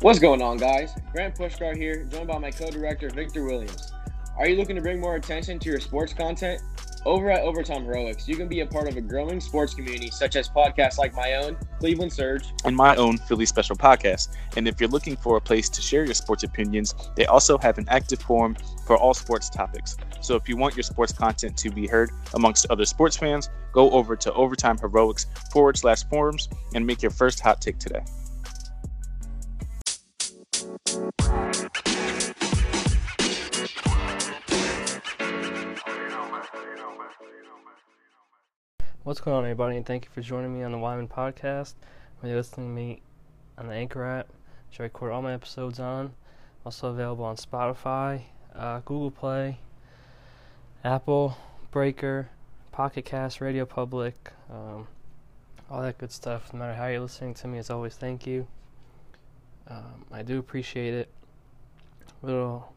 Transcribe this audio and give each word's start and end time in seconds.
What's 0.00 0.20
going 0.20 0.40
on, 0.42 0.58
guys? 0.58 0.94
Grant 1.10 1.34
Pushkar 1.34 1.76
here, 1.76 2.04
joined 2.04 2.28
by 2.28 2.38
my 2.38 2.52
co-director 2.52 3.10
Victor 3.10 3.44
Williams. 3.44 3.92
Are 4.38 4.48
you 4.48 4.54
looking 4.54 4.76
to 4.76 4.80
bring 4.80 5.00
more 5.00 5.16
attention 5.16 5.58
to 5.58 5.68
your 5.68 5.80
sports 5.80 6.12
content? 6.12 6.62
Over 7.04 7.32
at 7.32 7.40
Overtime 7.40 7.82
Heroics, 7.82 8.28
you 8.28 8.36
can 8.36 8.46
be 8.46 8.60
a 8.60 8.66
part 8.66 8.86
of 8.86 8.96
a 8.96 9.00
growing 9.00 9.40
sports 9.40 9.74
community 9.74 10.08
such 10.12 10.36
as 10.36 10.48
podcasts 10.48 10.98
like 10.98 11.14
my 11.14 11.34
own, 11.34 11.56
Cleveland 11.80 12.12
Surge, 12.12 12.44
and 12.64 12.76
my 12.76 12.94
own 12.94 13.18
Philly 13.18 13.44
Special 13.44 13.74
podcast. 13.74 14.36
And 14.56 14.68
if 14.68 14.80
you're 14.80 14.88
looking 14.88 15.16
for 15.16 15.36
a 15.36 15.40
place 15.40 15.68
to 15.70 15.82
share 15.82 16.04
your 16.04 16.14
sports 16.14 16.44
opinions, 16.44 16.94
they 17.16 17.26
also 17.26 17.58
have 17.58 17.76
an 17.78 17.86
active 17.88 18.20
forum 18.20 18.56
for 18.86 18.96
all 18.96 19.14
sports 19.14 19.50
topics. 19.50 19.96
So 20.20 20.36
if 20.36 20.48
you 20.48 20.56
want 20.56 20.76
your 20.76 20.84
sports 20.84 21.12
content 21.12 21.56
to 21.56 21.70
be 21.70 21.88
heard 21.88 22.12
amongst 22.34 22.66
other 22.70 22.84
sports 22.84 23.16
fans, 23.16 23.50
go 23.72 23.90
over 23.90 24.14
to 24.14 24.32
Overtime 24.34 24.78
Heroics 24.78 25.26
forward 25.50 25.76
slash 25.76 26.04
forums 26.04 26.48
and 26.74 26.86
make 26.86 27.02
your 27.02 27.10
first 27.10 27.40
hot 27.40 27.60
take 27.60 27.78
today. 27.78 28.04
What's 39.08 39.20
going 39.20 39.36
on, 39.36 39.44
everybody? 39.44 39.76
And 39.76 39.86
thank 39.86 40.04
you 40.04 40.10
for 40.12 40.20
joining 40.20 40.52
me 40.52 40.62
on 40.64 40.72
the 40.72 40.76
Wyman 40.76 41.08
podcast. 41.08 41.74
Whether 42.18 42.34
you're 42.34 42.36
listening 42.36 42.66
to 42.68 42.74
me 42.74 43.00
on 43.56 43.68
the 43.68 43.74
Anchor 43.74 44.04
app, 44.04 44.28
which 44.68 44.80
I 44.80 44.82
record 44.82 45.12
all 45.12 45.22
my 45.22 45.32
episodes 45.32 45.80
on, 45.80 46.12
also 46.66 46.88
available 46.88 47.24
on 47.24 47.36
Spotify, 47.36 48.22
uh, 48.54 48.80
Google 48.80 49.10
Play, 49.10 49.60
Apple, 50.84 51.38
Breaker, 51.70 52.28
Pocket 52.70 53.04
Cast, 53.04 53.40
Radio 53.40 53.64
Public, 53.64 54.32
um, 54.50 54.88
all 55.70 55.80
that 55.80 55.96
good 55.96 56.12
stuff. 56.12 56.52
No 56.52 56.58
matter 56.58 56.74
how 56.74 56.88
you're 56.88 57.00
listening 57.00 57.34
to 57.34 57.48
me, 57.48 57.58
as 57.58 57.70
always, 57.70 57.94
thank 57.94 58.26
you. 58.26 58.46
Um, 59.68 60.04
I 60.10 60.22
do 60.22 60.38
appreciate 60.38 60.94
it. 60.94 61.08
Little 62.22 62.72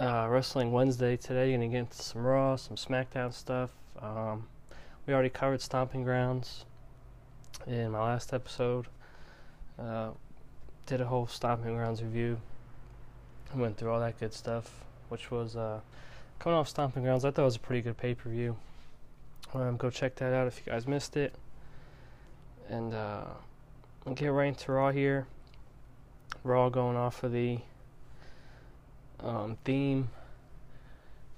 uh, 0.00 0.26
Wrestling 0.28 0.72
Wednesday 0.72 1.16
today. 1.16 1.56
Get 1.56 1.62
into 1.62 2.02
some 2.02 2.24
Raw, 2.24 2.56
some 2.56 2.76
SmackDown 2.76 3.32
stuff. 3.32 3.70
Um, 4.00 4.46
we 5.06 5.14
already 5.14 5.30
covered 5.30 5.60
Stomping 5.60 6.02
Grounds 6.02 6.64
in 7.66 7.90
my 7.92 8.00
last 8.00 8.32
episode. 8.32 8.86
Uh, 9.78 10.10
did 10.86 11.00
a 11.00 11.06
whole 11.06 11.26
Stomping 11.26 11.76
Grounds 11.76 12.02
review. 12.02 12.38
Went 13.54 13.76
through 13.76 13.90
all 13.90 14.00
that 14.00 14.18
good 14.18 14.32
stuff, 14.32 14.84
which 15.10 15.30
was 15.30 15.56
uh, 15.56 15.80
coming 16.38 16.58
off 16.58 16.68
Stomping 16.68 17.02
Grounds. 17.02 17.24
I 17.24 17.30
thought 17.30 17.42
it 17.42 17.44
was 17.44 17.56
a 17.56 17.60
pretty 17.60 17.82
good 17.82 17.96
pay 17.96 18.14
per 18.14 18.30
view. 18.30 18.56
Um, 19.54 19.76
go 19.76 19.90
check 19.90 20.16
that 20.16 20.32
out 20.32 20.46
if 20.46 20.60
you 20.64 20.72
guys 20.72 20.86
missed 20.86 21.16
it. 21.16 21.34
And 22.68 22.94
uh, 22.94 23.24
get 24.14 24.28
right 24.28 24.48
into 24.48 24.72
Raw 24.72 24.90
here. 24.90 25.26
Raw 26.44 26.68
going 26.68 26.96
off 26.96 27.22
of 27.22 27.32
the 27.32 27.58
um, 29.20 29.56
theme 29.64 30.10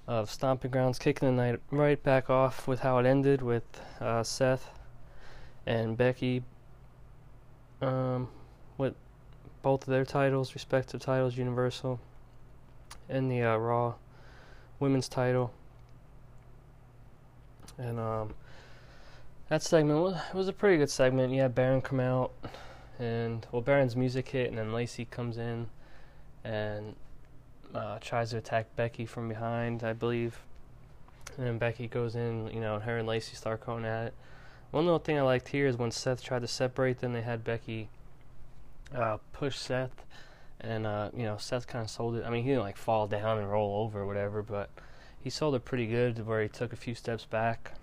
of 0.07 0.29
Stomping 0.29 0.71
Grounds, 0.71 0.99
kicking 0.99 1.27
the 1.27 1.33
night 1.33 1.59
right 1.71 2.01
back 2.01 2.29
off 2.29 2.67
with 2.67 2.81
how 2.81 2.97
it 2.99 3.05
ended 3.05 3.41
with 3.41 3.63
uh, 3.99 4.23
Seth 4.23 4.69
and 5.65 5.97
Becky 5.97 6.43
um, 7.81 8.29
with 8.77 8.93
both 9.61 9.81
of 9.83 9.87
their 9.87 10.05
titles, 10.05 10.53
respective 10.53 11.01
titles, 11.01 11.37
Universal 11.37 11.99
and 13.09 13.29
the 13.31 13.41
uh, 13.41 13.57
Raw 13.57 13.95
Women's 14.79 15.09
title. 15.09 15.51
And 17.77 17.99
um, 17.99 18.33
that 19.49 19.61
segment 19.61 19.99
was, 19.99 20.15
was 20.33 20.47
a 20.47 20.53
pretty 20.53 20.77
good 20.77 20.89
segment. 20.89 21.33
You 21.33 21.41
had 21.41 21.55
Baron 21.55 21.81
come 21.81 21.99
out, 21.99 22.31
and 22.99 23.45
well, 23.51 23.61
Baron's 23.61 23.95
music 23.95 24.29
hit, 24.29 24.49
and 24.49 24.57
then 24.57 24.73
Lacey 24.73 25.05
comes 25.05 25.37
in, 25.37 25.67
and 26.43 26.95
uh, 27.73 27.97
tries 27.99 28.31
to 28.31 28.37
attack 28.37 28.75
Becky 28.75 29.05
from 29.05 29.27
behind, 29.27 29.83
I 29.83 29.93
believe. 29.93 30.39
And 31.37 31.45
then 31.45 31.57
Becky 31.57 31.87
goes 31.87 32.15
in, 32.15 32.49
you 32.53 32.61
know, 32.61 32.75
and 32.75 32.83
her 32.83 32.97
and 32.97 33.07
Lacey 33.07 33.35
start 33.35 33.65
going 33.65 33.85
at 33.85 34.07
it. 34.07 34.13
One 34.71 34.85
little 34.85 34.99
thing 34.99 35.17
I 35.17 35.21
liked 35.21 35.49
here 35.49 35.67
is 35.67 35.77
when 35.77 35.91
Seth 35.91 36.23
tried 36.23 36.41
to 36.41 36.47
separate 36.47 36.99
them, 36.99 37.13
they 37.13 37.21
had 37.21 37.43
Becky 37.43 37.89
uh, 38.93 39.17
push 39.33 39.57
Seth, 39.57 40.05
and 40.59 40.85
uh, 40.85 41.09
you 41.15 41.23
know 41.23 41.37
Seth 41.37 41.67
kind 41.67 41.83
of 41.83 41.89
sold 41.89 42.15
it. 42.15 42.25
I 42.25 42.29
mean, 42.29 42.43
he 42.43 42.49
didn't 42.49 42.63
like 42.63 42.77
fall 42.77 43.07
down 43.07 43.37
and 43.37 43.49
roll 43.49 43.83
over 43.83 44.01
or 44.01 44.07
whatever, 44.07 44.41
but 44.41 44.69
he 45.21 45.29
sold 45.29 45.55
it 45.55 45.65
pretty 45.65 45.87
good 45.87 46.25
where 46.25 46.41
he 46.41 46.49
took 46.49 46.71
a 46.71 46.77
few 46.77 46.95
steps 46.95 47.25
back, 47.25 47.73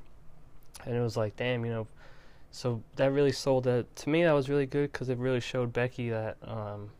and 0.84 0.96
it 0.96 1.00
was 1.00 1.16
like, 1.16 1.36
damn, 1.36 1.64
you 1.64 1.72
know. 1.72 1.86
So 2.52 2.82
that 2.96 3.10
really 3.10 3.32
sold 3.32 3.66
it 3.66 3.94
to 3.96 4.08
me. 4.08 4.22
That 4.22 4.32
was 4.32 4.48
really 4.48 4.66
good 4.66 4.92
because 4.92 5.08
it 5.08 5.18
really 5.18 5.40
showed 5.40 5.72
Becky 5.72 6.10
that 6.10 6.36
um, 6.42 6.90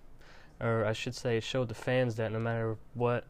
or 0.63 0.87
I 0.87 0.93
should 0.93 1.15
say, 1.15 1.37
it 1.37 1.43
showed 1.43 1.69
the 1.69 1.75
fans 1.75 2.15
that 2.17 2.31
no 2.31 2.39
matter 2.39 2.77
what, 2.95 3.25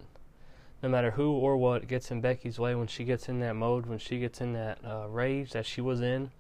no 0.83 0.89
matter 0.89 1.13
who 1.13 1.33
or 1.33 1.57
what 1.57 1.89
gets 1.89 2.11
in 2.11 2.21
Becky's 2.21 2.59
way, 2.59 2.75
when 2.75 2.87
she 2.87 3.05
gets 3.05 3.29
in 3.29 3.41
that 3.41 3.57
mode, 3.57 3.87
when 3.87 3.99
she 3.99 4.19
gets 4.19 4.41
in 4.41 4.53
that 4.53 4.79
uh, 4.85 5.09
rage 5.09 5.53
that 5.53 5.65
she 5.65 5.81
was 5.81 6.03
in, 6.03 6.31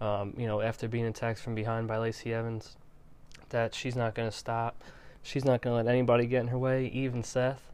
um, 0.00 0.34
you 0.36 0.46
know, 0.46 0.60
after 0.60 0.88
being 0.88 1.06
attacked 1.06 1.38
from 1.38 1.54
behind 1.54 1.86
by 1.86 1.98
Lacey 1.98 2.34
Evans, 2.34 2.76
that 3.50 3.74
she's 3.74 3.94
not 3.94 4.14
going 4.14 4.28
to 4.28 4.36
stop. 4.36 4.82
She's 5.22 5.44
not 5.44 5.62
going 5.62 5.72
to 5.72 5.76
let 5.84 5.86
anybody 5.86 6.26
get 6.26 6.40
in 6.40 6.48
her 6.48 6.58
way, 6.58 6.86
even 6.88 7.22
Seth. 7.22 7.70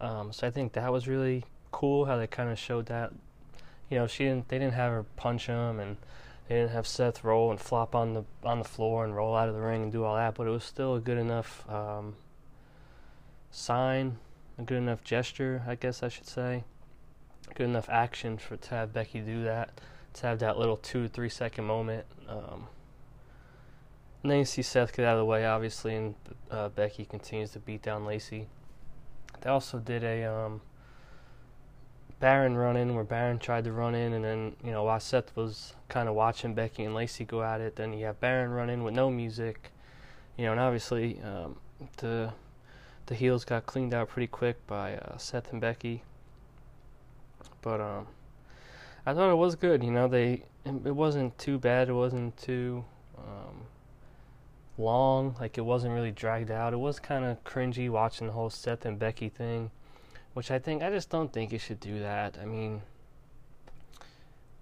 Um, 0.00 0.32
so 0.32 0.46
I 0.46 0.50
think 0.50 0.74
that 0.74 0.92
was 0.92 1.08
really 1.08 1.44
cool 1.72 2.04
how 2.04 2.16
they 2.16 2.28
kind 2.28 2.48
of 2.48 2.58
showed 2.58 2.86
that. 2.86 3.12
You 3.90 3.98
know, 3.98 4.06
she 4.06 4.24
didn't. 4.24 4.48
They 4.48 4.58
didn't 4.58 4.74
have 4.74 4.92
her 4.92 5.02
punch 5.16 5.46
him 5.46 5.80
and 5.80 5.96
they 6.48 6.54
didn't 6.54 6.70
have 6.70 6.86
Seth 6.86 7.24
roll 7.24 7.50
and 7.50 7.60
flop 7.60 7.94
on 7.94 8.14
the 8.14 8.24
on 8.42 8.58
the 8.58 8.64
floor 8.64 9.04
and 9.04 9.14
roll 9.14 9.36
out 9.36 9.48
of 9.48 9.54
the 9.54 9.60
ring 9.60 9.82
and 9.82 9.92
do 9.92 10.04
all 10.04 10.16
that, 10.16 10.34
but 10.34 10.46
it 10.46 10.50
was 10.50 10.64
still 10.64 10.94
a 10.94 11.00
good 11.00 11.18
enough 11.18 11.68
um, 11.68 12.16
sign, 13.50 14.16
a 14.58 14.62
good 14.62 14.78
enough 14.78 15.04
gesture, 15.04 15.62
I 15.66 15.74
guess 15.74 16.02
I 16.02 16.08
should 16.08 16.26
say, 16.26 16.64
good 17.54 17.64
enough 17.64 17.88
action 17.90 18.38
for 18.38 18.56
to 18.56 18.70
have 18.70 18.94
Becky 18.94 19.20
do 19.20 19.44
that, 19.44 19.80
to 20.14 20.26
have 20.26 20.38
that 20.38 20.58
little 20.58 20.78
two 20.78 21.06
three 21.06 21.28
second 21.28 21.64
moment. 21.66 22.06
Um, 22.26 22.68
and 24.22 24.32
then 24.32 24.38
you 24.38 24.44
see 24.46 24.62
Seth 24.62 24.96
get 24.96 25.04
out 25.04 25.14
of 25.14 25.18
the 25.18 25.24
way, 25.26 25.44
obviously, 25.44 25.94
and 25.94 26.14
uh, 26.50 26.70
Becky 26.70 27.04
continues 27.04 27.50
to 27.52 27.58
beat 27.58 27.82
down 27.82 28.06
Lacey. 28.06 28.48
They 29.42 29.50
also 29.50 29.78
did 29.78 30.02
a 30.02 30.24
um, 30.24 30.62
Baron 32.20 32.56
run 32.56 32.76
in 32.76 32.94
where 32.94 33.04
Baron 33.04 33.38
tried 33.38 33.64
to 33.64 33.72
run 33.72 33.94
in, 33.94 34.12
and 34.12 34.24
then 34.24 34.56
you 34.64 34.72
know 34.72 34.84
while 34.84 34.98
Seth 35.00 35.34
was 35.36 35.74
kind 35.88 36.08
of 36.08 36.14
watching 36.14 36.54
Becky 36.54 36.84
and 36.84 36.94
Lacey 36.94 37.24
go 37.24 37.42
at 37.42 37.60
it, 37.60 37.76
then 37.76 37.92
you 37.92 38.06
have 38.06 38.20
Baron 38.20 38.50
run 38.50 38.70
in 38.70 38.82
with 38.82 38.94
no 38.94 39.10
music, 39.10 39.70
you 40.36 40.44
know, 40.44 40.52
and 40.52 40.60
obviously 40.60 41.20
um, 41.22 41.56
the 41.98 42.32
the 43.06 43.14
heels 43.14 43.44
got 43.44 43.66
cleaned 43.66 43.94
out 43.94 44.08
pretty 44.08 44.26
quick 44.26 44.66
by 44.66 44.96
uh, 44.96 45.16
Seth 45.16 45.52
and 45.52 45.60
Becky. 45.60 46.02
But 47.62 47.80
um, 47.80 48.08
I 49.06 49.14
thought 49.14 49.30
it 49.30 49.36
was 49.36 49.54
good. 49.54 49.84
You 49.84 49.92
know, 49.92 50.08
they 50.08 50.42
it 50.64 50.94
wasn't 50.94 51.38
too 51.38 51.58
bad. 51.58 51.88
It 51.88 51.94
wasn't 51.94 52.36
too 52.36 52.84
um, 53.16 53.62
long. 54.76 55.36
Like 55.40 55.56
it 55.56 55.64
wasn't 55.64 55.94
really 55.94 56.10
dragged 56.10 56.50
out. 56.50 56.72
It 56.72 56.78
was 56.78 56.98
kind 56.98 57.24
of 57.24 57.44
cringy 57.44 57.88
watching 57.88 58.26
the 58.26 58.32
whole 58.32 58.50
Seth 58.50 58.84
and 58.84 58.98
Becky 58.98 59.28
thing 59.28 59.70
which 60.34 60.50
I 60.50 60.58
think 60.58 60.82
I 60.82 60.90
just 60.90 61.10
don't 61.10 61.32
think 61.32 61.52
you 61.52 61.58
should 61.58 61.80
do 61.80 62.00
that. 62.00 62.38
I 62.40 62.44
mean, 62.44 62.82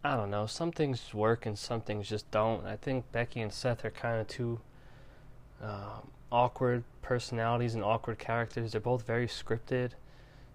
I 0.02 0.16
don't 0.16 0.30
know. 0.30 0.46
Some 0.46 0.72
things 0.72 1.12
work 1.12 1.46
and 1.46 1.58
some 1.58 1.80
things 1.80 2.08
just 2.08 2.30
don't. 2.30 2.64
I 2.64 2.76
think 2.76 3.10
Becky 3.12 3.40
and 3.40 3.52
Seth 3.52 3.84
are 3.84 3.90
kind 3.90 4.20
of 4.20 4.28
two 4.28 4.60
um, 5.62 6.10
awkward 6.30 6.84
personalities 7.02 7.74
and 7.74 7.82
awkward 7.82 8.18
characters. 8.18 8.72
They're 8.72 8.80
both 8.80 9.06
very 9.06 9.26
scripted. 9.26 9.90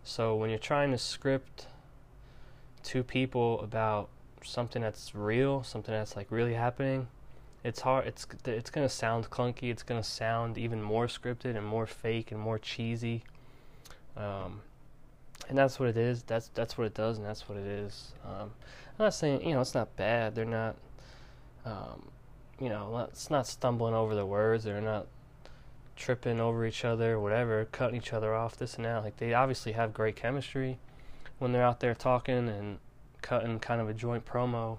So 0.03 0.35
when 0.35 0.49
you're 0.49 0.59
trying 0.59 0.91
to 0.91 0.97
script 0.97 1.67
two 2.83 3.03
people 3.03 3.59
about 3.61 4.09
something 4.43 4.81
that's 4.81 5.13
real, 5.13 5.63
something 5.63 5.93
that's 5.93 6.15
like 6.15 6.31
really 6.31 6.53
happening, 6.53 7.07
it's 7.63 7.81
hard. 7.81 8.07
It's 8.07 8.25
it's 8.45 8.69
gonna 8.71 8.89
sound 8.89 9.29
clunky. 9.29 9.69
It's 9.69 9.83
gonna 9.83 10.03
sound 10.03 10.57
even 10.57 10.81
more 10.81 11.07
scripted 11.07 11.55
and 11.55 11.65
more 11.65 11.85
fake 11.85 12.31
and 12.31 12.39
more 12.39 12.57
cheesy. 12.57 13.23
Um, 14.17 14.61
and 15.49 15.57
that's 15.57 15.79
what 15.79 15.89
it 15.89 15.97
is. 15.97 16.23
That's 16.23 16.49
that's 16.53 16.77
what 16.77 16.87
it 16.87 16.93
does, 16.93 17.17
and 17.17 17.25
that's 17.25 17.47
what 17.47 17.57
it 17.57 17.65
is. 17.65 18.13
Um, 18.25 18.51
I'm 18.99 19.05
not 19.05 19.13
saying 19.13 19.45
you 19.45 19.53
know 19.53 19.61
it's 19.61 19.75
not 19.75 19.95
bad. 19.95 20.35
They're 20.35 20.45
not, 20.45 20.75
um, 21.65 22.09
you 22.59 22.69
know, 22.69 23.07
it's 23.09 23.29
not 23.29 23.47
stumbling 23.47 23.93
over 23.93 24.15
the 24.15 24.25
words. 24.25 24.63
They're 24.63 24.81
not 24.81 25.07
tripping 25.95 26.39
over 26.39 26.65
each 26.65 26.83
other, 26.83 27.19
whatever, 27.19 27.65
cutting 27.71 27.95
each 27.97 28.13
other 28.13 28.33
off, 28.33 28.57
this 28.57 28.75
and 28.75 28.85
that. 28.85 29.03
Like 29.03 29.17
they 29.17 29.33
obviously 29.33 29.73
have 29.73 29.93
great 29.93 30.15
chemistry 30.15 30.79
when 31.39 31.51
they're 31.51 31.63
out 31.63 31.79
there 31.79 31.95
talking 31.95 32.47
and 32.47 32.79
cutting 33.21 33.59
kind 33.59 33.81
of 33.81 33.89
a 33.89 33.93
joint 33.93 34.25
promo. 34.25 34.77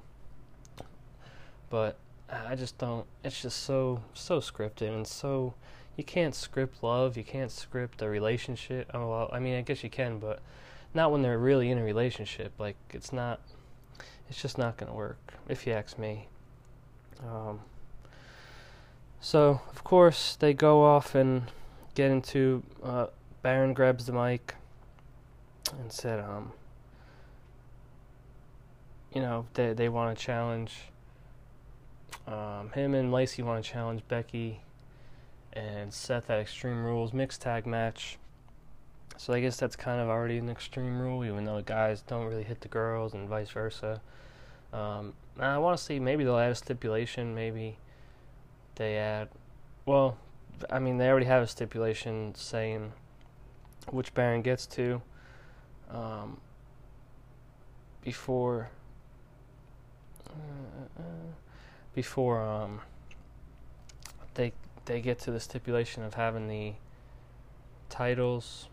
But 1.71 1.97
I 2.31 2.55
just 2.55 2.79
don't. 2.79 3.07
It's 3.25 3.43
just 3.43 3.65
so 3.65 4.03
so 4.15 4.41
scripted 4.41 4.89
and 4.89 5.07
so 5.07 5.55
you 5.97 6.05
can't 6.05 6.35
script 6.35 6.83
love. 6.83 7.17
You 7.17 7.25
can't 7.25 7.51
script 7.51 8.03
a 8.03 8.09
relationship. 8.09 8.91
Oh 8.95 9.09
well, 9.09 9.31
I 9.33 9.39
mean, 9.39 9.57
I 9.57 9.63
guess 9.63 9.83
you 9.85 9.91
can, 9.91 10.19
but 10.19 10.41
not 10.95 11.13
when 11.13 11.23
they're 11.23 11.39
really 11.39 11.71
in 11.71 11.79
a 11.79 11.85
relationship. 11.85 12.53
Like 12.59 12.77
it's 12.91 13.13
not. 13.13 13.41
It's 14.29 14.41
just 14.41 14.57
not 14.57 14.77
gonna 14.79 14.95
work, 14.95 15.35
if 15.49 15.67
you 15.67 15.73
ask 15.75 15.99
me. 15.99 16.29
Um, 17.23 17.61
So, 19.21 19.61
of 19.71 19.85
course, 19.85 20.37
they 20.37 20.53
go 20.53 20.85
off 20.85 21.15
and 21.15 21.45
get 21.95 22.11
into. 22.11 22.63
Uh, 22.83 23.07
Baron 23.43 23.75
grabs 23.75 24.07
the 24.07 24.13
mic 24.13 24.55
and 25.79 25.93
said, 25.93 26.19
um, 26.21 26.53
you 29.13 29.21
know, 29.21 29.47
they 29.55 29.73
they 29.75 29.89
want 29.89 30.17
to 30.17 30.25
challenge. 30.25 30.89
Um, 32.27 32.71
him 32.75 32.95
and 32.95 33.13
Lacey 33.13 33.43
want 33.43 33.65
to 33.65 33.71
challenge 33.71 34.03
Becky 34.09 34.61
and 35.53 35.93
Seth 35.93 36.31
at 36.31 36.39
Extreme 36.39 36.85
Rules 36.85 37.13
mixed 37.13 37.43
tag 37.43 37.67
match. 37.67 38.19
So 39.17 39.33
I 39.33 39.41
guess 39.41 39.57
that's 39.57 39.77
kind 39.77 40.01
of 40.01 40.09
already 40.09 40.39
an 40.39 40.49
extreme 40.49 40.99
rule, 41.01 41.25
even 41.25 41.45
though 41.45 41.57
the 41.57 41.63
guys 41.63 42.03
don't 42.03 42.27
really 42.27 42.43
hit 42.43 42.61
the 42.61 42.69
girls 42.69 43.13
and 43.15 43.29
vice 43.29 43.51
versa. 43.51 44.01
Um, 44.73 45.13
I 45.39 45.59
want 45.59 45.79
to 45.79 45.85
see 45.85 46.01
maybe 46.01 46.25
they'll 46.25 46.39
add 46.39 46.53
a 46.53 46.55
stipulation. 46.55 47.35
Maybe 47.35 47.77
they 48.77 48.97
add. 48.97 49.29
Well, 49.85 50.17
I 50.71 50.79
mean 50.79 50.99
they 50.99 51.09
already 51.09 51.27
have 51.27 51.43
a 51.43 51.47
stipulation 51.47 52.35
saying 52.35 52.93
which 53.91 54.15
Baron 54.15 54.43
gets 54.43 54.67
to 54.67 55.03
um, 55.91 56.39
before 58.03 58.71
uh, 60.29 61.01
uh, 61.01 61.03
before 61.95 62.41
um, 62.41 62.81
they 64.35 64.53
they 64.85 65.01
get 65.01 65.19
to 65.21 65.31
the 65.31 65.41
stipulation 65.41 66.03
of 66.03 66.15
having 66.15 66.49
the 66.49 66.75
titles, 67.89 68.69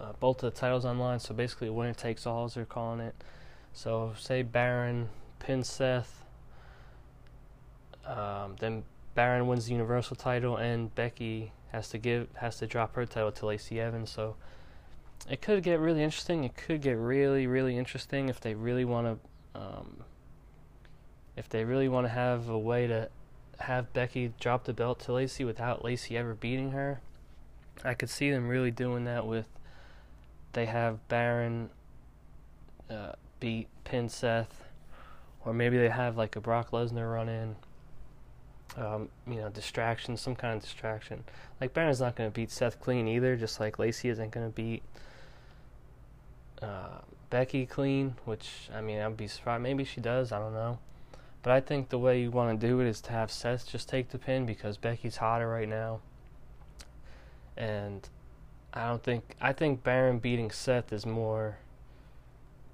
uh, 0.00 0.12
both 0.18 0.42
of 0.42 0.52
the 0.52 0.58
titles 0.58 0.84
online. 0.84 1.20
So 1.20 1.34
basically, 1.34 1.70
winner 1.70 1.94
takes 1.94 2.26
all, 2.26 2.44
as 2.44 2.54
they're 2.54 2.64
calling 2.64 3.00
it. 3.00 3.14
So 3.72 4.14
say 4.18 4.42
Baron 4.42 5.08
pins 5.38 5.68
Seth, 5.68 6.24
um, 8.06 8.56
then 8.58 8.84
Baron 9.14 9.46
wins 9.46 9.66
the 9.66 9.72
Universal 9.72 10.16
title, 10.16 10.56
and 10.56 10.94
Becky 10.94 11.52
has 11.72 11.88
to 11.90 11.98
give 11.98 12.28
has 12.36 12.58
to 12.58 12.66
drop 12.66 12.94
her 12.94 13.04
title 13.04 13.32
to 13.32 13.46
Lacey 13.46 13.80
Evans. 13.80 14.10
So 14.10 14.36
it 15.28 15.42
could 15.42 15.62
get 15.62 15.78
really 15.80 16.02
interesting. 16.02 16.44
It 16.44 16.56
could 16.56 16.80
get 16.80 16.92
really 16.92 17.46
really 17.46 17.76
interesting 17.76 18.28
if 18.28 18.40
they 18.40 18.54
really 18.54 18.84
want 18.84 19.20
to. 19.54 19.60
Um, 19.60 20.04
if 21.36 21.48
they 21.50 21.64
really 21.64 21.88
want 21.88 22.06
to 22.06 22.12
have 22.12 22.48
a 22.48 22.58
way 22.58 22.86
to 22.86 23.10
have 23.60 23.92
Becky 23.92 24.32
drop 24.40 24.64
the 24.64 24.72
belt 24.72 25.00
to 25.00 25.12
Lacey 25.12 25.44
without 25.44 25.84
Lacey 25.84 26.16
ever 26.16 26.34
beating 26.34 26.72
her, 26.72 27.00
I 27.84 27.94
could 27.94 28.10
see 28.10 28.30
them 28.30 28.48
really 28.48 28.70
doing 28.70 29.04
that 29.04 29.26
with. 29.26 29.46
They 30.52 30.66
have 30.66 31.06
Baron 31.08 31.70
uh, 32.90 33.12
beat 33.40 33.68
pin 33.84 34.08
Seth, 34.08 34.64
or 35.44 35.52
maybe 35.52 35.76
they 35.76 35.90
have 35.90 36.16
like 36.16 36.36
a 36.36 36.40
Brock 36.40 36.70
Lesnar 36.70 37.12
run 37.12 37.28
in. 37.28 37.56
Um, 38.76 39.08
you 39.26 39.36
know, 39.36 39.48
distraction, 39.48 40.16
some 40.16 40.34
kind 40.34 40.56
of 40.56 40.62
distraction. 40.62 41.24
Like 41.60 41.72
Baron's 41.72 42.00
not 42.00 42.14
going 42.14 42.30
to 42.30 42.34
beat 42.34 42.50
Seth 42.50 42.80
clean 42.80 43.08
either, 43.08 43.36
just 43.36 43.58
like 43.60 43.78
Lacey 43.78 44.08
isn't 44.08 44.30
going 44.30 44.46
to 44.46 44.52
beat 44.52 44.82
uh, 46.60 46.98
Becky 47.30 47.64
clean. 47.64 48.16
Which 48.24 48.68
I 48.74 48.80
mean, 48.80 49.00
I'd 49.00 49.16
be 49.16 49.28
surprised. 49.28 49.62
Maybe 49.62 49.84
she 49.84 50.00
does. 50.00 50.32
I 50.32 50.38
don't 50.38 50.52
know. 50.52 50.78
But 51.46 51.52
I 51.52 51.60
think 51.60 51.90
the 51.90 51.98
way 52.00 52.20
you 52.20 52.32
want 52.32 52.60
to 52.60 52.66
do 52.66 52.80
it 52.80 52.88
is 52.88 53.00
to 53.02 53.12
have 53.12 53.30
Seth 53.30 53.68
just 53.68 53.88
take 53.88 54.08
the 54.08 54.18
pin 54.18 54.46
because 54.46 54.76
Becky's 54.78 55.18
hotter 55.18 55.48
right 55.48 55.68
now. 55.68 56.00
And 57.56 58.08
I 58.74 58.88
don't 58.88 59.00
think 59.00 59.36
I 59.40 59.52
think 59.52 59.84
Baron 59.84 60.18
beating 60.18 60.50
Seth 60.50 60.92
is 60.92 61.06
more 61.06 61.58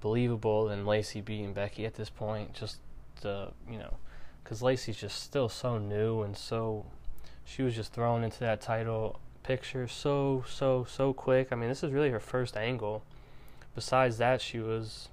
believable 0.01 0.65
than 0.65 0.87
Lacey 0.87 1.21
beating 1.21 1.53
Becky 1.53 1.85
at 1.85 1.93
this 1.93 2.09
point. 2.09 2.55
Just 2.55 2.77
the 3.21 3.51
you 3.69 3.77
know, 3.77 3.97
because 4.43 4.63
Lacey's 4.63 4.97
just 4.97 5.21
still 5.21 5.49
so 5.49 5.77
new 5.77 6.23
and 6.23 6.35
so 6.35 6.87
she 7.45 7.61
was 7.61 7.75
just 7.75 7.93
thrown 7.93 8.23
into 8.23 8.39
that 8.39 8.59
title 8.59 9.19
picture 9.43 9.87
so 9.87 10.43
so 10.49 10.83
so 10.89 11.13
quick. 11.13 11.49
I 11.51 11.55
mean, 11.55 11.69
this 11.69 11.83
is 11.83 11.91
really 11.91 12.09
her 12.09 12.19
first 12.19 12.57
angle. 12.57 13.03
Besides 13.75 14.17
that, 14.17 14.41
she 14.41 14.57
was 14.57 15.09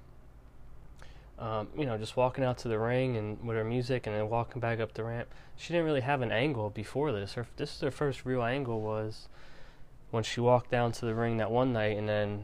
um, 1.41 1.67
you 1.75 1.87
know, 1.87 1.97
just 1.97 2.15
walking 2.15 2.43
out 2.43 2.59
to 2.59 2.67
the 2.67 2.77
ring 2.77 3.17
and 3.17 3.43
with 3.43 3.57
her 3.57 3.63
music 3.63 4.05
and 4.05 4.15
then 4.15 4.29
walking 4.29 4.59
back 4.59 4.79
up 4.79 4.93
the 4.93 5.03
ramp. 5.03 5.27
She 5.57 5.73
didn't 5.73 5.85
really 5.85 6.01
have 6.01 6.21
an 6.21 6.31
angle 6.31 6.69
before 6.69 7.11
this. 7.11 7.33
Her 7.33 7.47
this 7.57 7.75
is 7.75 7.81
her 7.81 7.89
first 7.89 8.25
real 8.25 8.43
angle 8.43 8.79
was 8.79 9.27
when 10.11 10.23
she 10.23 10.39
walked 10.39 10.69
down 10.69 10.91
to 10.91 11.05
the 11.05 11.15
ring 11.15 11.37
that 11.37 11.49
one 11.49 11.73
night 11.73 11.97
and 11.97 12.07
then 12.07 12.43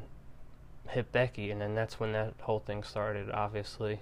hit 0.89 1.11
Becky, 1.11 1.51
and 1.51 1.61
then 1.61 1.75
that's 1.75 1.99
when 1.99 2.11
that 2.13 2.33
whole 2.41 2.59
thing 2.59 2.81
started. 2.81 3.29
Obviously, 3.29 3.99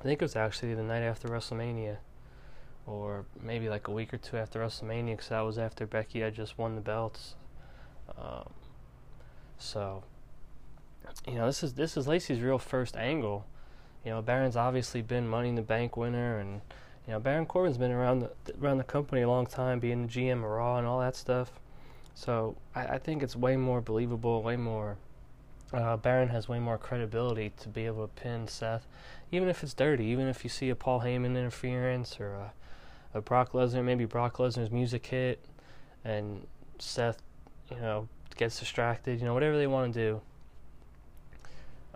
I 0.00 0.02
think 0.02 0.22
it 0.22 0.24
was 0.24 0.36
actually 0.36 0.72
the 0.74 0.82
night 0.82 1.02
after 1.02 1.28
WrestleMania, 1.28 1.98
or 2.86 3.26
maybe 3.42 3.68
like 3.68 3.86
a 3.86 3.90
week 3.90 4.14
or 4.14 4.18
two 4.18 4.38
after 4.38 4.60
WrestleMania, 4.60 5.10
because 5.10 5.28
that 5.28 5.40
was 5.40 5.58
after 5.58 5.86
Becky 5.86 6.20
had 6.20 6.34
just 6.34 6.56
won 6.56 6.74
the 6.74 6.80
belts. 6.80 7.34
Um, 8.16 8.48
so, 9.58 10.04
you 11.28 11.34
know, 11.34 11.44
this 11.44 11.62
is 11.62 11.74
this 11.74 11.98
is 11.98 12.08
Lacey's 12.08 12.40
real 12.40 12.58
first 12.58 12.96
angle 12.96 13.44
you 14.04 14.10
know, 14.10 14.22
Baron's 14.22 14.56
obviously 14.56 15.02
been 15.02 15.28
Money 15.28 15.50
in 15.50 15.54
the 15.54 15.62
Bank 15.62 15.96
winner, 15.96 16.38
and 16.38 16.60
you 17.06 17.12
know, 17.12 17.20
Baron 17.20 17.46
Corbin's 17.46 17.78
been 17.78 17.90
around 17.90 18.20
the 18.20 18.30
around 18.60 18.78
the 18.78 18.84
company 18.84 19.22
a 19.22 19.28
long 19.28 19.46
time, 19.46 19.78
being 19.80 20.06
the 20.06 20.08
GM 20.08 20.38
of 20.38 20.50
Raw 20.50 20.78
and 20.78 20.86
all 20.86 21.00
that 21.00 21.16
stuff. 21.16 21.52
So 22.14 22.56
I, 22.74 22.86
I 22.86 22.98
think 22.98 23.22
it's 23.22 23.36
way 23.36 23.56
more 23.56 23.80
believable, 23.80 24.42
way 24.42 24.56
more. 24.56 24.96
Uh, 25.72 25.96
Baron 25.96 26.28
has 26.28 26.48
way 26.48 26.58
more 26.58 26.78
credibility 26.78 27.52
to 27.58 27.68
be 27.68 27.86
able 27.86 28.06
to 28.06 28.12
pin 28.20 28.48
Seth, 28.48 28.86
even 29.30 29.48
if 29.48 29.62
it's 29.62 29.74
dirty. 29.74 30.04
Even 30.06 30.26
if 30.26 30.42
you 30.44 30.50
see 30.50 30.70
a 30.70 30.74
Paul 30.74 31.00
Heyman 31.00 31.36
interference 31.36 32.18
or 32.18 32.32
a, 32.34 32.52
a 33.14 33.20
Brock 33.20 33.52
Lesnar, 33.52 33.84
maybe 33.84 34.04
Brock 34.04 34.38
Lesnar's 34.38 34.70
music 34.70 35.06
hit, 35.06 35.44
and 36.04 36.46
Seth, 36.78 37.22
you 37.70 37.76
know, 37.76 38.08
gets 38.36 38.58
distracted. 38.58 39.20
You 39.20 39.26
know, 39.26 39.34
whatever 39.34 39.56
they 39.56 39.66
want 39.66 39.94
to 39.94 40.00
do. 40.00 40.20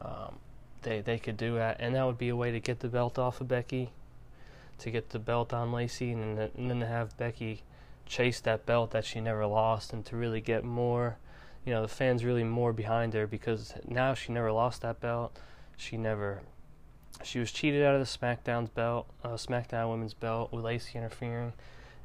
Um, 0.00 0.38
they 0.84 1.00
they 1.00 1.18
could 1.18 1.36
do 1.36 1.56
that, 1.56 1.76
and 1.80 1.94
that 1.94 2.04
would 2.04 2.18
be 2.18 2.28
a 2.28 2.36
way 2.36 2.52
to 2.52 2.60
get 2.60 2.80
the 2.80 2.88
belt 2.88 3.18
off 3.18 3.40
of 3.40 3.48
Becky, 3.48 3.90
to 4.78 4.90
get 4.90 5.10
the 5.10 5.18
belt 5.18 5.52
on 5.52 5.72
Lacey, 5.72 6.12
and 6.12 6.38
then, 6.38 6.50
and 6.56 6.70
then 6.70 6.80
to 6.80 6.86
have 6.86 7.16
Becky 7.16 7.62
chase 8.06 8.40
that 8.40 8.66
belt 8.66 8.92
that 8.92 9.04
she 9.04 9.20
never 9.20 9.46
lost, 9.46 9.92
and 9.92 10.04
to 10.06 10.16
really 10.16 10.40
get 10.40 10.62
more, 10.64 11.16
you 11.64 11.72
know, 11.72 11.82
the 11.82 11.88
fans 11.88 12.24
really 12.24 12.44
more 12.44 12.72
behind 12.72 13.14
her 13.14 13.26
because 13.26 13.74
now 13.86 14.14
she 14.14 14.32
never 14.32 14.52
lost 14.52 14.82
that 14.82 15.00
belt, 15.00 15.38
she 15.76 15.96
never. 15.96 16.42
She 17.22 17.38
was 17.38 17.52
cheated 17.52 17.84
out 17.84 17.94
of 17.94 18.00
the 18.00 18.18
SmackDown's 18.18 18.70
belt, 18.70 19.06
uh, 19.22 19.34
SmackDown 19.34 19.88
Women's 19.88 20.14
belt 20.14 20.52
with 20.52 20.64
Lacey 20.64 20.98
interfering, 20.98 21.52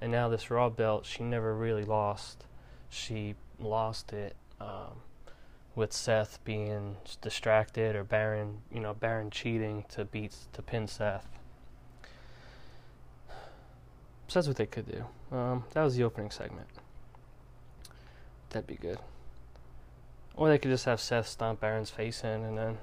and 0.02 0.12
now 0.12 0.30
this 0.30 0.52
Raw 0.52 0.70
belt 0.70 1.06
she 1.06 1.24
never 1.24 1.56
really 1.56 1.84
lost. 1.84 2.46
She 2.90 3.36
lost 3.60 4.14
it 4.14 4.36
um, 4.62 5.02
with 5.76 5.94
Seth 5.94 6.40
being 6.44 6.98
distracted 7.22 7.96
or 7.96 8.04
Baron, 8.04 8.60
you 8.72 8.80
know, 8.80 8.94
Baron 8.94 9.30
cheating 9.30 9.86
to 9.90 10.06
beat 10.06 10.36
to 10.54 10.62
pin 10.62 10.88
Seth. 10.88 11.28
So 14.28 14.40
that's 14.40 14.48
what 14.48 14.58
they 14.58 14.66
could 14.66 14.86
do. 14.92 15.36
Um, 15.36 15.64
that 15.74 15.84
was 15.84 15.96
the 15.96 16.04
opening 16.04 16.32
segment. 16.32 16.68
That'd 18.50 18.68
be 18.68 18.76
good. 18.76 19.00
Or 20.36 20.50
they 20.50 20.58
could 20.58 20.72
just 20.72 20.86
have 20.86 21.00
Seth 21.00 21.28
stomp 21.28 21.60
Baron's 21.60 21.90
face 21.90 22.24
in 22.24 22.44
and 22.44 22.58
then 22.58 22.78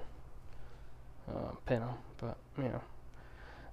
uh, 1.28 1.52
pin 1.64 1.82
him. 1.82 1.94
But 2.18 2.36
you 2.58 2.64
know, 2.64 2.80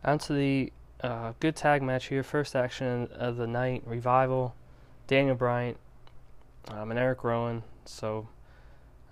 on 0.04 0.20
to 0.20 0.34
the 0.34 0.72
uh, 1.02 1.34
good 1.40 1.56
tag 1.56 1.82
match 1.82 2.06
here. 2.06 2.24
First 2.24 2.56
action 2.56 3.10
of 3.14 3.38
the 3.38 3.48
night: 3.48 3.84
Revival, 3.86 4.56
Daniel 5.08 5.36
Bryan, 5.36 5.76
um, 6.70 6.92
and 6.92 7.00
Eric 7.00 7.24
Rowan. 7.24 7.64
So 7.86 8.28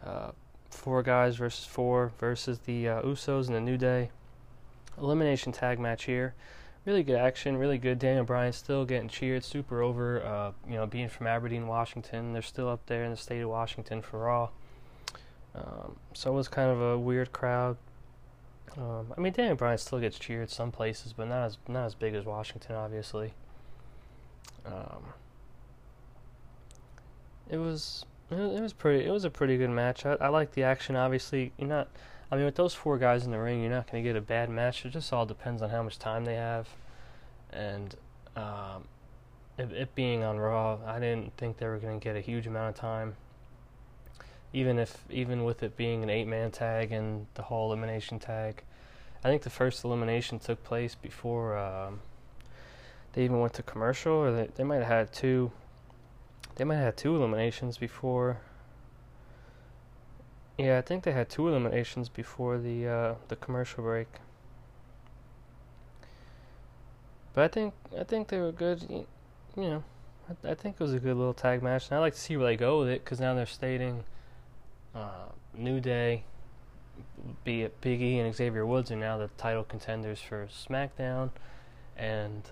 uh, 0.05 0.31
four 0.69 1.03
guys 1.03 1.35
versus 1.35 1.65
four 1.65 2.11
versus 2.19 2.59
the 2.59 2.87
uh, 2.87 3.01
Usos 3.01 3.47
and 3.47 3.55
the 3.55 3.61
New 3.61 3.77
Day. 3.77 4.09
Elimination 4.97 5.51
tag 5.51 5.79
match 5.79 6.05
here. 6.05 6.33
Really 6.85 7.03
good 7.03 7.17
action, 7.17 7.57
really 7.57 7.77
good. 7.77 7.99
Daniel 7.99 8.23
Bryan 8.23 8.53
still 8.53 8.85
getting 8.85 9.07
cheered, 9.07 9.43
super 9.43 9.81
over. 9.81 10.23
Uh, 10.23 10.51
you 10.67 10.75
know, 10.75 10.87
being 10.87 11.09
from 11.09 11.27
Aberdeen, 11.27 11.67
Washington, 11.67 12.33
they're 12.33 12.41
still 12.41 12.67
up 12.67 12.85
there 12.87 13.03
in 13.03 13.11
the 13.11 13.17
state 13.17 13.41
of 13.41 13.49
Washington 13.49 14.01
for 14.01 14.21
Raw. 14.21 14.49
Um, 15.53 15.97
so 16.13 16.31
it 16.31 16.35
was 16.35 16.47
kind 16.47 16.71
of 16.71 16.81
a 16.81 16.97
weird 16.97 17.31
crowd. 17.31 17.77
Um, 18.77 19.13
I 19.15 19.21
mean, 19.21 19.33
Daniel 19.33 19.55
Bryan 19.55 19.77
still 19.77 19.99
gets 19.99 20.17
cheered 20.17 20.49
some 20.49 20.71
places, 20.71 21.13
but 21.13 21.27
not 21.27 21.45
as 21.45 21.57
not 21.67 21.85
as 21.85 21.93
big 21.93 22.15
as 22.15 22.25
Washington, 22.25 22.75
obviously. 22.75 23.33
Um, 24.65 25.13
it 27.49 27.57
was 27.57 28.05
it 28.31 28.61
was 28.61 28.73
pretty. 28.73 29.05
It 29.05 29.11
was 29.11 29.25
a 29.25 29.29
pretty 29.29 29.57
good 29.57 29.69
match. 29.69 30.05
I, 30.05 30.13
I 30.13 30.27
like 30.29 30.53
the 30.53 30.63
action. 30.63 30.95
Obviously, 30.95 31.51
you're 31.57 31.67
not. 31.67 31.89
I 32.31 32.37
mean, 32.37 32.45
with 32.45 32.55
those 32.55 32.73
four 32.73 32.97
guys 32.97 33.25
in 33.25 33.31
the 33.31 33.39
ring, 33.39 33.61
you're 33.61 33.71
not 33.71 33.91
going 33.91 34.01
to 34.03 34.09
get 34.09 34.15
a 34.15 34.21
bad 34.21 34.49
match. 34.49 34.85
It 34.85 34.91
just 34.91 35.11
all 35.11 35.25
depends 35.25 35.61
on 35.61 35.69
how 35.69 35.83
much 35.83 35.99
time 35.99 36.23
they 36.23 36.35
have, 36.35 36.69
and 37.51 37.93
um, 38.35 38.85
it, 39.57 39.71
it 39.73 39.95
being 39.95 40.23
on 40.23 40.37
Raw, 40.37 40.77
I 40.85 40.99
didn't 40.99 41.35
think 41.35 41.57
they 41.57 41.67
were 41.67 41.77
going 41.77 41.99
to 41.99 42.03
get 42.03 42.15
a 42.15 42.21
huge 42.21 42.47
amount 42.47 42.75
of 42.75 42.81
time. 42.81 43.15
Even 44.53 44.79
if, 44.79 44.97
even 45.09 45.43
with 45.43 45.63
it 45.63 45.77
being 45.77 46.03
an 46.03 46.09
eight-man 46.09 46.51
tag 46.51 46.91
and 46.91 47.25
the 47.35 47.41
whole 47.41 47.71
elimination 47.71 48.19
tag, 48.19 48.63
I 49.23 49.29
think 49.29 49.43
the 49.43 49.49
first 49.49 49.83
elimination 49.83 50.39
took 50.39 50.63
place 50.63 50.95
before 50.95 51.57
um, 51.57 52.01
they 53.13 53.23
even 53.23 53.39
went 53.39 53.53
to 53.53 53.63
commercial, 53.63 54.13
or 54.13 54.31
they 54.31 54.49
they 54.55 54.63
might 54.63 54.77
have 54.77 54.87
had 54.87 55.13
two. 55.13 55.51
They 56.55 56.63
might 56.63 56.75
have 56.75 56.85
had 56.85 56.97
two 56.97 57.15
eliminations 57.15 57.77
before. 57.77 58.37
Yeah, 60.57 60.77
I 60.77 60.81
think 60.81 61.03
they 61.03 61.11
had 61.11 61.29
two 61.29 61.47
eliminations 61.47 62.09
before 62.09 62.57
the 62.57 62.87
uh, 62.87 63.15
the 63.29 63.35
commercial 63.35 63.83
break. 63.83 64.07
But 67.33 67.45
I 67.45 67.47
think 67.47 67.73
I 67.99 68.03
think 68.03 68.27
they 68.27 68.39
were 68.39 68.51
good. 68.51 68.83
You 68.89 69.05
know, 69.55 69.83
I, 70.29 70.51
I 70.51 70.53
think 70.53 70.75
it 70.79 70.83
was 70.83 70.93
a 70.93 70.99
good 70.99 71.15
little 71.15 71.33
tag 71.33 71.63
match, 71.63 71.89
and 71.89 71.97
I 71.97 71.99
like 71.99 72.13
to 72.13 72.19
see 72.19 72.37
where 72.37 72.47
they 72.47 72.57
go 72.57 72.79
with 72.79 72.89
it 72.89 73.03
because 73.03 73.19
now 73.19 73.33
they're 73.33 73.45
stating 73.45 74.03
uh, 74.93 75.29
New 75.55 75.79
Day, 75.79 76.23
be 77.43 77.63
it 77.63 77.79
Big 77.81 78.01
E 78.01 78.19
and 78.19 78.35
Xavier 78.35 78.65
Woods 78.65 78.91
are 78.91 78.95
now 78.95 79.17
the 79.17 79.29
title 79.37 79.63
contenders 79.63 80.19
for 80.19 80.47
SmackDown, 80.47 81.31
and 81.97 82.43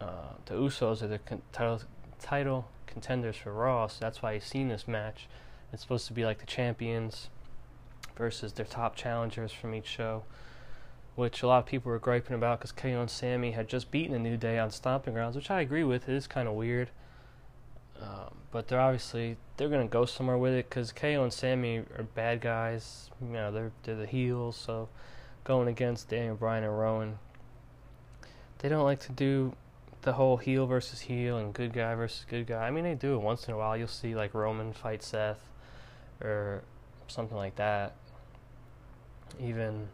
uh, 0.00 0.34
the 0.46 0.54
Usos 0.54 1.02
are 1.02 1.08
the 1.08 1.18
con- 1.18 1.42
title 1.52 1.80
title 2.18 2.68
contenders 2.86 3.36
for 3.36 3.52
Raw. 3.52 3.86
So 3.86 3.98
that's 4.00 4.22
why 4.22 4.32
you've 4.32 4.44
seen 4.44 4.68
this 4.68 4.86
match. 4.88 5.28
It's 5.72 5.82
supposed 5.82 6.06
to 6.06 6.12
be 6.12 6.24
like 6.24 6.38
the 6.38 6.46
champions 6.46 7.28
versus 8.16 8.52
their 8.52 8.66
top 8.66 8.96
challengers 8.96 9.52
from 9.52 9.74
each 9.74 9.86
show 9.86 10.24
which 11.18 11.42
a 11.42 11.48
lot 11.48 11.58
of 11.58 11.66
people 11.66 11.90
were 11.90 11.98
griping 11.98 12.36
about 12.36 12.60
because 12.60 12.70
KO 12.70 13.00
and 13.00 13.10
Sami 13.10 13.50
had 13.50 13.66
just 13.66 13.90
beaten 13.90 14.14
a 14.14 14.20
New 14.20 14.36
Day 14.36 14.56
on 14.56 14.70
Stomping 14.70 15.14
Grounds, 15.14 15.34
which 15.34 15.50
I 15.50 15.60
agree 15.60 15.82
with. 15.82 16.08
It 16.08 16.14
is 16.14 16.28
kind 16.28 16.46
of 16.46 16.54
weird, 16.54 16.90
um, 18.00 18.36
but 18.52 18.68
they're 18.68 18.78
obviously 18.78 19.36
they're 19.56 19.68
gonna 19.68 19.88
go 19.88 20.04
somewhere 20.04 20.38
with 20.38 20.52
it 20.52 20.70
because 20.70 20.92
KO 20.92 21.24
and 21.24 21.32
Sami 21.32 21.78
are 21.78 22.06
bad 22.14 22.40
guys. 22.40 23.10
You 23.20 23.32
know, 23.32 23.50
they're 23.50 23.72
they're 23.82 23.96
the 23.96 24.06
heels, 24.06 24.56
so 24.56 24.88
going 25.42 25.66
against 25.66 26.08
Daniel 26.08 26.36
Bryan 26.36 26.62
and 26.62 26.78
Rowan, 26.78 27.18
they 28.58 28.68
don't 28.68 28.84
like 28.84 29.00
to 29.00 29.12
do 29.12 29.54
the 30.02 30.12
whole 30.12 30.36
heel 30.36 30.66
versus 30.66 31.00
heel 31.00 31.38
and 31.38 31.52
good 31.52 31.72
guy 31.72 31.94
versus 31.94 32.24
good 32.28 32.46
guy. 32.46 32.66
I 32.66 32.70
mean, 32.70 32.84
they 32.84 32.94
do 32.94 33.14
it 33.14 33.18
once 33.18 33.48
in 33.48 33.54
a 33.54 33.58
while. 33.58 33.76
You'll 33.76 33.88
see 33.88 34.14
like 34.14 34.34
Roman 34.34 34.72
fight 34.72 35.02
Seth 35.02 35.40
or 36.20 36.62
something 37.08 37.36
like 37.36 37.56
that. 37.56 37.94
Even 39.40 39.88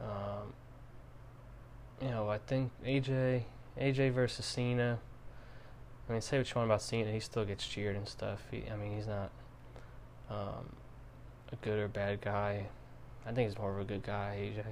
um, 0.00 0.52
you 2.00 2.08
know, 2.08 2.28
I 2.28 2.38
think 2.38 2.70
AJ 2.84 3.44
AJ 3.80 4.12
versus 4.12 4.44
Cena. 4.44 4.98
I 6.08 6.12
mean, 6.12 6.20
say 6.20 6.38
what 6.38 6.48
you 6.48 6.54
want 6.56 6.68
about 6.68 6.82
Cena, 6.82 7.10
he 7.10 7.20
still 7.20 7.44
gets 7.44 7.66
cheered 7.66 7.96
and 7.96 8.06
stuff. 8.06 8.42
He, 8.50 8.64
I 8.70 8.76
mean, 8.76 8.94
he's 8.94 9.06
not 9.06 9.30
um, 10.30 10.76
a 11.50 11.56
good 11.62 11.78
or 11.78 11.88
bad 11.88 12.20
guy. 12.20 12.66
I 13.26 13.32
think 13.32 13.48
he's 13.48 13.58
more 13.58 13.72
of 13.72 13.80
a 13.80 13.84
good 13.84 14.02
guy, 14.02 14.36
AJ. 14.38 14.64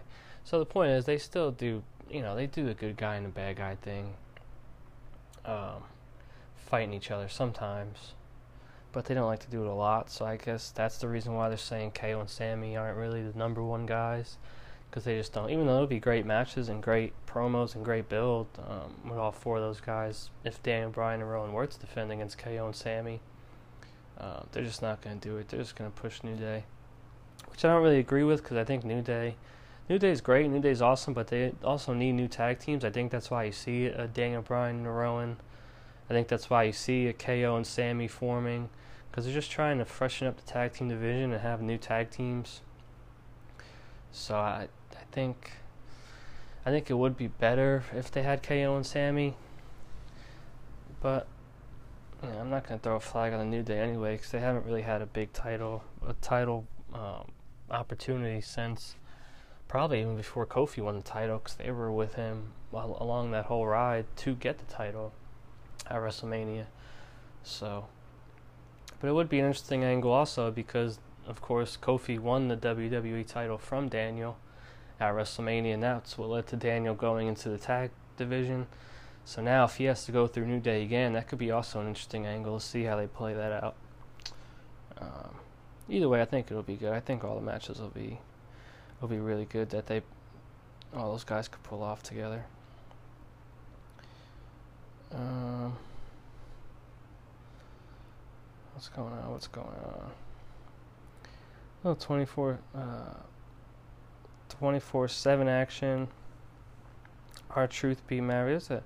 So 0.45 0.59
the 0.59 0.67
point 0.67 0.91
is, 0.91 1.07
they 1.07 1.17
still 1.17 1.51
do, 1.51 1.83
you 2.11 2.21
know, 2.21 2.37
they 2.37 2.47
do 2.47 2.67
the 2.67 2.75
good 2.75 2.99
guy 2.99 3.17
and 3.17 3.25
the 3.25 3.31
bad 3.31 3.57
guy 3.57 3.77
thing, 3.77 4.13
um, 5.45 5.85
fighting 6.57 6.95
each 6.95 7.11
other 7.11 7.29
sometimes, 7.29 8.15
but 8.93 9.05
they 9.05 9.15
don't 9.15 9.27
like 9.27 9.41
to 9.41 9.51
do 9.51 9.63
it 9.63 9.69
a 9.69 9.75
lot. 9.75 10.11
So 10.11 10.25
I 10.25 10.37
guess 10.37 10.71
that's 10.71 10.99
the 10.99 11.09
reason 11.09 11.35
why 11.35 11.49
they're 11.49 11.59
saying 11.59 11.93
KO 11.93 12.21
and 12.21 12.29
Sami 12.29 12.77
aren't 12.77 12.97
really 12.97 13.23
the 13.23 13.37
number 13.39 13.63
one 13.63 13.87
guys 13.87 14.37
because 14.93 15.05
they 15.05 15.17
just 15.17 15.33
don't. 15.33 15.49
Even 15.49 15.67
though 15.67 15.77
it'll 15.77 15.87
be 15.87 15.99
great 15.99 16.27
matches 16.27 16.69
and 16.69 16.83
great 16.83 17.15
promos 17.27 17.75
and 17.75 17.83
great 17.83 18.11
build 18.11 18.47
um, 18.69 19.09
with 19.09 19.19
all 19.19 19.33
four 19.33 19.57
of 19.57 19.63
those 19.63 19.81
guys, 19.81 20.29
if 20.45 20.63
Daniel 20.63 20.91
Bryan 20.91 21.21
and 21.23 21.31
Rowan 21.31 21.55
Wirtz 21.55 21.77
defend 21.77 22.13
against 22.13 22.37
KO 22.37 22.67
and 22.67 22.77
Sami, 22.77 23.21
uh, 24.19 24.41
they're 24.53 24.65
just 24.65 24.83
not 24.83 25.01
going 25.01 25.19
to 25.19 25.29
do 25.29 25.39
it. 25.39 25.49
They're 25.49 25.61
just 25.61 25.77
going 25.77 25.91
to 25.91 25.97
push 25.99 26.23
New 26.23 26.37
Day, 26.37 26.65
which 27.51 27.65
I 27.65 27.69
don't 27.69 27.83
really 27.83 28.01
agree 28.01 28.23
with 28.23 28.43
because 28.43 28.59
I 28.59 28.65
think 28.65 28.85
New 28.85 29.01
Day, 29.01 29.37
New 29.89 29.99
Day 29.99 30.11
is 30.11 30.21
great, 30.21 30.49
New 30.49 30.61
Day 30.61 30.71
is 30.71 30.81
awesome, 30.81 31.13
but 31.13 31.27
they 31.27 31.53
also 31.65 31.93
need 31.93 32.13
new 32.13 32.29
tag 32.29 32.61
teams. 32.61 32.85
I 32.85 32.91
think 32.91 33.11
that's 33.11 33.31
why 33.31 33.45
you 33.45 33.53
see 33.53 33.87
a 33.87 34.07
Daniel 34.07 34.41
Bryan 34.41 34.77
and 34.77 34.97
Rowan. 34.97 35.39
I 36.09 36.15
think 36.15 36.29
that's 36.29 36.49
why 36.49 36.65
you 36.65 36.73
see 36.73 37.09
a 37.09 37.13
KO 37.13 37.57
and 37.57 37.67
Sami 37.67 38.07
forming 38.07 38.69
because 39.11 39.25
they're 39.25 39.35
just 39.35 39.51
trying 39.51 39.79
to 39.79 39.85
freshen 39.85 40.27
up 40.27 40.37
the 40.37 40.51
tag 40.51 40.73
team 40.73 40.89
division 40.89 41.33
and 41.33 41.43
have 41.43 41.61
new 41.61 41.79
tag 41.79 42.11
teams. 42.11 42.63
So 44.13 44.37
I 44.37 44.69
I 44.93 45.05
think 45.11 45.53
I 46.65 46.71
think 46.71 46.89
it 46.89 46.95
would 46.95 47.17
be 47.17 47.27
better 47.27 47.83
if 47.95 48.11
they 48.11 48.23
had 48.23 48.43
KO 48.43 48.77
and 48.77 48.87
Sami. 48.87 49.35
But 51.01 51.27
you 52.23 52.29
know, 52.29 52.39
I'm 52.39 52.51
not 52.51 52.69
gonna 52.69 52.79
throw 52.79 52.97
a 52.97 53.01
flag 53.01 53.33
on 53.33 53.41
the 53.41 53.45
New 53.45 53.63
Day 53.63 53.81
anyway 53.81 54.17
because 54.17 54.31
they 54.31 54.41
haven't 54.41 54.65
really 54.65 54.83
had 54.83 55.03
a 55.03 55.07
big 55.07 55.33
title 55.33 55.83
a 56.07 56.13
title 56.15 56.67
um, 56.95 57.33
opportunity 57.71 58.41
since 58.41 58.95
probably 59.73 60.03
even 60.03 60.19
before 60.19 60.45
Kofi 60.45 60.83
won 60.83 60.97
the 60.97 61.03
title 61.03 61.39
because 61.39 61.55
they 61.55 61.71
were 61.71 61.91
with 61.91 62.17
him 62.17 62.53
while, 62.71 62.95
along 63.01 63.31
that 63.31 63.47
whole 63.47 63.67
ride 63.67 64.05
to 64.17 64.35
get 64.35 64.59
the 64.59 64.67
title 64.67 65.15
at 65.89 65.97
WrestleMania. 65.97 66.67
So, 67.43 67.87
but 69.01 69.09
it 69.09 69.15
would 69.15 69.31
be 69.31 69.39
an 69.39 69.47
interesting 69.47 69.83
angle 69.83 70.13
also 70.13 70.51
because 70.51 70.99
of 71.27 71.41
course 71.41 71.79
Kofi 71.81 72.19
won 72.19 72.49
the 72.49 72.57
WWE 72.59 73.27
title 73.27 73.57
from 73.57 73.89
Daniel 73.89 74.37
at 75.01 75.15
WrestleMania, 75.15 75.73
and 75.73 75.83
that's 75.83 76.19
what 76.19 76.29
led 76.29 76.47
to 76.49 76.57
Daniel 76.57 76.95
going 76.95 77.27
into 77.27 77.49
the 77.49 77.57
tag 77.57 77.93
division. 78.19 78.67
So 79.25 79.41
now, 79.41 79.65
if 79.65 79.77
he 79.77 79.85
has 79.85 80.05
to 80.05 80.13
go 80.13 80.27
through 80.27 80.49
New 80.49 80.61
Day 80.61 80.83
again, 80.83 81.15
that 81.15 81.29
could 81.29 81.39
be 81.39 81.51
also 81.51 81.81
an 81.81 81.89
interesting 81.89 82.27
angle 82.27 82.59
to 82.59 82.65
see 82.65 82.83
how 82.83 82.97
they 82.97 83.07
play 83.07 83.33
that 83.33 83.65
out. 83.65 83.77
Um, 85.01 85.37
either 85.89 86.11
way, 86.11 86.21
I 86.21 86.27
think 86.27 86.51
it'll 86.51 86.63
be 86.63 86.77
good. 86.77 86.93
I 86.93 87.01
think 87.01 87.25
all 87.25 87.37
the 87.37 87.41
matches 87.41 87.81
will 87.81 87.89
be 87.89 88.19
will 89.03 89.09
be 89.09 89.19
really 89.19 89.45
good 89.45 89.69
that 89.71 89.87
they 89.87 90.01
all 90.97 91.11
those 91.11 91.25
guys 91.25 91.49
could 91.49 91.63
pull 91.65 91.83
off 91.83 92.03
together. 92.03 92.45
Um, 95.13 95.77
what's 98.75 98.89
going 98.89 99.13
on? 99.13 99.31
What's 99.33 99.49
going 99.49 99.67
on? 99.67 100.11
Well, 101.83 101.97
24. 101.97 102.59
Uh, 102.75 102.79
24 104.49 105.09
7 105.09 105.49
action. 105.49 106.09
R-Truth 107.51 108.07
be 108.07 108.21
Maverick. 108.21 108.57
This 108.57 108.65
is 108.65 108.71
a, 108.71 108.83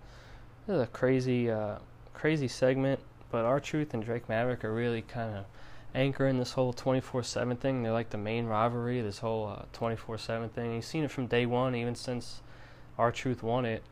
this 0.66 0.76
is 0.76 0.82
a 0.82 0.86
crazy, 0.86 1.50
uh, 1.50 1.76
crazy 2.14 2.48
segment, 2.48 2.98
but 3.30 3.44
R-Truth 3.44 3.92
and 3.94 4.02
Drake 4.02 4.28
Maverick 4.28 4.64
are 4.64 4.72
really 4.72 5.02
kind 5.02 5.36
of 5.36 5.44
anchoring 5.96 6.38
this 6.38 6.52
whole 6.52 6.72
24 6.72 7.24
7 7.24 7.56
thing. 7.56 7.82
They're 7.82 7.92
like 7.92 8.10
the 8.10 8.18
main 8.18 8.46
rivalry, 8.46 9.00
this 9.00 9.18
whole 9.18 9.66
24 9.72 10.14
uh, 10.14 10.18
7 10.18 10.48
thing. 10.50 10.74
you've 10.74 10.84
seen 10.84 11.02
it 11.02 11.10
from 11.10 11.26
day 11.26 11.46
one, 11.46 11.74
even 11.74 11.94
since 11.94 12.42
R-Truth 12.98 13.42
won 13.42 13.64
it. 13.64 13.82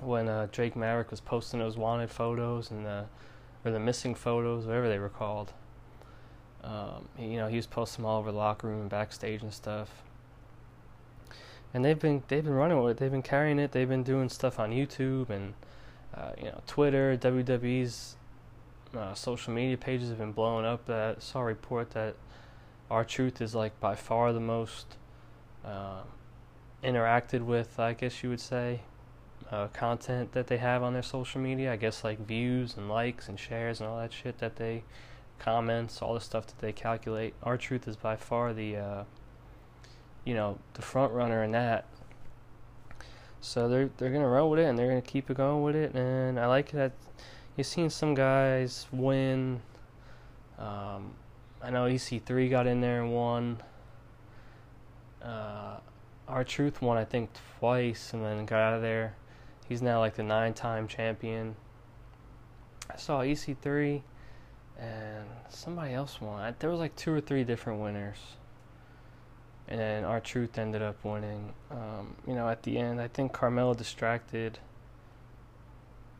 When 0.00 0.28
uh, 0.28 0.48
Drake 0.52 0.76
Maverick 0.76 1.10
was 1.10 1.20
posting 1.20 1.60
those 1.60 1.76
wanted 1.76 2.10
photos 2.10 2.70
and 2.70 2.84
the, 2.84 3.06
or 3.64 3.70
the 3.70 3.80
missing 3.80 4.14
photos, 4.14 4.66
whatever 4.66 4.88
they 4.88 4.98
were 4.98 5.08
called. 5.08 5.52
Um, 6.62 7.08
you 7.18 7.36
know, 7.36 7.48
he 7.48 7.56
was 7.56 7.66
posting 7.66 8.02
them 8.02 8.10
all 8.10 8.18
over 8.18 8.30
the 8.30 8.38
locker 8.38 8.66
room 8.66 8.82
and 8.82 8.90
backstage 8.90 9.42
and 9.42 9.54
stuff 9.54 10.02
and 11.74 11.84
they've 11.84 11.98
been 11.98 12.22
they've 12.28 12.44
been 12.44 12.54
running 12.54 12.80
with 12.82 12.92
it. 12.92 12.96
They've 12.98 13.10
been 13.10 13.22
carrying 13.22 13.58
it. 13.58 13.72
They've 13.72 13.88
been 13.88 14.02
doing 14.02 14.28
stuff 14.28 14.58
on 14.58 14.70
YouTube 14.70 15.30
and 15.30 15.54
uh, 16.14 16.32
you 16.38 16.44
know 16.44 16.62
Twitter. 16.66 17.16
WWE's 17.16 18.16
uh, 18.96 19.14
social 19.14 19.52
media 19.52 19.76
pages 19.76 20.08
have 20.08 20.18
been 20.18 20.32
blowing 20.32 20.64
up. 20.64 20.86
That 20.86 21.22
saw 21.22 21.40
a 21.40 21.44
report 21.44 21.90
that 21.90 22.14
R-Truth 22.90 23.40
is 23.40 23.54
like 23.54 23.78
by 23.80 23.94
far 23.94 24.32
the 24.32 24.40
most 24.40 24.96
uh, 25.64 26.02
interacted 26.82 27.42
with. 27.42 27.78
I 27.78 27.92
guess 27.92 28.22
you 28.22 28.30
would 28.30 28.40
say 28.40 28.80
uh, 29.50 29.68
content 29.68 30.32
that 30.32 30.46
they 30.46 30.58
have 30.58 30.82
on 30.82 30.92
their 30.92 31.02
social 31.02 31.40
media. 31.40 31.72
I 31.72 31.76
guess 31.76 32.04
like 32.04 32.18
views 32.26 32.76
and 32.76 32.88
likes 32.88 33.28
and 33.28 33.38
shares 33.38 33.80
and 33.80 33.88
all 33.88 33.98
that 33.98 34.12
shit 34.12 34.38
that 34.38 34.56
they 34.56 34.84
comments, 35.38 36.02
all 36.02 36.14
the 36.14 36.20
stuff 36.20 36.46
that 36.46 36.58
they 36.58 36.72
calculate. 36.72 37.34
R-Truth 37.42 37.86
is 37.86 37.96
by 37.96 38.16
far 38.16 38.52
the 38.52 38.76
uh, 38.76 39.04
you 40.28 40.34
know, 40.34 40.58
the 40.74 40.82
front 40.82 41.12
runner 41.12 41.42
in 41.42 41.52
that. 41.52 41.86
So 43.40 43.68
they're 43.68 43.88
they're 43.96 44.10
gonna 44.10 44.28
run 44.28 44.50
with 44.50 44.60
it 44.60 44.64
and 44.64 44.78
they're 44.78 44.88
gonna 44.88 45.00
keep 45.00 45.30
it 45.30 45.36
going 45.36 45.62
with 45.62 45.76
it, 45.76 45.94
and 45.94 46.38
I 46.38 46.46
like 46.46 46.70
that. 46.72 46.92
You've 47.58 47.66
seen 47.66 47.90
some 47.90 48.14
guys 48.14 48.86
win. 48.92 49.60
Um, 50.60 51.10
I 51.60 51.70
know 51.70 51.86
EC3 51.86 52.48
got 52.48 52.68
in 52.68 52.80
there 52.80 53.02
and 53.02 53.12
won. 53.12 53.60
Uh, 55.20 55.78
R-Truth 56.28 56.80
won, 56.80 56.96
I 56.96 57.04
think, 57.04 57.30
twice 57.58 58.12
and 58.12 58.24
then 58.24 58.46
got 58.46 58.60
out 58.60 58.74
of 58.74 58.82
there. 58.82 59.16
He's 59.68 59.82
now 59.82 59.98
like 59.98 60.14
the 60.14 60.22
nine-time 60.22 60.86
champion. 60.86 61.56
I 62.94 62.96
saw 62.96 63.22
EC3 63.22 64.02
and 64.78 65.26
somebody 65.48 65.94
else 65.94 66.20
won. 66.20 66.54
There 66.60 66.70
was 66.70 66.78
like 66.78 66.94
two 66.94 67.12
or 67.12 67.20
three 67.20 67.42
different 67.42 67.80
winners 67.80 68.18
and 69.66 69.80
then 69.80 70.04
R-Truth 70.04 70.58
ended 70.58 70.82
up 70.82 71.04
winning. 71.04 71.52
Um, 71.72 72.14
you 72.24 72.36
know, 72.36 72.48
at 72.48 72.62
the 72.62 72.78
end, 72.78 73.00
I 73.00 73.08
think 73.08 73.32
Carmella 73.32 73.76
distracted. 73.76 74.60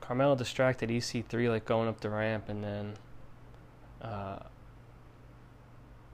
Carmella 0.00 0.36
distracted 0.36 0.90
EC3 0.90 1.48
like 1.50 1.64
going 1.64 1.88
up 1.88 2.00
the 2.00 2.10
ramp, 2.10 2.48
and 2.48 2.64
then 2.64 2.94
uh, 4.02 4.38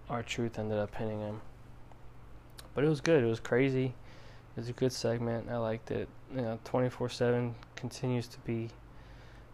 R-Truth 0.08 0.58
ended 0.58 0.78
up 0.78 0.92
pinning 0.92 1.20
him. 1.20 1.40
But 2.74 2.84
it 2.84 2.88
was 2.88 3.00
good. 3.00 3.22
It 3.22 3.26
was 3.26 3.40
crazy. 3.40 3.86
It 4.56 4.60
was 4.60 4.68
a 4.68 4.72
good 4.72 4.92
segment. 4.92 5.48
I 5.50 5.56
liked 5.56 5.90
it. 5.90 6.08
you 6.34 6.42
know, 6.42 6.58
24/7 6.64 7.54
continues 7.76 8.26
to 8.28 8.38
be 8.40 8.70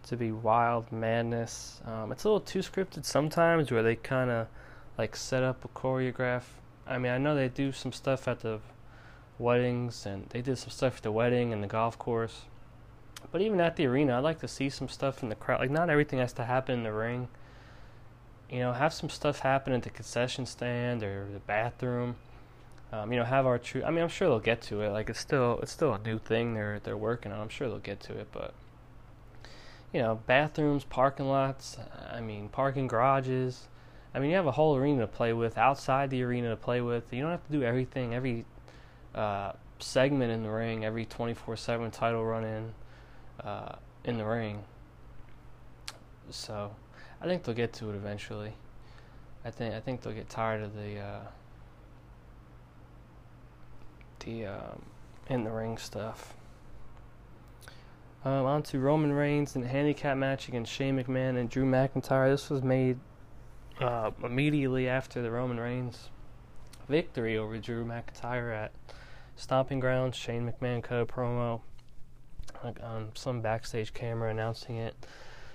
to 0.05 0.17
be 0.17 0.33
wild 0.33 0.91
madness. 0.91 1.81
Um, 1.85 2.13
it's 2.13 2.25
a 2.25 2.29
little 2.29 2.41
too 2.41 2.61
scripted 2.61 3.05
sometimes, 3.05 3.71
where 3.71 3.83
they 3.83 3.97
kind 3.97 4.31
of 4.31 4.49
like 4.97 5.17
set 5.17 5.43
up 5.43 5.65
a 5.65 5.69
choreograph. 5.69 6.43
I 6.87 6.99
mean, 6.99 7.13
I 7.13 7.19
know 7.19 7.35
they 7.35 7.49
do 7.49 7.73
some 7.73 7.93
stuff 7.93 8.27
at 8.27 8.41
the 8.41 8.61
weddings, 9.39 10.07
and 10.07 10.29
they 10.31 10.43
did 10.43 10.59
some 10.59 10.71
stuff 10.71 10.99
at 10.99 11.03
the 11.03 11.13
wedding 11.13 11.53
and 11.53 11.63
the 11.63 11.69
golf 11.69 11.99
course. 11.99 12.43
But 13.33 13.43
even 13.43 13.61
at 13.61 13.77
the 13.77 13.87
arena, 13.87 14.17
I'd 14.17 14.25
like 14.25 14.41
to 14.41 14.49
see 14.49 14.69
some 14.71 14.89
stuff 14.89 15.23
in 15.23 15.29
the 15.29 15.35
crowd. 15.35 15.61
Like, 15.61 15.71
not 15.71 15.89
everything 15.89 16.19
has 16.19 16.33
to 16.35 16.45
happen 16.45 16.79
in 16.79 16.83
the 16.83 16.93
ring. 16.93 17.29
You 18.51 18.61
know, 18.61 18.73
have 18.73 18.93
some 18.93 19.09
stuff 19.09 19.41
happen 19.41 19.73
at 19.73 19.83
the 19.83 19.91
concession 19.91 20.47
stand 20.47 21.03
or 21.05 21.29
the 21.33 21.39
bathroom. 21.39 22.17
Um, 22.93 23.13
you 23.13 23.19
know, 23.19 23.25
have 23.25 23.47
R-Truth. 23.47 23.85
I 23.85 23.91
mean, 23.91 24.03
I'm 24.03 24.09
sure 24.09 24.29
they'll 24.29 24.41
get 24.41 24.63
to 24.63 24.81
it. 24.83 24.91
Like, 24.91 25.09
it's 25.09 25.21
still 25.21 25.61
it's 25.63 25.71
still 25.71 25.95
a 25.95 25.99
new 26.01 26.19
thing 26.19 26.55
they're 26.55 26.81
they're 26.83 26.97
working 26.97 27.31
on. 27.31 27.41
I'm 27.41 27.49
sure 27.49 27.69
they'll 27.69 27.79
get 27.79 28.01
to 28.01 28.19
it, 28.19 28.29
but 28.33 28.53
you 29.93 30.01
know, 30.01 30.21
bathrooms, 30.27 30.83
parking 30.83 31.29
lots. 31.29 31.77
I 32.13 32.21
mean, 32.21 32.49
parking 32.49 32.89
garages. 32.89 33.69
I 34.13 34.19
mean, 34.19 34.31
you 34.31 34.37
have 34.37 34.47
a 34.47 34.53
whole 34.53 34.75
arena 34.77 35.03
to 35.03 35.07
play 35.07 35.33
with, 35.33 35.57
outside 35.57 36.11
the 36.11 36.23
arena 36.25 36.51
to 36.51 36.57
play 36.57 36.81
with. 36.81 37.13
You 37.13 37.23
don't 37.23 37.31
have 37.31 37.47
to 37.47 37.53
do 37.53 37.63
everything, 37.63 38.13
every 38.13 38.45
uh, 39.15 39.53
segment 39.79 40.33
in 40.33 40.43
the 40.43 40.51
ring, 40.51 40.85
every 40.85 41.05
24 41.05 41.57
7 41.57 41.91
title 41.93 42.25
run 42.25 42.45
in 42.45 42.73
uh, 43.45 43.77
in 44.05 44.19
the 44.19 44.25
ring. 44.25 44.63
So, 46.31 46.75
I 47.21 47.27
think 47.27 47.43
they'll 47.43 47.55
get 47.55 47.73
to 47.75 47.91
it 47.91 47.95
eventually. 47.95 48.53
I 49.45 49.51
think 49.51 49.75
I 49.75 49.81
think 49.81 50.03
they'll 50.03 50.15
get 50.15 50.29
tired 50.29 50.63
of 50.63 50.75
the 50.75 50.99
uh, 50.99 51.21
the 54.21 54.47
um, 54.47 54.83
in 55.29 55.45
the 55.45 55.51
ring 55.51 55.79
stuff. 55.79 56.35
Um, 58.23 58.45
on 58.45 58.63
to 58.65 58.79
Roman 58.79 59.13
Reigns 59.13 59.57
in 59.57 59.63
a 59.63 59.67
handicap 59.67 60.17
match 60.19 60.49
against 60.49 60.71
Shane 60.71 61.03
McMahon 61.03 61.39
and 61.39 61.49
Drew 61.49 61.65
McIntyre. 61.65 62.31
This 62.31 62.51
was 62.51 62.63
made 62.63 62.99
uh, 63.81 64.11
immediately 64.23 64.89
after 64.89 65.23
the 65.23 65.31
Roman 65.31 65.59
Reigns 65.59 66.11
victory 66.87 67.39
over 67.39 67.57
Drew 67.57 67.83
McIntyre 67.85 68.55
at 68.55 68.73
Stomping 69.37 69.81
Grounds. 69.81 70.17
Shane 70.17 70.51
McMahon 70.51 70.83
cut 70.83 71.01
a 71.01 71.07
promo 71.07 71.63
on 72.63 73.11
some 73.15 73.41
backstage 73.41 73.93
camera 73.93 74.31
announcing 74.31 74.77
it. 74.77 74.95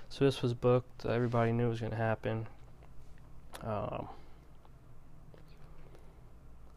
So 0.08 0.24
this 0.24 0.42
was 0.42 0.54
booked. 0.54 1.04
Everybody 1.04 1.52
knew 1.52 1.66
it 1.66 1.70
was 1.70 1.80
going 1.80 1.92
to 1.92 1.98
happen. 1.98 2.46
Um, 3.62 4.08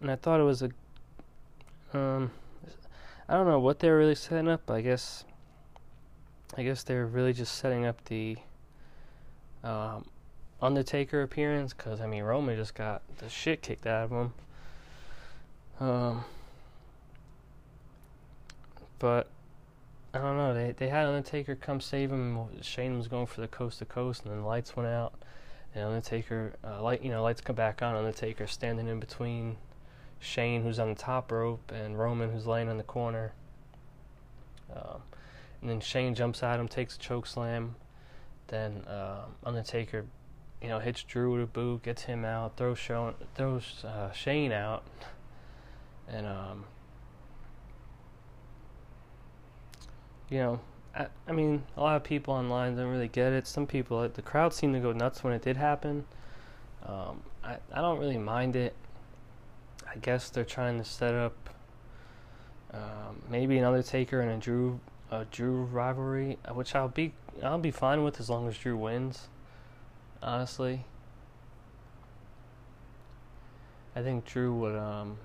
and 0.01 0.11
I 0.11 0.15
thought 0.15 0.39
it 0.39 0.43
was 0.43 0.61
a. 0.61 0.69
Um, 1.93 2.31
I 3.27 3.33
don't 3.33 3.47
know 3.47 3.59
what 3.59 3.79
they 3.79 3.89
were 3.89 3.97
really 3.97 4.15
setting 4.15 4.47
up. 4.47 4.69
I 4.69 4.81
guess 4.81 5.25
I 6.57 6.63
guess 6.63 6.83
they're 6.83 7.05
really 7.05 7.33
just 7.33 7.55
setting 7.55 7.85
up 7.85 8.03
the 8.05 8.37
um, 9.63 10.05
Undertaker 10.61 11.21
appearance 11.21 11.73
because 11.73 12.01
I 12.01 12.07
mean 12.07 12.23
Roman 12.23 12.55
just 12.55 12.75
got 12.75 13.01
the 13.17 13.29
shit 13.29 13.61
kicked 13.61 13.85
out 13.85 14.05
of 14.05 14.11
him. 14.11 14.33
Um, 15.79 16.23
but 18.97 19.27
I 20.13 20.17
don't 20.17 20.37
know. 20.37 20.53
They 20.53 20.71
they 20.71 20.89
had 20.89 21.05
Undertaker 21.05 21.55
come 21.55 21.79
save 21.79 22.11
him. 22.11 22.39
Shane 22.61 22.97
was 22.97 23.07
going 23.07 23.27
for 23.27 23.41
the 23.41 23.47
coast 23.47 23.79
to 23.79 23.85
coast, 23.85 24.23
and 24.23 24.31
then 24.31 24.41
the 24.41 24.47
lights 24.47 24.75
went 24.75 24.89
out. 24.89 25.13
And 25.75 25.83
Undertaker, 25.83 26.53
uh, 26.63 26.81
light 26.81 27.03
you 27.03 27.11
know, 27.11 27.21
lights 27.21 27.41
come 27.41 27.55
back 27.55 27.83
on. 27.83 27.95
Undertaker 27.95 28.47
standing 28.47 28.87
in 28.87 28.99
between 28.99 29.57
Shane, 30.19 30.63
who's 30.63 30.79
on 30.79 30.89
the 30.89 30.95
top 30.95 31.31
rope, 31.31 31.71
and 31.71 31.99
Roman, 31.99 32.31
who's 32.31 32.47
laying 32.47 32.69
in 32.69 32.77
the 32.77 32.83
corner. 32.83 33.33
Um, 34.75 35.01
and 35.61 35.69
then 35.69 35.79
Shane 35.79 36.15
jumps 36.15 36.41
at 36.41 36.59
him, 36.59 36.67
takes 36.67 36.95
a 36.95 36.99
choke 36.99 37.27
slam. 37.27 37.75
Then 38.47 38.83
uh, 38.87 39.25
Undertaker, 39.45 40.05
you 40.59 40.69
know, 40.69 40.79
hits 40.79 41.03
Drew 41.03 41.33
with 41.33 41.43
a 41.43 41.45
boot, 41.45 41.83
gets 41.83 42.03
him 42.03 42.25
out, 42.25 42.57
throws 42.57 42.79
throws 43.35 43.85
uh, 43.85 44.11
Shane 44.11 44.51
out, 44.51 44.83
and 46.07 46.25
um, 46.25 46.65
you 50.29 50.37
know, 50.37 50.59
I, 50.95 51.07
I 51.27 51.31
mean, 51.31 51.63
a 51.77 51.81
lot 51.81 51.95
of 51.95 52.03
people 52.03 52.33
online 52.33 52.75
don't 52.75 52.89
really 52.89 53.07
get 53.07 53.33
it. 53.33 53.47
Some 53.47 53.67
people, 53.67 54.07
the 54.07 54.21
crowd 54.21 54.53
seemed 54.53 54.73
to 54.75 54.79
go 54.79 54.91
nuts 54.91 55.23
when 55.23 55.33
it 55.33 55.41
did 55.41 55.57
happen. 55.57 56.05
Um, 56.85 57.21
I 57.43 57.57
I 57.73 57.81
don't 57.81 57.99
really 57.99 58.17
mind 58.17 58.55
it. 58.55 58.73
I 59.89 59.97
guess 59.97 60.29
they're 60.29 60.45
trying 60.45 60.77
to 60.77 60.85
set 60.85 61.13
up 61.13 61.49
um, 62.73 63.21
maybe 63.29 63.57
an 63.57 63.63
Undertaker 63.63 64.21
and 64.21 64.31
a 64.31 64.37
Drew 64.37 64.79
a 65.11 65.25
Drew 65.25 65.63
rivalry, 65.63 66.37
uh, 66.45 66.53
which 66.53 66.75
I'll 66.75 66.87
be 66.87 67.13
I'll 67.43 67.57
be 67.57 67.71
fine 67.71 68.03
with 68.03 68.19
as 68.19 68.29
long 68.29 68.47
as 68.47 68.57
Drew 68.57 68.77
wins. 68.77 69.27
Honestly, 70.21 70.85
I 73.95 74.01
think 74.01 74.25
Drew 74.25 74.53
would 74.55 74.75
um. 74.75 75.17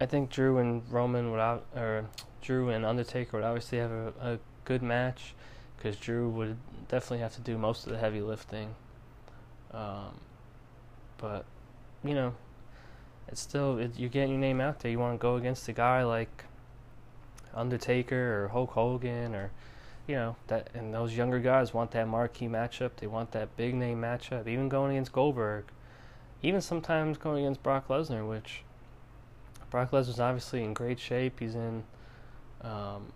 I 0.00 0.06
think 0.06 0.30
Drew 0.30 0.58
and 0.58 0.82
Roman 0.90 1.30
would 1.30 1.40
out, 1.40 1.64
or 1.76 2.06
Drew 2.42 2.70
and 2.70 2.84
Undertaker 2.84 3.36
would 3.36 3.44
obviously 3.44 3.78
have 3.78 3.90
a, 3.90 4.12
a 4.20 4.38
good 4.64 4.82
match, 4.82 5.34
because 5.76 5.96
Drew 5.96 6.28
would 6.30 6.56
definitely 6.88 7.18
have 7.18 7.34
to 7.34 7.40
do 7.40 7.56
most 7.58 7.86
of 7.86 7.92
the 7.92 7.98
heavy 7.98 8.20
lifting. 8.20 8.74
Um, 9.72 10.20
but 11.18 11.44
you 12.02 12.14
know, 12.14 12.34
it's 13.28 13.40
still 13.40 13.78
it, 13.78 13.92
you're 13.96 14.10
getting 14.10 14.30
your 14.30 14.40
name 14.40 14.60
out 14.60 14.80
there. 14.80 14.90
You 14.90 14.98
want 14.98 15.18
to 15.18 15.22
go 15.22 15.36
against 15.36 15.68
a 15.68 15.72
guy 15.72 16.02
like 16.04 16.44
Undertaker 17.54 18.44
or 18.44 18.48
Hulk 18.48 18.70
Hogan 18.70 19.34
or 19.34 19.50
you 20.06 20.16
know 20.16 20.36
that 20.48 20.68
and 20.74 20.92
those 20.92 21.16
younger 21.16 21.38
guys 21.38 21.72
want 21.72 21.92
that 21.92 22.08
marquee 22.08 22.48
matchup. 22.48 22.90
They 22.96 23.06
want 23.06 23.32
that 23.32 23.56
big 23.56 23.74
name 23.74 24.00
matchup. 24.00 24.46
Even 24.46 24.68
going 24.68 24.92
against 24.92 25.12
Goldberg, 25.12 25.64
even 26.42 26.60
sometimes 26.60 27.16
going 27.16 27.44
against 27.44 27.62
Brock 27.62 27.88
Lesnar, 27.88 28.28
which 28.28 28.62
Brock 29.74 29.90
Lesnar's 29.90 30.20
obviously 30.20 30.62
in 30.62 30.72
great 30.72 31.00
shape. 31.00 31.40
He's 31.40 31.54
in, 31.54 31.82
um, 32.62 33.12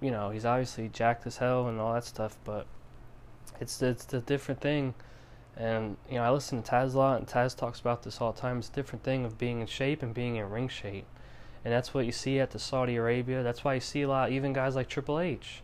you 0.00 0.10
know, 0.10 0.30
he's 0.30 0.44
obviously 0.44 0.88
jacked 0.88 1.26
as 1.26 1.38
hell 1.38 1.68
and 1.68 1.80
all 1.80 1.94
that 1.94 2.04
stuff. 2.04 2.36
But 2.44 2.66
it's 3.60 3.80
it's 3.80 4.12
a 4.12 4.20
different 4.20 4.60
thing. 4.60 4.94
And 5.56 5.96
you 6.08 6.16
know, 6.16 6.24
I 6.24 6.30
listen 6.30 6.62
to 6.62 6.70
Taz 6.70 6.94
a 6.94 6.98
lot, 6.98 7.18
and 7.18 7.26
Taz 7.26 7.56
talks 7.56 7.80
about 7.80 8.02
this 8.02 8.20
all 8.20 8.32
the 8.32 8.40
time. 8.40 8.58
It's 8.58 8.68
a 8.68 8.72
different 8.72 9.02
thing 9.02 9.24
of 9.24 9.38
being 9.38 9.60
in 9.60 9.66
shape 9.66 10.02
and 10.02 10.12
being 10.12 10.36
in 10.36 10.50
ring 10.50 10.68
shape 10.68 11.06
and 11.64 11.72
that's 11.72 11.92
what 11.92 12.06
you 12.06 12.12
see 12.12 12.40
at 12.40 12.50
the 12.50 12.58
Saudi 12.58 12.96
Arabia. 12.96 13.42
That's 13.42 13.64
why 13.64 13.74
you 13.74 13.80
see 13.80 14.02
a 14.02 14.08
lot, 14.08 14.32
even 14.32 14.52
guys 14.52 14.76
like 14.76 14.88
Triple 14.88 15.20
H, 15.20 15.62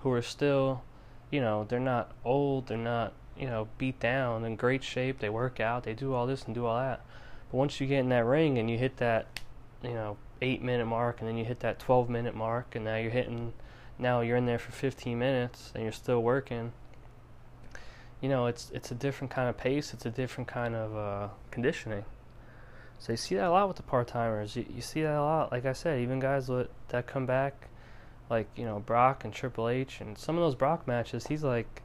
who 0.00 0.10
are 0.12 0.22
still, 0.22 0.82
you 1.30 1.40
know, 1.40 1.64
they're 1.68 1.80
not 1.80 2.12
old, 2.24 2.68
they're 2.68 2.78
not, 2.78 3.12
you 3.38 3.46
know, 3.46 3.68
beat 3.76 4.00
down, 4.00 4.44
in 4.44 4.56
great 4.56 4.82
shape. 4.82 5.18
They 5.18 5.28
work 5.28 5.60
out, 5.60 5.84
they 5.84 5.92
do 5.92 6.14
all 6.14 6.26
this 6.26 6.44
and 6.44 6.54
do 6.54 6.64
all 6.64 6.78
that. 6.78 7.02
But 7.54 7.58
once 7.58 7.80
you 7.80 7.86
get 7.86 8.00
in 8.00 8.08
that 8.08 8.24
ring 8.24 8.58
and 8.58 8.68
you 8.68 8.76
hit 8.76 8.96
that, 8.96 9.38
you 9.80 9.94
know, 9.94 10.16
eight 10.42 10.60
minute 10.60 10.86
mark, 10.86 11.20
and 11.20 11.28
then 11.28 11.36
you 11.36 11.44
hit 11.44 11.60
that 11.60 11.78
12 11.78 12.10
minute 12.10 12.34
mark, 12.34 12.74
and 12.74 12.84
now 12.84 12.96
you're 12.96 13.12
hitting, 13.12 13.52
now 13.96 14.22
you're 14.22 14.36
in 14.36 14.44
there 14.44 14.58
for 14.58 14.72
15 14.72 15.16
minutes, 15.16 15.70
and 15.72 15.84
you're 15.84 15.92
still 15.92 16.20
working. 16.20 16.72
You 18.20 18.28
know, 18.28 18.46
it's 18.46 18.72
it's 18.74 18.90
a 18.90 18.94
different 18.96 19.30
kind 19.30 19.48
of 19.48 19.56
pace. 19.56 19.94
It's 19.94 20.04
a 20.04 20.10
different 20.10 20.48
kind 20.48 20.74
of 20.74 20.96
uh, 20.96 21.28
conditioning. 21.52 22.04
So 22.98 23.12
you 23.12 23.16
see 23.16 23.36
that 23.36 23.46
a 23.46 23.50
lot 23.52 23.68
with 23.68 23.76
the 23.76 23.84
part 23.84 24.08
timers. 24.08 24.56
You, 24.56 24.66
you 24.68 24.82
see 24.82 25.02
that 25.02 25.14
a 25.14 25.22
lot. 25.22 25.52
Like 25.52 25.64
I 25.64 25.74
said, 25.74 26.00
even 26.00 26.18
guys 26.18 26.48
with, 26.48 26.66
that 26.88 27.06
come 27.06 27.24
back, 27.24 27.68
like 28.28 28.48
you 28.56 28.64
know 28.64 28.80
Brock 28.80 29.22
and 29.24 29.32
Triple 29.32 29.68
H, 29.68 30.00
and 30.00 30.18
some 30.18 30.36
of 30.36 30.42
those 30.42 30.56
Brock 30.56 30.88
matches, 30.88 31.28
he's 31.28 31.44
like 31.44 31.82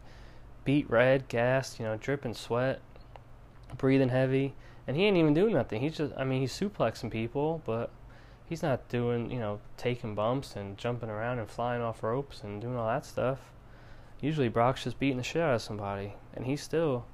beat 0.65 0.89
red, 0.89 1.27
gassed, 1.27 1.77
you 1.77 1.86
know, 1.86 1.95
dripping 1.95 2.34
sweat, 2.34 2.82
breathing 3.77 4.10
heavy, 4.10 4.55
and 4.89 4.97
he 4.97 5.06
ain't 5.06 5.17
even 5.17 5.36
doing 5.36 5.54
nothing. 5.54 5.82
He's 5.82 5.95
just, 5.95 6.13
I 6.17 6.23
mean, 6.23 6.41
he's 6.41 6.52
suplexing 6.52 7.12
people, 7.12 7.62
but 7.63 7.91
he's 8.47 8.63
not 8.63 8.89
doing, 8.89 9.30
you 9.30 9.38
know, 9.38 9.60
taking 9.78 10.15
bumps 10.15 10.56
and 10.56 10.80
jumping 10.80 11.12
around 11.12 11.38
and 11.38 11.47
flying 11.47 11.84
off 11.84 12.02
ropes 12.02 12.41
and 12.41 12.60
doing 12.60 12.75
all 12.75 12.88
that 12.88 13.06
stuff. 13.06 13.38
Usually 14.19 14.49
Brock's 14.49 14.86
just 14.86 14.97
beating 14.97 15.17
the 15.17 15.23
shit 15.23 15.43
out 15.43 15.54
of 15.54 15.62
somebody, 15.62 16.15
and 16.34 16.47
he 16.47 16.56
still 16.56 17.06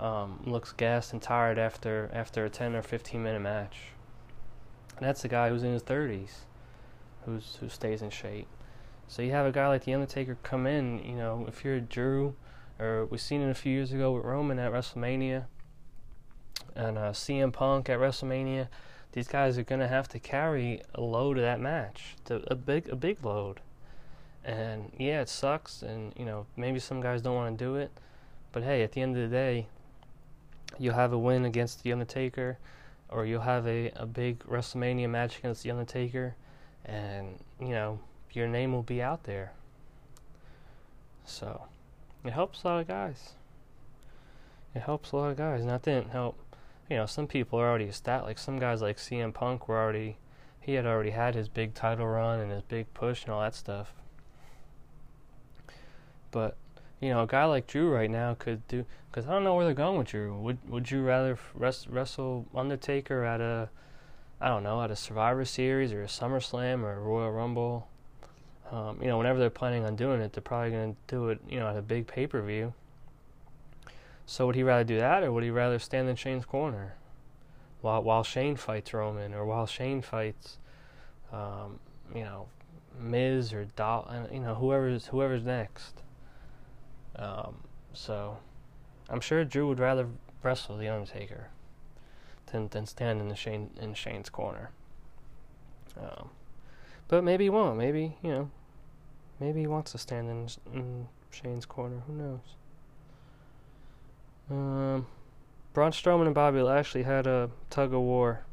um, 0.00 0.40
looks 0.46 0.72
gassed 0.72 1.12
and 1.12 1.20
tired 1.20 1.58
after 1.58 2.10
after 2.14 2.46
a 2.46 2.48
10 2.48 2.74
or 2.74 2.80
15 2.80 3.22
minute 3.22 3.42
match. 3.42 3.76
And 4.96 5.06
that's 5.06 5.26
a 5.26 5.28
guy 5.28 5.50
who's 5.50 5.62
in 5.62 5.74
his 5.74 5.82
30s, 5.82 6.46
who's 7.26 7.58
who 7.60 7.68
stays 7.68 8.00
in 8.00 8.08
shape. 8.08 8.48
So 9.08 9.20
you 9.20 9.32
have 9.32 9.44
a 9.44 9.52
guy 9.52 9.68
like 9.68 9.84
the 9.84 9.92
Undertaker 9.92 10.38
come 10.42 10.66
in. 10.66 11.04
You 11.04 11.16
know, 11.16 11.44
if 11.48 11.66
you're 11.66 11.80
Drew, 11.80 12.34
or 12.78 13.04
we've 13.04 13.20
seen 13.20 13.42
it 13.42 13.50
a 13.50 13.54
few 13.54 13.72
years 13.72 13.92
ago 13.92 14.12
with 14.12 14.24
Roman 14.24 14.58
at 14.58 14.72
WrestleMania, 14.72 15.44
and 16.74 16.98
uh, 16.98 17.12
CM 17.12 17.52
Punk 17.52 17.88
at 17.88 17.98
WrestleMania. 17.98 18.68
These 19.12 19.28
guys 19.28 19.58
are 19.58 19.62
gonna 19.62 19.88
have 19.88 20.08
to 20.08 20.18
carry 20.18 20.82
a 20.94 21.00
load 21.00 21.38
of 21.38 21.44
that 21.44 21.60
match, 21.60 22.16
to, 22.24 22.42
a 22.50 22.54
big 22.54 22.88
a 22.88 22.96
big 22.96 23.24
load. 23.24 23.60
And 24.44 24.92
yeah, 24.98 25.20
it 25.20 25.28
sucks, 25.28 25.82
and 25.82 26.12
you 26.16 26.24
know 26.24 26.46
maybe 26.56 26.78
some 26.78 27.00
guys 27.00 27.22
don't 27.22 27.34
want 27.34 27.58
to 27.58 27.64
do 27.64 27.76
it, 27.76 27.90
but 28.52 28.62
hey, 28.62 28.82
at 28.82 28.92
the 28.92 29.00
end 29.00 29.16
of 29.16 29.22
the 29.22 29.36
day, 29.36 29.66
you'll 30.78 30.94
have 30.94 31.12
a 31.12 31.18
win 31.18 31.44
against 31.44 31.82
the 31.82 31.92
Undertaker, 31.92 32.58
or 33.08 33.26
you'll 33.26 33.42
have 33.42 33.66
a, 33.66 33.90
a 33.96 34.06
big 34.06 34.40
WrestleMania 34.40 35.08
match 35.08 35.38
against 35.38 35.62
The 35.62 35.70
Undertaker, 35.70 36.34
and, 36.84 37.38
you 37.60 37.70
know, 37.70 37.98
your 38.32 38.48
name 38.48 38.72
will 38.72 38.82
be 38.82 39.02
out 39.02 39.24
there. 39.24 39.52
So, 41.24 41.64
it 42.24 42.32
helps 42.32 42.62
a 42.62 42.68
lot 42.68 42.80
of 42.80 42.88
guys. 42.88 43.32
It 44.74 44.82
helps 44.82 45.12
a 45.12 45.16
lot 45.16 45.30
of 45.30 45.36
guys. 45.36 45.60
And 45.60 45.70
that 45.70 45.82
didn't 45.82 46.10
help, 46.10 46.36
you 46.90 46.96
know, 46.96 47.06
some 47.06 47.26
people 47.26 47.58
are 47.58 47.68
already 47.68 47.86
established. 47.86 48.26
Like 48.26 48.38
some 48.38 48.58
guys 48.58 48.82
like 48.82 48.98
CM 48.98 49.32
Punk 49.32 49.68
were 49.68 49.78
already, 49.78 50.18
he 50.60 50.74
had 50.74 50.86
already 50.86 51.10
had 51.10 51.34
his 51.34 51.48
big 51.48 51.74
title 51.74 52.06
run 52.06 52.40
and 52.40 52.50
his 52.50 52.62
big 52.62 52.92
push 52.94 53.24
and 53.24 53.32
all 53.32 53.40
that 53.40 53.54
stuff. 53.54 53.94
But 56.30 56.56
you 57.00 57.10
know, 57.10 57.22
a 57.22 57.26
guy 57.26 57.44
like 57.44 57.66
Drew 57.66 57.90
right 57.90 58.10
now 58.10 58.34
could 58.34 58.66
do 58.66 58.84
because 59.10 59.26
I 59.28 59.32
don't 59.32 59.44
know 59.44 59.54
where 59.54 59.64
they're 59.64 59.74
going 59.74 59.98
with 59.98 60.08
Drew. 60.08 60.36
Would 60.38 60.58
Would 60.68 60.90
you 60.90 61.02
rather 61.02 61.38
rest, 61.54 61.86
wrestle 61.88 62.46
Undertaker 62.54 63.24
at 63.24 63.40
a, 63.40 63.68
I 64.40 64.48
don't 64.48 64.62
know, 64.62 64.82
at 64.82 64.90
a 64.90 64.96
Survivor 64.96 65.44
Series 65.44 65.92
or 65.92 66.02
a 66.02 66.06
SummerSlam 66.06 66.82
or 66.82 66.92
a 66.92 67.00
Royal 67.00 67.30
Rumble? 67.30 67.88
Um, 68.70 68.98
you 69.00 69.08
know, 69.08 69.18
whenever 69.18 69.38
they're 69.38 69.50
planning 69.50 69.84
on 69.84 69.94
doing 69.94 70.20
it, 70.20 70.32
they're 70.32 70.42
probably 70.42 70.70
going 70.70 70.94
to 70.94 71.14
do 71.14 71.28
it, 71.28 71.40
you 71.48 71.60
know, 71.60 71.68
at 71.68 71.76
a 71.76 71.82
big 71.82 72.06
pay 72.06 72.26
per 72.26 72.40
view. 72.42 72.72
So 74.26 74.46
would 74.46 74.54
he 74.54 74.62
rather 74.62 74.84
do 74.84 74.98
that, 74.98 75.22
or 75.22 75.32
would 75.32 75.44
he 75.44 75.50
rather 75.50 75.78
stand 75.78 76.08
in 76.08 76.16
Shane's 76.16 76.44
corner 76.44 76.94
while 77.80 78.02
while 78.02 78.24
Shane 78.24 78.56
fights 78.56 78.94
Roman, 78.94 79.34
or 79.34 79.44
while 79.44 79.66
Shane 79.66 80.00
fights, 80.00 80.58
um, 81.30 81.78
you 82.14 82.24
know, 82.24 82.46
Miz 82.98 83.52
or 83.52 83.66
Dolph, 83.76 84.10
you 84.32 84.40
know, 84.40 84.54
whoever's 84.54 85.06
whoever's 85.06 85.44
next. 85.44 86.02
Um, 87.16 87.56
so, 87.92 88.38
I'm 89.10 89.20
sure 89.20 89.44
Drew 89.44 89.68
would 89.68 89.78
rather 89.78 90.08
wrestle 90.42 90.78
the 90.78 90.88
Undertaker 90.88 91.48
than 92.50 92.68
than 92.68 92.86
stand 92.86 93.20
in 93.20 93.28
the 93.28 93.36
Shane 93.36 93.70
in 93.78 93.92
Shane's 93.92 94.30
corner. 94.30 94.70
Um, 96.00 96.30
but 97.08 97.22
maybe 97.22 97.44
he 97.44 97.50
won't. 97.50 97.76
Maybe 97.76 98.16
you 98.22 98.30
know, 98.30 98.50
maybe 99.38 99.60
he 99.60 99.66
wants 99.66 99.92
to 99.92 99.98
stand 99.98 100.30
in, 100.30 100.48
in 100.74 101.08
Shane's 101.30 101.66
corner. 101.66 102.02
Who 102.06 102.14
knows? 102.14 102.56
Um, 104.50 105.06
Braun 105.72 105.92
Strowman 105.92 106.26
and 106.26 106.34
Bobby 106.34 106.60
Lashley 106.60 107.02
had 107.02 107.26
a 107.26 107.50
tug 107.70 107.92
of 107.92 108.00
war. 108.00 108.44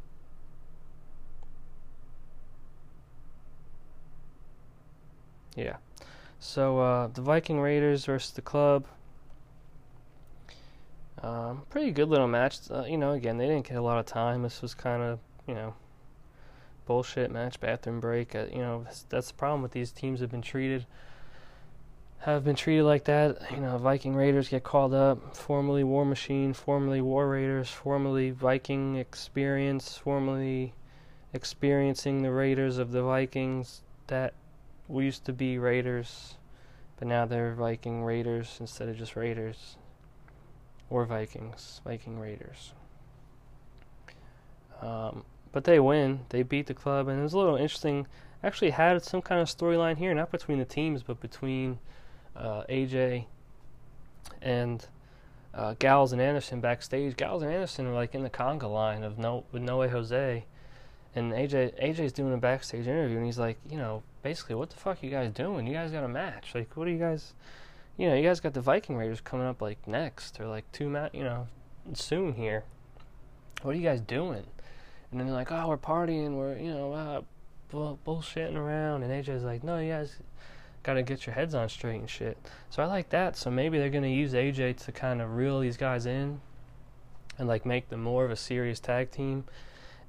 Yeah. 5.55 5.77
So 6.39 6.79
uh, 6.79 7.07
the 7.07 7.21
Viking 7.21 7.59
Raiders 7.59 8.05
versus 8.05 8.31
the 8.31 8.41
Club. 8.41 8.85
Um, 11.21 11.63
pretty 11.69 11.91
good 11.91 12.09
little 12.09 12.27
match. 12.27 12.59
Uh, 12.71 12.83
you 12.83 12.97
know, 12.97 13.11
again, 13.11 13.37
they 13.37 13.45
didn't 13.45 13.67
get 13.67 13.77
a 13.77 13.81
lot 13.81 13.99
of 13.99 14.05
time. 14.05 14.41
This 14.41 14.61
was 14.61 14.73
kind 14.73 15.03
of, 15.03 15.19
you 15.47 15.53
know, 15.53 15.75
bullshit 16.87 17.29
match, 17.29 17.59
bathroom 17.59 17.99
break. 17.99 18.33
Uh, 18.33 18.45
you 18.51 18.59
know, 18.59 18.83
that's, 18.83 19.03
that's, 19.03 19.27
the 19.27 19.35
problem 19.35 19.61
with 19.61 19.71
these 19.71 19.91
teams 19.91 20.19
have 20.19 20.31
been 20.31 20.41
treated. 20.41 20.87
Have 22.21 22.43
been 22.43 22.55
treated 22.55 22.83
like 22.83 23.05
that. 23.05 23.49
You 23.49 23.57
know, 23.57 23.79
Viking 23.79 24.15
Raiders 24.15 24.47
get 24.47 24.63
called 24.63 24.93
up. 24.93 25.35
Formerly 25.35 25.83
War 25.83 26.05
Machine, 26.05 26.53
formerly 26.53 27.01
War 27.01 27.27
Raiders, 27.27 27.67
formerly 27.67 28.29
Viking 28.29 28.95
Experience, 28.95 29.97
formerly 29.97 30.75
experiencing 31.33 32.21
the 32.21 32.29
Raiders 32.29 32.77
of 32.77 32.91
the 32.91 33.01
Vikings. 33.01 33.81
That 34.05 34.35
we 34.87 35.05
used 35.05 35.25
to 35.25 35.33
be 35.33 35.57
Raiders, 35.57 36.35
but 36.99 37.07
now 37.07 37.25
they're 37.25 37.55
Viking 37.55 38.03
Raiders 38.03 38.55
instead 38.59 38.87
of 38.87 38.99
just 38.99 39.15
Raiders. 39.15 39.77
Or 40.91 41.05
Vikings, 41.05 41.81
Viking 41.83 42.19
Raiders. 42.19 42.73
Um, 44.79 45.23
but 45.51 45.63
they 45.63 45.79
win. 45.79 46.19
They 46.29 46.43
beat 46.43 46.67
the 46.67 46.75
club, 46.75 47.07
and 47.07 47.19
it 47.19 47.23
was 47.23 47.33
a 47.33 47.39
little 47.39 47.55
interesting. 47.55 48.05
Actually, 48.43 48.69
had 48.69 49.03
some 49.03 49.23
kind 49.23 49.41
of 49.41 49.47
storyline 49.47 49.97
here, 49.97 50.13
not 50.13 50.29
between 50.29 50.59
the 50.59 50.65
teams, 50.65 51.01
but 51.01 51.19
between 51.19 51.79
uh, 52.35 52.63
AJ 52.69 53.25
and 54.41 54.85
uh, 55.53 55.75
Gallows 55.79 56.13
and 56.13 56.21
Anderson 56.21 56.61
backstage. 56.61 57.15
Gallows 57.17 57.41
and 57.41 57.51
Anderson 57.51 57.87
are 57.87 57.93
like 57.93 58.15
in 58.15 58.23
the 58.23 58.29
conga 58.29 58.71
line 58.71 59.03
of 59.03 59.17
no 59.17 59.43
with 59.51 59.61
No 59.61 59.77
Way 59.77 59.89
Jose, 59.89 60.45
and 61.15 61.33
AJ 61.33 61.81
AJ's 61.81 62.13
doing 62.13 62.33
a 62.33 62.37
backstage 62.37 62.87
interview, 62.87 63.17
and 63.17 63.25
he's 63.25 63.39
like, 63.39 63.57
you 63.69 63.77
know, 63.77 64.03
basically, 64.23 64.55
what 64.55 64.69
the 64.69 64.77
fuck 64.77 65.03
you 65.03 65.09
guys 65.09 65.31
doing? 65.31 65.67
You 65.67 65.73
guys 65.73 65.91
got 65.91 66.03
a 66.03 66.07
match. 66.07 66.55
Like, 66.55 66.75
what 66.75 66.87
are 66.87 66.91
you 66.91 66.99
guys? 66.99 67.33
You 67.97 68.09
know, 68.09 68.15
you 68.15 68.23
guys 68.23 68.39
got 68.39 68.53
the 68.53 68.61
Viking 68.61 68.95
Raiders 68.95 69.21
coming 69.21 69.45
up 69.45 69.61
like 69.61 69.85
next, 69.87 70.39
or 70.39 70.47
like 70.47 70.71
two 70.71 70.89
mat, 70.89 71.13
you 71.13 71.23
know, 71.23 71.47
soon 71.93 72.33
here. 72.33 72.63
What 73.61 73.75
are 73.75 73.77
you 73.77 73.83
guys 73.83 74.01
doing? 74.01 74.43
And 75.11 75.19
then 75.19 75.27
they're 75.27 75.35
like, 75.35 75.51
oh, 75.51 75.67
we're 75.67 75.77
partying, 75.77 76.35
we're 76.35 76.57
you 76.57 76.73
know, 76.73 76.93
uh, 76.93 77.21
bull- 77.69 77.99
bullshitting 78.07 78.55
around, 78.55 79.03
and 79.03 79.11
AJ's 79.11 79.43
like, 79.43 79.63
no, 79.63 79.77
you 79.77 79.91
guys 79.91 80.15
got 80.83 80.93
to 80.93 81.03
get 81.03 81.25
your 81.25 81.35
heads 81.35 81.53
on 81.53 81.69
straight 81.69 81.99
and 81.99 82.09
shit. 82.09 82.37
So 82.69 82.81
I 82.83 82.85
like 82.85 83.09
that. 83.09 83.37
So 83.37 83.51
maybe 83.51 83.77
they're 83.77 83.89
gonna 83.89 84.07
use 84.07 84.33
AJ 84.33 84.83
to 84.85 84.91
kind 84.91 85.21
of 85.21 85.35
reel 85.35 85.59
these 85.59 85.77
guys 85.77 86.05
in, 86.05 86.41
and 87.37 87.47
like 87.47 87.65
make 87.65 87.89
them 87.89 88.01
more 88.01 88.25
of 88.25 88.31
a 88.31 88.35
serious 88.35 88.79
tag 88.79 89.11
team 89.11 89.45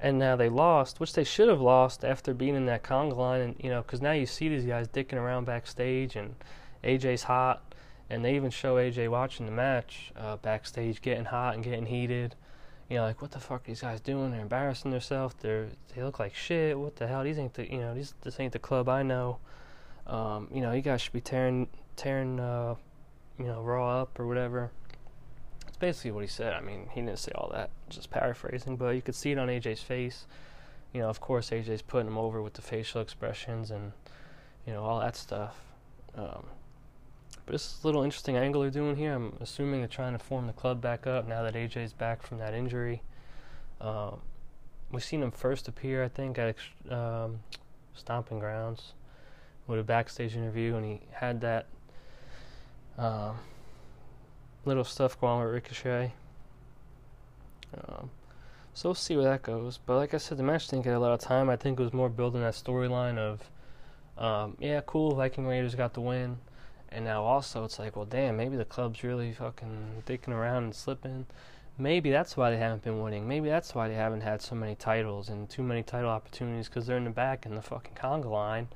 and 0.02 0.18
now 0.18 0.34
they 0.34 0.48
lost, 0.48 0.98
which 0.98 1.12
they 1.12 1.22
should 1.22 1.48
have 1.48 1.60
lost 1.60 2.04
after 2.04 2.34
being 2.34 2.56
in 2.56 2.66
that 2.66 2.82
conga 2.82 3.16
line, 3.16 3.40
and 3.40 3.56
you 3.60 3.70
know, 3.70 3.82
because 3.82 4.02
now 4.02 4.10
you 4.10 4.26
see 4.26 4.48
these 4.48 4.64
guys 4.64 4.88
dicking 4.88 5.14
around 5.14 5.44
backstage, 5.44 6.16
and 6.16 6.34
AJ's 6.82 7.22
hot, 7.22 7.74
and 8.10 8.24
they 8.24 8.34
even 8.34 8.50
show 8.50 8.74
AJ 8.74 9.08
watching 9.08 9.46
the 9.46 9.52
match 9.52 10.12
uh, 10.16 10.36
backstage, 10.38 11.00
getting 11.00 11.26
hot 11.26 11.54
and 11.54 11.62
getting 11.62 11.86
heated. 11.86 12.34
You 12.90 12.96
know, 12.96 13.04
like 13.04 13.22
what 13.22 13.30
the 13.30 13.38
fuck 13.38 13.62
are 13.62 13.68
these 13.68 13.80
guys 13.80 14.00
doing? 14.00 14.32
They're 14.32 14.40
embarrassing 14.40 14.90
themselves. 14.90 15.36
They're 15.40 15.68
they 15.94 16.02
look 16.02 16.18
like 16.18 16.34
shit. 16.34 16.76
What 16.76 16.96
the 16.96 17.06
hell? 17.06 17.22
These 17.22 17.38
ain't 17.38 17.54
the 17.54 17.70
you 17.70 17.78
know 17.78 17.94
these 17.94 18.12
this 18.22 18.40
ain't 18.40 18.52
the 18.52 18.58
club 18.58 18.88
I 18.88 19.04
know. 19.04 19.38
Um, 20.06 20.48
you 20.52 20.60
know, 20.60 20.72
you 20.72 20.82
guys 20.82 21.00
should 21.00 21.12
be 21.12 21.20
tearing 21.20 21.68
tearing 21.96 22.40
uh, 22.40 22.74
you 23.38 23.46
know 23.46 23.62
Raw 23.62 24.02
up 24.02 24.18
or 24.18 24.26
whatever 24.26 24.70
It's 25.68 25.76
basically 25.76 26.10
what 26.12 26.22
he 26.22 26.28
said. 26.28 26.52
I 26.52 26.60
mean, 26.60 26.88
he 26.92 27.00
didn't 27.00 27.18
say 27.18 27.32
all 27.34 27.50
that, 27.52 27.70
just 27.88 28.10
paraphrasing, 28.10 28.76
but 28.76 28.94
you 28.94 29.02
could 29.02 29.14
see 29.14 29.32
it 29.32 29.38
on 29.38 29.48
AJ's 29.48 29.82
face. 29.82 30.26
You 30.92 31.00
know, 31.00 31.08
of 31.08 31.20
course, 31.20 31.50
AJ's 31.50 31.82
putting 31.82 32.08
him 32.08 32.18
over 32.18 32.42
with 32.42 32.54
the 32.54 32.62
facial 32.62 33.00
expressions 33.00 33.70
and, 33.70 33.92
you 34.66 34.72
know, 34.74 34.82
all 34.82 35.00
that 35.00 35.16
stuff. 35.16 35.58
Um, 36.14 36.44
but 37.46 37.54
it's 37.54 37.82
a 37.82 37.86
little 37.86 38.02
interesting 38.02 38.36
angle 38.36 38.60
they're 38.60 38.70
doing 38.70 38.96
here. 38.96 39.14
I'm 39.14 39.36
assuming 39.40 39.80
they're 39.80 39.88
trying 39.88 40.12
to 40.12 40.18
form 40.18 40.46
the 40.46 40.52
club 40.52 40.82
back 40.82 41.06
up 41.06 41.26
now 41.26 41.42
that 41.42 41.54
AJ's 41.54 41.94
back 41.94 42.22
from 42.22 42.38
that 42.38 42.52
injury. 42.52 43.02
Um, 43.80 44.20
we've 44.90 45.02
seen 45.02 45.22
him 45.22 45.30
first 45.30 45.66
appear, 45.66 46.04
I 46.04 46.08
think, 46.08 46.38
at 46.38 46.56
um, 46.90 47.40
Stomping 47.94 48.38
Grounds 48.38 48.92
with 49.66 49.78
a 49.78 49.84
backstage 49.84 50.36
interview, 50.36 50.76
and 50.76 50.84
he 50.84 51.00
had 51.12 51.40
that. 51.40 51.66
Um, 52.98 53.36
little 54.64 54.84
stuff 54.84 55.20
going 55.20 55.44
with 55.44 55.52
Ricochet. 55.52 56.12
Um, 57.76 58.10
so 58.74 58.88
we'll 58.88 58.94
see 58.94 59.16
where 59.16 59.24
that 59.24 59.42
goes. 59.42 59.78
But 59.84 59.96
like 59.96 60.14
I 60.14 60.18
said, 60.18 60.38
the 60.38 60.42
match 60.42 60.68
didn't 60.68 60.84
get 60.84 60.94
a 60.94 60.98
lot 60.98 61.12
of 61.12 61.20
time. 61.20 61.50
I 61.50 61.56
think 61.56 61.78
it 61.78 61.82
was 61.82 61.92
more 61.92 62.08
building 62.08 62.42
that 62.42 62.54
storyline 62.54 63.18
of, 63.18 63.50
um, 64.18 64.56
yeah, 64.60 64.80
cool, 64.86 65.14
Viking 65.14 65.46
Raiders 65.46 65.74
got 65.74 65.94
the 65.94 66.00
win. 66.00 66.38
And 66.90 67.04
now 67.04 67.24
also 67.24 67.64
it's 67.64 67.78
like, 67.78 67.96
well, 67.96 68.04
damn, 68.04 68.36
maybe 68.36 68.56
the 68.56 68.64
club's 68.64 69.02
really 69.02 69.32
fucking 69.32 70.02
dicking 70.06 70.28
around 70.28 70.64
and 70.64 70.74
slipping. 70.74 71.26
Maybe 71.78 72.10
that's 72.10 72.36
why 72.36 72.50
they 72.50 72.58
haven't 72.58 72.84
been 72.84 73.00
winning. 73.00 73.26
Maybe 73.26 73.48
that's 73.48 73.74
why 73.74 73.88
they 73.88 73.94
haven't 73.94 74.20
had 74.20 74.42
so 74.42 74.54
many 74.54 74.74
titles 74.74 75.30
and 75.30 75.48
too 75.48 75.62
many 75.62 75.82
title 75.82 76.10
opportunities 76.10 76.68
because 76.68 76.86
they're 76.86 76.98
in 76.98 77.04
the 77.04 77.10
back 77.10 77.46
in 77.46 77.54
the 77.54 77.62
fucking 77.62 77.94
conga 77.94 78.30
line, 78.30 78.68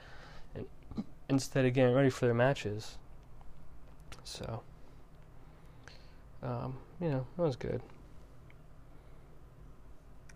instead 1.28 1.64
of 1.64 1.72
getting 1.74 1.94
ready 1.94 2.10
for 2.10 2.26
their 2.26 2.34
matches. 2.34 2.98
So 4.24 4.62
um, 6.42 6.78
you 7.00 7.08
know, 7.08 7.26
that 7.36 7.42
was 7.42 7.56
good. 7.56 7.80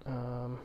Um, 0.07 0.59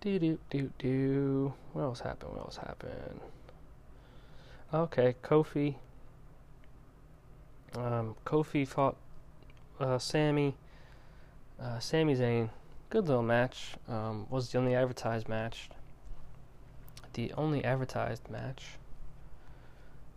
do 0.00 0.18
do 0.18 0.38
do 0.50 0.70
do. 0.78 1.54
What 1.72 1.82
else 1.82 2.00
happened? 2.00 2.32
What 2.32 2.40
else 2.40 2.56
happened? 2.56 3.20
Okay, 4.72 5.14
Kofi. 5.22 5.74
Um, 7.76 8.16
Kofi 8.24 8.66
fought 8.66 8.96
uh, 9.80 9.98
Sami. 9.98 10.54
Uh, 11.60 11.78
Sami 11.78 12.14
Zayn. 12.16 12.48
Good 12.90 13.06
little 13.06 13.22
match. 13.22 13.74
Um, 13.88 14.26
was 14.30 14.50
the 14.50 14.58
only 14.58 14.74
advertised 14.74 15.28
match. 15.28 15.68
The 17.14 17.32
only 17.34 17.64
advertised 17.64 18.30
match. 18.30 18.78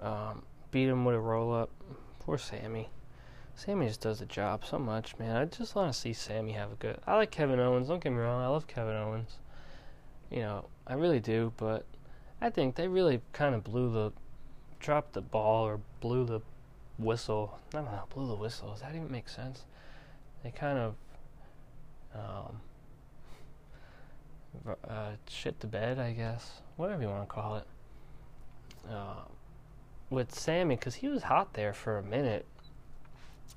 Um, 0.01 0.43
beat 0.71 0.87
him 0.87 1.05
with 1.05 1.15
a 1.15 1.19
roll 1.19 1.53
up. 1.53 1.69
Poor 2.19 2.37
Sami. 2.37 2.89
Sami 3.55 3.87
just 3.87 4.01
does 4.01 4.19
the 4.19 4.25
job 4.25 4.65
so 4.65 4.77
much, 4.77 5.17
man. 5.17 5.35
I 5.35 5.45
just 5.45 5.75
want 5.75 5.93
to 5.93 5.99
see 5.99 6.13
Sami 6.13 6.53
have 6.53 6.71
a 6.71 6.75
good. 6.75 6.97
I 7.07 7.15
like 7.15 7.31
Kevin 7.31 7.59
Owens. 7.59 7.87
Don't 7.87 8.03
get 8.03 8.11
me 8.11 8.19
wrong. 8.19 8.41
I 8.41 8.47
love 8.47 8.67
Kevin 8.67 8.95
Owens. 8.95 9.37
You 10.29 10.39
know, 10.39 10.65
I 10.85 10.93
really 10.93 11.19
do. 11.19 11.53
But 11.57 11.85
I 12.41 12.49
think 12.49 12.75
they 12.75 12.87
really 12.87 13.21
kind 13.33 13.55
of 13.55 13.63
blew 13.63 13.91
the, 13.91 14.11
dropped 14.79 15.13
the 15.13 15.21
ball 15.21 15.65
or 15.65 15.79
blew 16.01 16.25
the 16.25 16.41
whistle. 16.97 17.59
I 17.73 17.77
don't 17.77 17.85
know. 17.85 18.03
Blew 18.13 18.27
the 18.27 18.35
whistle. 18.35 18.71
Does 18.71 18.81
that 18.81 18.95
even 18.95 19.11
make 19.11 19.29
sense? 19.29 19.63
They 20.43 20.51
kind 20.51 20.77
of. 20.77 20.95
um, 22.13 22.61
uh, 24.87 25.11
shit 25.27 25.59
to 25.61 25.67
bed, 25.67 25.99
I 25.99 26.13
guess, 26.13 26.61
whatever 26.75 27.01
you 27.01 27.09
want 27.09 27.27
to 27.27 27.33
call 27.33 27.55
it. 27.57 27.67
Uh, 28.89 29.23
with 30.09 30.33
Sami, 30.33 30.75
because 30.75 30.95
he 30.95 31.07
was 31.07 31.23
hot 31.23 31.53
there 31.53 31.73
for 31.73 31.97
a 31.97 32.03
minute, 32.03 32.45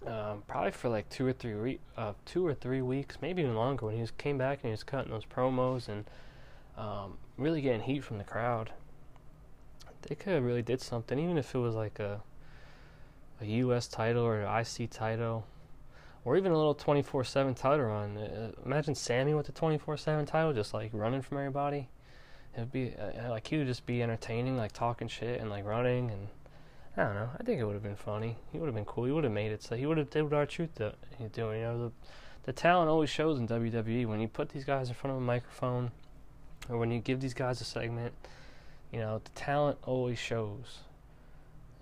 um, 0.06 0.42
probably 0.46 0.70
for 0.70 0.88
like 0.88 1.08
two 1.08 1.26
or 1.26 1.32
three 1.32 1.52
re- 1.52 1.80
uh, 1.96 2.12
two 2.24 2.46
or 2.46 2.54
three 2.54 2.80
weeks, 2.82 3.18
maybe 3.20 3.42
even 3.42 3.54
longer. 3.54 3.86
When 3.86 3.94
he 3.94 4.00
was 4.00 4.10
came 4.12 4.38
back 4.38 4.58
and 4.58 4.66
he 4.66 4.70
was 4.70 4.84
cutting 4.84 5.10
those 5.10 5.24
promos 5.24 5.88
and 5.88 6.04
um, 6.76 7.18
really 7.36 7.60
getting 7.60 7.82
heat 7.82 8.04
from 8.04 8.18
the 8.18 8.24
crowd, 8.24 8.72
they 10.02 10.14
could 10.14 10.32
have 10.32 10.44
really 10.44 10.62
did 10.62 10.80
something, 10.80 11.18
even 11.18 11.36
if 11.36 11.54
it 11.54 11.58
was 11.58 11.74
like 11.74 11.98
a 11.98 12.22
a 13.40 13.46
U.S. 13.46 13.86
title 13.86 14.24
or 14.24 14.40
an 14.40 14.66
IC 14.66 14.90
title, 14.90 15.46
or 16.28 16.36
even 16.36 16.52
a 16.52 16.56
little 16.56 16.74
24/7 16.74 17.54
title 17.54 17.86
run. 17.86 18.18
Uh, 18.18 18.52
imagine 18.66 18.94
Sami 18.94 19.32
with 19.32 19.46
the 19.46 19.52
24/7 19.52 20.26
title, 20.26 20.52
just 20.52 20.74
like 20.74 20.90
running 20.92 21.22
from 21.22 21.38
everybody. 21.38 21.88
It'd 22.54 22.70
be 22.70 22.94
uh, 22.94 23.30
like 23.30 23.46
he 23.46 23.56
would 23.56 23.66
just 23.66 23.86
be 23.86 24.02
entertaining, 24.02 24.58
like 24.58 24.72
talking 24.72 25.08
shit 25.08 25.40
and 25.40 25.48
like 25.48 25.64
running 25.64 26.10
and 26.10 26.28
I 26.98 27.04
don't 27.04 27.14
know. 27.14 27.30
I 27.40 27.44
think 27.44 27.60
it 27.60 27.64
would 27.64 27.72
have 27.72 27.82
been 27.82 27.96
funny. 27.96 28.36
He 28.52 28.58
would 28.58 28.66
have 28.66 28.74
been 28.74 28.84
cool. 28.84 29.04
He 29.04 29.12
would 29.12 29.24
have 29.24 29.32
made 29.32 29.52
it 29.52 29.62
so 29.62 29.74
he 29.74 29.86
would 29.86 29.96
have 29.96 30.10
did 30.10 30.22
what 30.22 30.34
R-Truth 30.34 30.74
do, 30.74 30.90
he's 31.16 31.30
doing. 31.30 31.60
You 31.60 31.66
know, 31.66 31.78
the 31.78 31.92
the 32.42 32.52
talent 32.52 32.90
always 32.90 33.08
shows 33.08 33.38
in 33.38 33.48
WWE 33.48 34.06
when 34.06 34.20
you 34.20 34.28
put 34.28 34.50
these 34.50 34.64
guys 34.66 34.88
in 34.88 34.94
front 34.94 35.16
of 35.16 35.22
a 35.22 35.24
microphone 35.24 35.92
or 36.68 36.76
when 36.76 36.90
you 36.90 36.98
give 36.98 37.20
these 37.20 37.34
guys 37.34 37.62
a 37.62 37.64
segment. 37.64 38.12
You 38.92 39.00
know, 39.00 39.22
the 39.24 39.30
talent 39.30 39.78
always 39.86 40.18
shows. 40.18 40.80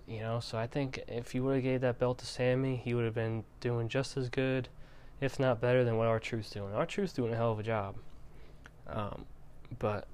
You 0.07 0.19
know, 0.21 0.39
so 0.39 0.57
I 0.57 0.67
think 0.67 1.03
if 1.09 1.35
you 1.35 1.43
would 1.43 1.55
have 1.55 1.63
gave 1.63 1.81
that 1.81 1.99
belt 1.99 2.19
to 2.19 2.25
Sami, 2.25 2.77
he 2.77 2.93
would 2.93 3.03
have 3.03 3.13
been 3.13 3.43
doing 3.59 3.89
just 3.89 4.15
as 4.15 4.29
good, 4.29 4.69
if 5.19 5.37
not 5.37 5.59
better, 5.59 5.83
than 5.83 5.97
what 5.97 6.07
R-Truth's 6.07 6.49
doing. 6.49 6.73
R-Truth's 6.73 7.11
doing 7.11 7.33
a 7.33 7.35
hell 7.35 7.51
of 7.51 7.59
a 7.59 7.63
job. 7.63 7.95
Um, 8.87 9.25
but 9.79 10.07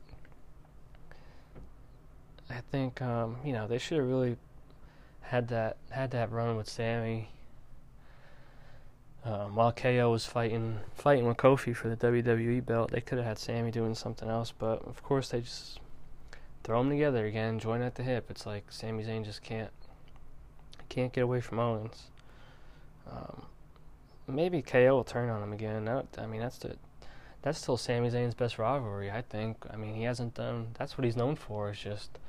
I 2.49 2.61
think 2.71 3.01
um, 3.01 3.37
you 3.45 3.53
know 3.53 3.67
they 3.67 3.77
should 3.77 3.99
have 3.99 4.07
really 4.07 4.37
had 5.21 5.47
that 5.49 5.77
had 5.91 6.11
that 6.11 6.31
run 6.31 6.57
with 6.57 6.67
Sami. 6.67 7.29
Um, 9.25 9.55
while 9.55 9.71
KO 9.71 10.11
was 10.11 10.25
fighting 10.25 10.79
fighting 10.95 11.27
with 11.27 11.37
Kofi 11.37 11.75
for 11.75 11.87
the 11.87 11.95
WWE 11.95 12.65
belt, 12.65 12.91
they 12.91 12.99
could 12.99 13.19
have 13.19 13.27
had 13.27 13.37
Sami 13.39 13.71
doing 13.71 13.95
something 13.95 14.27
else, 14.27 14.51
but 14.51 14.83
of 14.85 15.01
course 15.03 15.29
they 15.29 15.41
just 15.41 15.79
throw 16.63 16.79
them 16.79 16.89
together 16.89 17.25
again, 17.25 17.59
join 17.59 17.81
at 17.81 17.95
the 17.95 18.03
hip. 18.03 18.25
It's 18.29 18.45
like 18.45 18.65
Sami 18.69 19.03
Zayn 19.03 19.23
just 19.23 19.41
can't 19.41 19.71
can't 20.93 21.13
get 21.13 21.21
away 21.21 21.41
from 21.41 21.59
Owens. 21.59 22.03
Um, 23.09 23.43
maybe 24.27 24.61
KO 24.61 24.95
will 24.95 25.03
turn 25.03 25.29
on 25.29 25.41
him 25.43 25.53
again. 25.53 25.85
That, 25.85 26.07
I 26.17 26.25
mean, 26.25 26.41
that's 26.41 26.57
the 26.57 26.77
that's 27.41 27.59
still 27.59 27.77
Sami 27.77 28.09
Zayn's 28.09 28.35
best 28.35 28.57
rivalry. 28.57 29.11
I 29.11 29.21
think. 29.21 29.57
I 29.71 29.75
mean, 29.75 29.95
he 29.95 30.03
hasn't 30.03 30.35
done. 30.35 30.67
That's 30.77 30.97
what 30.97 31.05
he's 31.05 31.17
known 31.17 31.35
for. 31.35 31.71
Is 31.71 31.79
just 31.79 32.19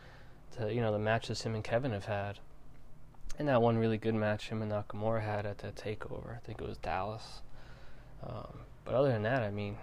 the 0.59 0.72
you 0.72 0.81
know 0.81 0.92
the 0.92 0.98
matches 0.98 1.42
him 1.42 1.55
and 1.55 1.62
Kevin 1.62 1.92
have 1.92 2.07
had 2.07 2.38
and 3.38 3.48
that 3.48 3.61
one 3.61 3.79
really 3.79 3.98
good 3.98 4.14
match 4.14 4.48
him 4.48 4.62
and 4.62 4.70
Nakamura 4.70 5.22
had 5.22 5.46
at 5.46 5.59
the 5.59 5.68
Takeover. 5.68 6.37
I 6.37 6.38
think 6.38 6.61
it 6.61 6.66
was 6.66 6.79
Dallas. 6.79 7.42
Um, 8.22 8.61
but 8.85 8.94
other 8.94 9.11
than 9.11 9.22
that, 9.22 9.42
I 9.42 9.50
mean, 9.50 9.77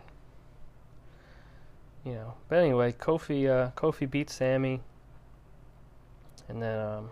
you 2.05 2.13
know. 2.13 2.35
But 2.47 2.59
anyway, 2.59 2.93
Kofi 2.93 3.49
uh, 3.49 3.71
Kofi 3.71 4.09
beats 4.09 4.35
Sami, 4.35 4.81
and 6.47 6.61
then 6.61 6.79
um, 6.79 7.09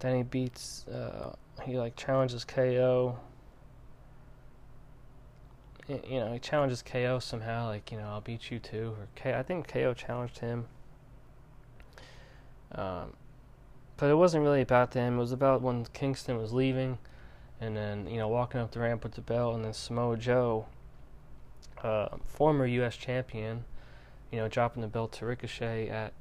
then 0.00 0.16
he 0.16 0.22
beats 0.22 0.86
uh, 0.88 1.32
he 1.64 1.78
like 1.78 1.96
challenges 1.96 2.44
KO. 2.44 3.18
You 5.88 6.20
know, 6.20 6.32
he 6.32 6.38
challenges 6.38 6.82
KO 6.82 7.18
somehow, 7.18 7.66
like 7.66 7.90
you 7.90 7.98
know, 7.98 8.04
I'll 8.04 8.20
beat 8.20 8.50
you 8.50 8.58
too. 8.58 8.94
Or 8.98 9.08
K, 9.16 9.34
I 9.34 9.42
think 9.42 9.68
KO 9.68 9.92
challenged 9.92 10.38
him. 10.38 10.66
Um, 12.72 13.14
but 13.96 14.08
it 14.08 14.14
wasn't 14.14 14.44
really 14.44 14.62
about 14.62 14.92
them. 14.92 15.16
It 15.16 15.18
was 15.18 15.32
about 15.32 15.62
when 15.62 15.84
Kingston 15.86 16.38
was 16.38 16.52
leaving, 16.52 16.98
and 17.60 17.76
then 17.76 18.06
you 18.06 18.18
know 18.18 18.28
walking 18.28 18.60
up 18.60 18.70
the 18.70 18.80
ramp 18.80 19.02
with 19.02 19.12
the 19.12 19.20
belt, 19.20 19.56
and 19.56 19.64
then 19.64 19.74
Samoa 19.74 20.16
Joe, 20.16 20.66
uh, 21.82 22.08
former 22.24 22.66
U.S. 22.66 22.96
champion, 22.96 23.64
you 24.30 24.38
know 24.38 24.48
dropping 24.48 24.82
the 24.82 24.88
belt 24.88 25.12
to 25.12 25.26
Ricochet 25.26 25.88
at 25.88 26.12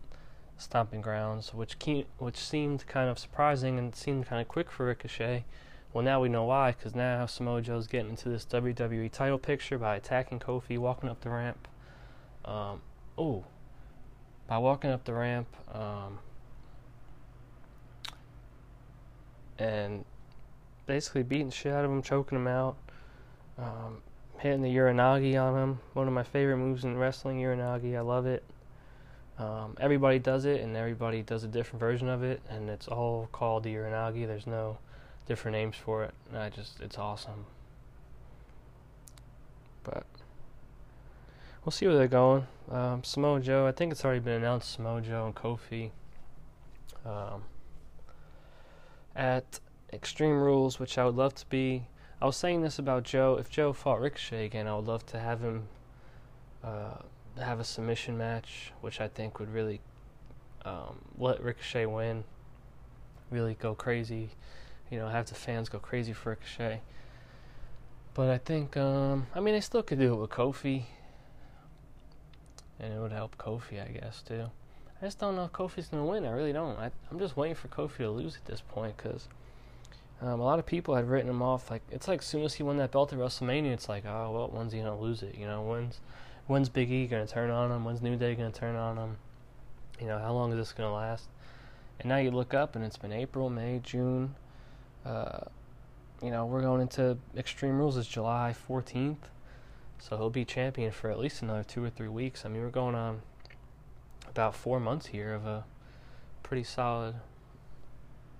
Stomping 0.59 1.01
Grounds, 1.01 1.53
which 1.53 1.75
which 2.17 2.37
seemed 2.37 2.85
kind 2.87 3.09
of 3.09 3.17
surprising 3.17 3.79
and 3.79 3.95
seemed 3.95 4.27
kind 4.27 4.41
of 4.41 4.47
quick 4.47 4.69
for 4.69 4.85
Ricochet. 4.85 5.45
Well, 5.93 6.03
now 6.03 6.21
we 6.21 6.29
know 6.29 6.43
why, 6.43 6.71
because 6.71 6.93
now 6.93 7.25
Samoa 7.25 7.61
Joe's 7.61 7.87
getting 7.87 8.11
into 8.11 8.29
this 8.29 8.45
WWE 8.45 9.11
title 9.11 9.39
picture 9.39 9.79
by 9.79 9.95
attacking 9.95 10.39
Kofi, 10.39 10.77
walking 10.77 11.09
up 11.09 11.21
the 11.21 11.31
ramp. 11.31 11.67
Um, 12.45 12.81
oh, 13.17 13.45
by 14.47 14.59
walking 14.59 14.91
up 14.91 15.05
the 15.05 15.13
ramp. 15.13 15.47
Um, 15.73 16.19
and 19.57 20.05
basically 20.85 21.23
beating 21.23 21.49
shit 21.49 21.73
out 21.73 21.85
of 21.85 21.91
him, 21.91 22.03
choking 22.03 22.37
him 22.37 22.47
out, 22.47 22.75
um, 23.57 24.03
hitting 24.37 24.61
the 24.61 24.75
Uranage 24.75 25.41
on 25.41 25.57
him. 25.57 25.79
One 25.93 26.07
of 26.07 26.13
my 26.13 26.23
favorite 26.23 26.57
moves 26.57 26.83
in 26.83 26.97
wrestling, 26.97 27.39
Uranage. 27.39 27.95
I 27.95 28.01
love 28.01 28.27
it. 28.27 28.43
Um, 29.39 29.77
everybody 29.79 30.19
does 30.19 30.43
it, 30.43 30.59
and 30.59 30.75
everybody 30.75 31.21
does 31.21 31.45
a 31.45 31.47
different 31.47 31.79
version 31.79 32.09
of 32.09 32.23
it, 32.23 32.41
and 32.49 32.69
it's 32.69 32.89
all 32.89 33.29
called 33.31 33.63
the 33.63 33.73
Uranage. 33.73 34.27
There's 34.27 34.45
no 34.45 34.77
different 35.25 35.55
names 35.55 35.77
for 35.77 36.03
it. 36.03 36.13
And 36.29 36.37
I 36.37 36.49
just, 36.49 36.81
it's 36.81 36.97
awesome. 36.97 37.45
But 39.83 40.05
we'll 41.63 41.71
see 41.71 41.87
where 41.87 41.95
they're 41.95 42.07
going. 42.09 42.47
Um, 42.69 43.03
Samoa 43.05 43.39
Joe, 43.39 43.65
I 43.65 43.71
think 43.71 43.93
it's 43.93 44.03
already 44.03 44.19
been 44.19 44.33
announced. 44.33 44.73
Samoa 44.73 45.01
Joe 45.01 45.25
and 45.27 45.35
Kofi. 45.35 45.91
Um, 47.05 47.43
at 49.15 49.61
Extreme 49.93 50.39
Rules, 50.41 50.79
which 50.79 50.97
I 50.97 51.05
would 51.05 51.15
love 51.15 51.33
to 51.35 51.45
be. 51.47 51.87
I 52.21 52.25
was 52.25 52.35
saying 52.35 52.61
this 52.61 52.77
about 52.77 53.03
Joe. 53.03 53.37
If 53.39 53.49
Joe 53.49 53.71
fought 53.71 54.01
Ricochet 54.01 54.45
again, 54.45 54.67
I 54.67 54.75
would 54.75 54.85
love 54.85 55.05
to 55.07 55.19
have 55.19 55.39
him 55.39 55.69
uh, 56.63 56.97
have 57.41 57.59
a 57.59 57.63
submission 57.63 58.17
match, 58.17 58.71
which 58.81 58.99
I 59.01 59.07
think 59.07 59.39
would 59.39 59.53
really 59.53 59.81
um, 60.65 60.99
let 61.17 61.41
Ricochet 61.41 61.85
win. 61.85 62.23
Really 63.31 63.53
go 63.53 63.75
crazy, 63.75 64.31
you 64.89 64.97
know, 64.97 65.07
have 65.07 65.27
the 65.27 65.35
fans 65.35 65.69
go 65.69 65.79
crazy 65.79 66.13
for 66.13 66.31
Ricochet. 66.31 66.81
But 68.15 68.29
I 68.29 68.39
think, 68.39 68.75
um, 68.75 69.27
I 69.35 69.39
mean, 69.39 69.53
they 69.53 69.61
still 69.61 69.83
could 69.83 69.99
do 69.99 70.13
it 70.13 70.17
with 70.17 70.31
Kofi, 70.31 70.83
and 72.79 72.93
it 72.93 72.99
would 72.99 73.11
help 73.11 73.37
Kofi, 73.37 73.81
I 73.83 73.91
guess, 73.91 74.23
too. 74.23 74.49
I 75.01 75.05
just 75.05 75.19
don't 75.19 75.35
know 75.35 75.45
if 75.45 75.51
Kofi's 75.51 75.89
to 75.89 76.03
win. 76.03 76.25
I 76.25 76.31
really 76.31 76.51
don't. 76.51 76.77
I, 76.77 76.91
am 77.11 77.19
just 77.19 77.37
waiting 77.37 77.55
for 77.55 77.67
Kofi 77.69 77.97
to 77.97 78.09
lose 78.09 78.35
at 78.35 78.45
this 78.45 78.61
point 78.61 78.97
because 78.97 79.29
um, 80.21 80.39
a 80.39 80.43
lot 80.43 80.59
of 80.59 80.65
people 80.65 80.95
had 80.95 81.07
written 81.07 81.29
him 81.29 81.41
off. 81.41 81.71
Like 81.71 81.83
it's 81.89 82.07
like 82.07 82.19
as 82.19 82.25
soon 82.25 82.43
as 82.43 82.55
he 82.55 82.63
won 82.63 82.77
that 82.77 82.91
belt 82.91 83.13
at 83.13 83.19
WrestleMania, 83.19 83.71
it's 83.71 83.87
like, 83.87 84.05
oh 84.05 84.31
well, 84.31 84.49
when's 84.51 84.73
he 84.73 84.81
to 84.81 84.93
lose 84.93 85.23
it? 85.23 85.35
You 85.37 85.45
know, 85.45 85.61
when's 85.61 86.01
when's 86.49 86.67
Big 86.67 86.91
E 86.91 87.05
going 87.05 87.25
to 87.25 87.31
turn 87.31 87.51
on 87.51 87.71
him? 87.71 87.85
When's 87.85 88.01
New 88.01 88.15
Day 88.15 88.33
going 88.33 88.51
to 88.51 88.59
turn 88.59 88.75
on 88.75 88.97
him? 88.97 89.17
You 90.01 90.07
know, 90.07 90.17
how 90.17 90.33
long 90.33 90.51
is 90.51 90.57
this 90.57 90.73
going 90.73 90.89
to 90.89 90.93
last? 90.93 91.25
And 91.99 92.09
now 92.09 92.17
you 92.17 92.31
look 92.31 92.55
up 92.55 92.75
and 92.75 92.83
it's 92.83 92.97
been 92.97 93.13
April, 93.13 93.51
May, 93.51 93.79
June. 93.83 94.33
Uh, 95.05 95.41
you 96.23 96.31
know, 96.31 96.47
we're 96.47 96.61
going 96.61 96.81
into 96.81 97.19
Extreme 97.37 97.77
Rules 97.77 97.97
is 97.97 98.07
July 98.07 98.55
14th. 98.67 99.29
So 99.99 100.17
he'll 100.17 100.31
be 100.31 100.43
champion 100.43 100.91
for 100.91 101.11
at 101.11 101.19
least 101.19 101.43
another 101.43 101.63
two 101.63 101.83
or 101.83 101.89
three 101.91 102.07
weeks. 102.07 102.45
I 102.45 102.49
mean, 102.49 102.63
we're 102.63 102.69
going 102.69 102.95
on 102.95 103.21
about 104.27 104.55
four 104.55 104.79
months 104.79 105.07
here 105.07 105.35
of 105.35 105.45
a 105.45 105.65
pretty 106.41 106.63
solid, 106.63 107.15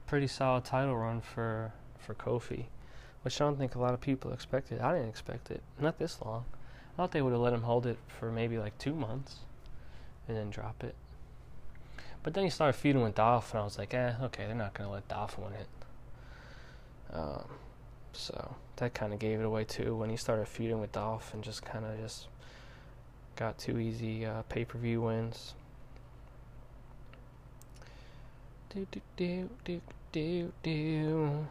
pretty 0.08 0.28
solid 0.28 0.65
title 0.65 0.98
run 0.98 1.22
for 1.22 1.74
for 2.00 2.15
Kofi, 2.15 2.65
which 3.24 3.39
I 3.39 3.43
don't 3.43 3.58
think 3.58 3.76
a 3.76 3.80
lot 3.80 3.93
of 3.93 4.02
people 4.02 4.32
expected. 4.32 4.80
I 4.80 4.93
didn't 4.93 5.10
expect 5.10 5.52
it, 5.52 5.62
not 5.78 6.00
this 6.00 6.22
long. 6.24 6.45
I 6.99 7.03
thought 7.03 7.12
they 7.12 7.21
would 7.21 7.31
have 7.31 7.39
let 7.39 7.53
him 7.53 7.62
hold 7.62 7.85
it 7.85 7.97
for 8.19 8.29
maybe 8.29 8.57
like 8.57 8.77
two 8.77 8.93
months, 8.93 9.38
and 10.27 10.35
then 10.35 10.49
drop 10.49 10.83
it. 10.83 10.95
But 12.23 12.33
then 12.33 12.43
he 12.43 12.49
started 12.49 12.73
feuding 12.73 13.01
with 13.01 13.15
Dolph, 13.15 13.53
and 13.53 13.62
I 13.62 13.63
was 13.63 13.77
like, 13.77 13.93
eh, 13.93 14.15
okay, 14.23 14.45
they're 14.47 14.53
not 14.53 14.73
gonna 14.73 14.91
let 14.91 15.07
Dolph 15.07 15.39
win 15.39 15.53
it. 15.53 15.67
Um, 17.13 17.45
so 18.12 18.53
that 18.75 18.93
kind 18.93 19.13
of 19.13 19.19
gave 19.19 19.39
it 19.39 19.45
away 19.45 19.63
too 19.63 19.95
when 19.95 20.09
he 20.09 20.17
started 20.17 20.45
feuding 20.49 20.81
with 20.81 20.91
Dolph 20.91 21.33
and 21.33 21.41
just 21.41 21.63
kind 21.63 21.85
of 21.85 21.97
just 22.01 22.27
got 23.38 23.57
two 23.57 23.79
easy 23.79 24.25
uh, 24.25 24.41
pay 24.49 24.65
per 24.65 24.77
view 24.77 24.99
wins. 24.99 25.53
Do 28.71 28.85
do 28.91 28.99
do 29.15 29.49
do 29.63 29.81
do 30.12 30.51
do. 30.63 31.47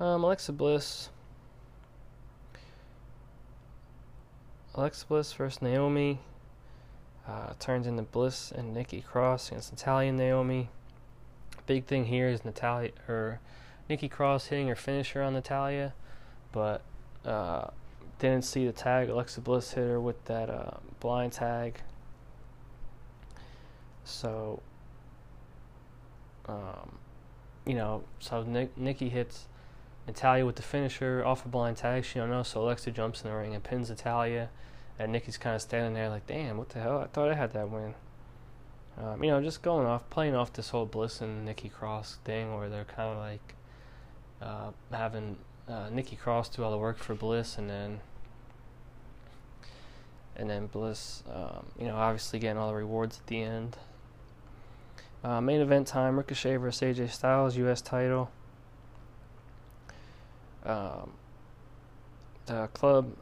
Um, 0.00 0.24
Alexa 0.24 0.52
Bliss. 0.52 1.10
Alexa 4.78 5.06
Bliss 5.06 5.32
versus 5.32 5.60
Naomi. 5.60 6.20
Uh, 7.26 7.52
turns 7.58 7.84
into 7.88 8.02
Bliss 8.02 8.52
and 8.52 8.72
Nikki 8.72 9.00
Cross 9.00 9.48
against 9.48 9.72
Natalya 9.72 10.10
and 10.10 10.18
Naomi. 10.18 10.68
Big 11.66 11.84
thing 11.84 12.04
here 12.04 12.28
is 12.28 12.44
Natalya 12.44 12.92
or 13.08 13.40
Nikki 13.88 14.08
Cross 14.08 14.46
hitting 14.46 14.68
her 14.68 14.76
finisher 14.76 15.20
on 15.20 15.32
Natalya, 15.32 15.94
but 16.52 16.82
uh, 17.24 17.66
didn't 18.20 18.44
see 18.44 18.66
the 18.66 18.72
tag. 18.72 19.08
Alexa 19.08 19.40
Bliss 19.40 19.72
hit 19.72 19.84
her 19.84 20.00
with 20.00 20.24
that 20.26 20.48
uh, 20.48 20.76
blind 21.00 21.32
tag. 21.32 21.80
So, 24.04 24.62
um, 26.46 26.98
you 27.66 27.74
know, 27.74 28.04
so 28.20 28.44
Nick, 28.44 28.78
Nikki 28.78 29.08
hits 29.08 29.48
Natalya 30.06 30.46
with 30.46 30.54
the 30.54 30.62
finisher 30.62 31.24
off 31.26 31.44
a 31.44 31.48
blind 31.48 31.78
tag. 31.78 32.04
She 32.04 32.20
don't 32.20 32.30
know, 32.30 32.44
so 32.44 32.62
Alexa 32.62 32.92
jumps 32.92 33.22
in 33.22 33.30
the 33.30 33.36
ring 33.36 33.56
and 33.56 33.64
pins 33.64 33.90
Natalya. 33.90 34.50
And 34.98 35.12
Nikki's 35.12 35.38
kind 35.38 35.54
of 35.54 35.62
standing 35.62 35.94
there 35.94 36.08
like, 36.08 36.26
damn, 36.26 36.58
what 36.58 36.70
the 36.70 36.80
hell? 36.80 36.98
I 36.98 37.06
thought 37.06 37.30
I 37.30 37.34
had 37.34 37.52
that 37.52 37.70
win. 37.70 37.94
Um, 39.00 39.22
you 39.22 39.30
know, 39.30 39.40
just 39.40 39.62
going 39.62 39.86
off, 39.86 40.08
playing 40.10 40.34
off 40.34 40.52
this 40.52 40.70
whole 40.70 40.86
Bliss 40.86 41.20
and 41.20 41.44
Nikki 41.44 41.68
Cross 41.68 42.18
thing 42.24 42.56
where 42.56 42.68
they're 42.68 42.84
kind 42.84 43.10
of 43.12 43.18
like 43.18 43.54
uh, 44.42 44.70
having 44.92 45.36
uh, 45.68 45.88
Nikki 45.90 46.16
Cross 46.16 46.48
do 46.50 46.64
all 46.64 46.72
the 46.72 46.78
work 46.78 46.98
for 46.98 47.14
Bliss 47.14 47.58
and 47.58 47.70
then 47.70 48.00
and 50.38 50.48
then 50.48 50.66
Bliss, 50.66 51.24
um, 51.32 51.66
you 51.78 51.86
know, 51.86 51.96
obviously 51.96 52.38
getting 52.38 52.58
all 52.58 52.68
the 52.68 52.74
rewards 52.74 53.18
at 53.18 53.26
the 53.26 53.42
end. 53.42 53.76
Uh, 55.24 55.40
main 55.40 55.60
event 55.60 55.88
time: 55.88 56.16
Ricochet 56.16 56.56
versus 56.56 56.96
AJ 56.96 57.10
Styles, 57.10 57.56
U.S. 57.56 57.82
title. 57.82 58.30
Um, 60.64 61.12
the 62.46 62.68
club. 62.72 63.12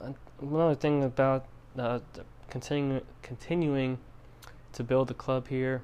Another 0.41 0.75
thing 0.75 1.03
about 1.03 1.47
uh, 1.79 2.01
continuing 2.51 3.03
continuing 3.23 3.99
to 4.73 4.85
build 4.85 5.09
the 5.09 5.15
club 5.15 5.49
here. 5.49 5.83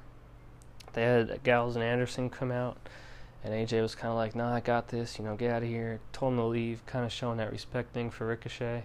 They 0.93 1.03
had 1.03 1.41
Gallows 1.43 1.75
and 1.75 1.83
Anderson 1.83 2.29
come 2.29 2.51
out, 2.51 2.77
and 3.43 3.53
AJ 3.53 3.81
was 3.81 3.95
kind 3.95 4.11
of 4.11 4.15
like, 4.15 4.35
"Nah, 4.35 4.53
I 4.53 4.59
got 4.59 4.89
this. 4.89 5.17
You 5.17 5.25
know, 5.25 5.35
get 5.35 5.51
out 5.51 5.63
of 5.63 5.69
here." 5.69 5.99
Told 6.11 6.33
him 6.33 6.39
to 6.39 6.45
leave, 6.45 6.85
kind 6.85 7.05
of 7.05 7.11
showing 7.11 7.37
that 7.37 7.51
respect 7.51 7.93
thing 7.93 8.09
for 8.09 8.27
Ricochet. 8.27 8.83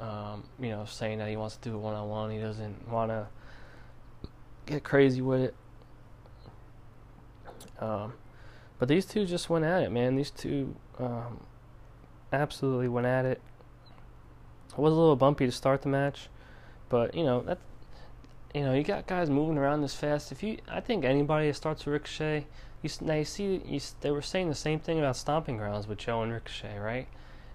Um, 0.00 0.44
you 0.60 0.68
know, 0.68 0.84
saying 0.84 1.18
that 1.18 1.28
he 1.28 1.36
wants 1.36 1.56
to 1.56 1.68
do 1.68 1.74
it 1.74 1.78
one 1.78 1.94
on 1.94 2.08
one. 2.08 2.30
He 2.30 2.38
doesn't 2.38 2.88
want 2.88 3.10
to 3.10 3.26
get 4.66 4.84
crazy 4.84 5.20
with 5.20 5.40
it. 5.40 5.54
Um, 7.80 8.12
but 8.78 8.88
these 8.88 9.06
two 9.06 9.26
just 9.26 9.50
went 9.50 9.64
at 9.64 9.82
it, 9.82 9.90
man. 9.90 10.14
These 10.14 10.30
two 10.30 10.76
um, 10.98 11.40
absolutely 12.32 12.88
went 12.88 13.06
at 13.06 13.24
it. 13.24 13.40
It 14.78 14.80
was 14.80 14.92
a 14.92 14.96
little 14.96 15.16
bumpy 15.16 15.44
to 15.44 15.52
start 15.52 15.82
the 15.82 15.88
match, 15.88 16.28
but 16.88 17.14
you 17.14 17.24
know 17.24 17.40
that 17.42 17.58
you 18.54 18.62
know 18.62 18.72
you 18.72 18.84
got 18.84 19.06
guys 19.06 19.28
moving 19.28 19.58
around 19.58 19.82
this 19.82 19.94
fast. 19.94 20.30
If 20.30 20.42
you, 20.42 20.58
I 20.68 20.80
think 20.80 21.04
anybody 21.04 21.48
that 21.48 21.54
starts 21.54 21.84
with 21.84 21.92
Ricochet, 21.92 22.46
you 22.82 22.90
now 23.00 23.14
you 23.14 23.24
see 23.24 23.60
you, 23.66 23.80
they 24.00 24.10
were 24.10 24.22
saying 24.22 24.48
the 24.48 24.54
same 24.54 24.78
thing 24.78 24.98
about 24.98 25.16
Stomping 25.16 25.56
Grounds 25.56 25.86
with 25.86 25.98
Joe 25.98 26.22
and 26.22 26.32
Ricochet, 26.32 26.78
right? 26.78 27.08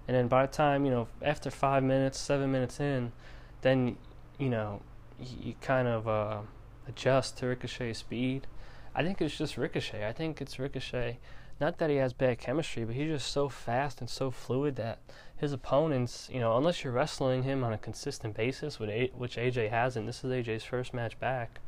And 0.07 0.15
then 0.15 0.27
by 0.27 0.45
the 0.45 0.51
time 0.51 0.85
you 0.85 0.91
know 0.91 1.07
after 1.21 1.49
five 1.49 1.81
minutes, 1.81 2.19
seven 2.19 2.51
minutes 2.51 2.79
in, 2.79 3.13
then 3.61 3.97
you 4.37 4.49
know 4.49 4.81
you, 5.19 5.37
you 5.41 5.55
kind 5.61 5.87
of 5.87 6.07
uh, 6.07 6.39
adjust 6.87 7.37
to 7.37 7.47
Ricochet's 7.47 7.99
speed 7.99 8.47
I 8.95 9.03
think 9.03 9.21
it's 9.21 9.37
just 9.37 9.57
Ricochet. 9.57 10.07
I 10.07 10.11
think 10.11 10.39
it's 10.41 10.59
Ricochet. 10.59 11.17
Not 11.59 11.77
that 11.79 11.89
he 11.89 11.95
has 11.97 12.13
bad 12.13 12.39
chemistry, 12.39 12.83
but 12.83 12.95
he's 12.95 13.07
just 13.07 13.31
so 13.31 13.49
fast 13.49 14.01
and 14.01 14.09
so 14.09 14.29
fluid 14.29 14.75
that 14.75 14.99
his 15.43 15.51
opponents, 15.51 16.29
you 16.31 16.39
know, 16.39 16.57
unless 16.57 16.83
you're 16.83 16.93
wrestling 16.93 17.43
him 17.43 17.65
on 17.65 17.73
a 17.73 17.77
consistent 17.77 18.33
basis, 18.33 18.79
which 18.79 18.89
AJ 18.89 19.69
hasn't. 19.69 20.05
This 20.05 20.23
is 20.23 20.31
AJ's 20.31 20.63
first 20.63 20.93
match 20.93 21.19
back 21.19 21.59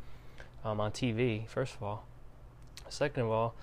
um, 0.64 0.80
on 0.80 0.92
TV. 0.92 1.46
First 1.46 1.76
of 1.76 1.84
all, 1.84 2.06
second 2.88 3.24
of 3.24 3.30
all, 3.30 3.54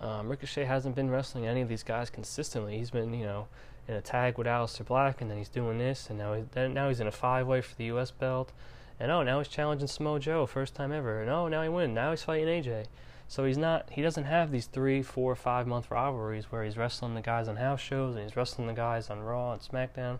um, 0.00 0.28
Ricochet 0.28 0.64
hasn't 0.64 0.96
been 0.96 1.08
wrestling 1.08 1.46
any 1.46 1.60
of 1.60 1.68
these 1.68 1.84
guys 1.84 2.10
consistently. 2.10 2.78
He's 2.78 2.90
been, 2.90 3.14
you 3.14 3.24
know, 3.24 3.46
in 3.86 3.94
a 3.94 4.00
tag 4.00 4.38
with 4.38 4.48
Aleister 4.48 4.84
Black, 4.84 5.20
and 5.20 5.30
then 5.30 5.38
he's 5.38 5.48
doing 5.48 5.78
this, 5.78 6.10
and 6.10 6.18
now 6.18 6.34
he, 6.34 6.68
now 6.68 6.88
he's 6.88 6.98
in 6.98 7.06
a 7.06 7.12
five-way 7.12 7.60
for 7.60 7.76
the 7.76 7.84
U.S. 7.84 8.10
belt. 8.10 8.52
And 8.98 9.12
oh, 9.12 9.22
now 9.22 9.38
he's 9.38 9.48
challenging 9.48 9.86
Samoa 9.86 10.18
Joe, 10.18 10.46
first 10.46 10.74
time 10.74 10.90
ever. 10.90 11.20
And 11.20 11.30
oh, 11.30 11.46
now 11.46 11.62
he 11.62 11.68
wins. 11.68 11.94
Now 11.94 12.10
he's 12.10 12.24
fighting 12.24 12.48
AJ. 12.48 12.86
So 13.28 13.44
he's 13.44 13.58
not. 13.58 13.88
He 13.90 14.02
doesn't 14.02 14.24
have 14.24 14.50
these 14.50 14.66
three, 14.66 15.02
four, 15.02 15.34
five 15.34 15.66
month 15.66 15.90
rivalries 15.90 16.52
where 16.52 16.64
he's 16.64 16.76
wrestling 16.76 17.14
the 17.14 17.20
guys 17.20 17.48
on 17.48 17.56
house 17.56 17.80
shows 17.80 18.14
and 18.14 18.24
he's 18.24 18.36
wrestling 18.36 18.68
the 18.68 18.74
guys 18.74 19.10
on 19.10 19.20
Raw 19.20 19.52
and 19.52 19.62
SmackDown. 19.62 20.18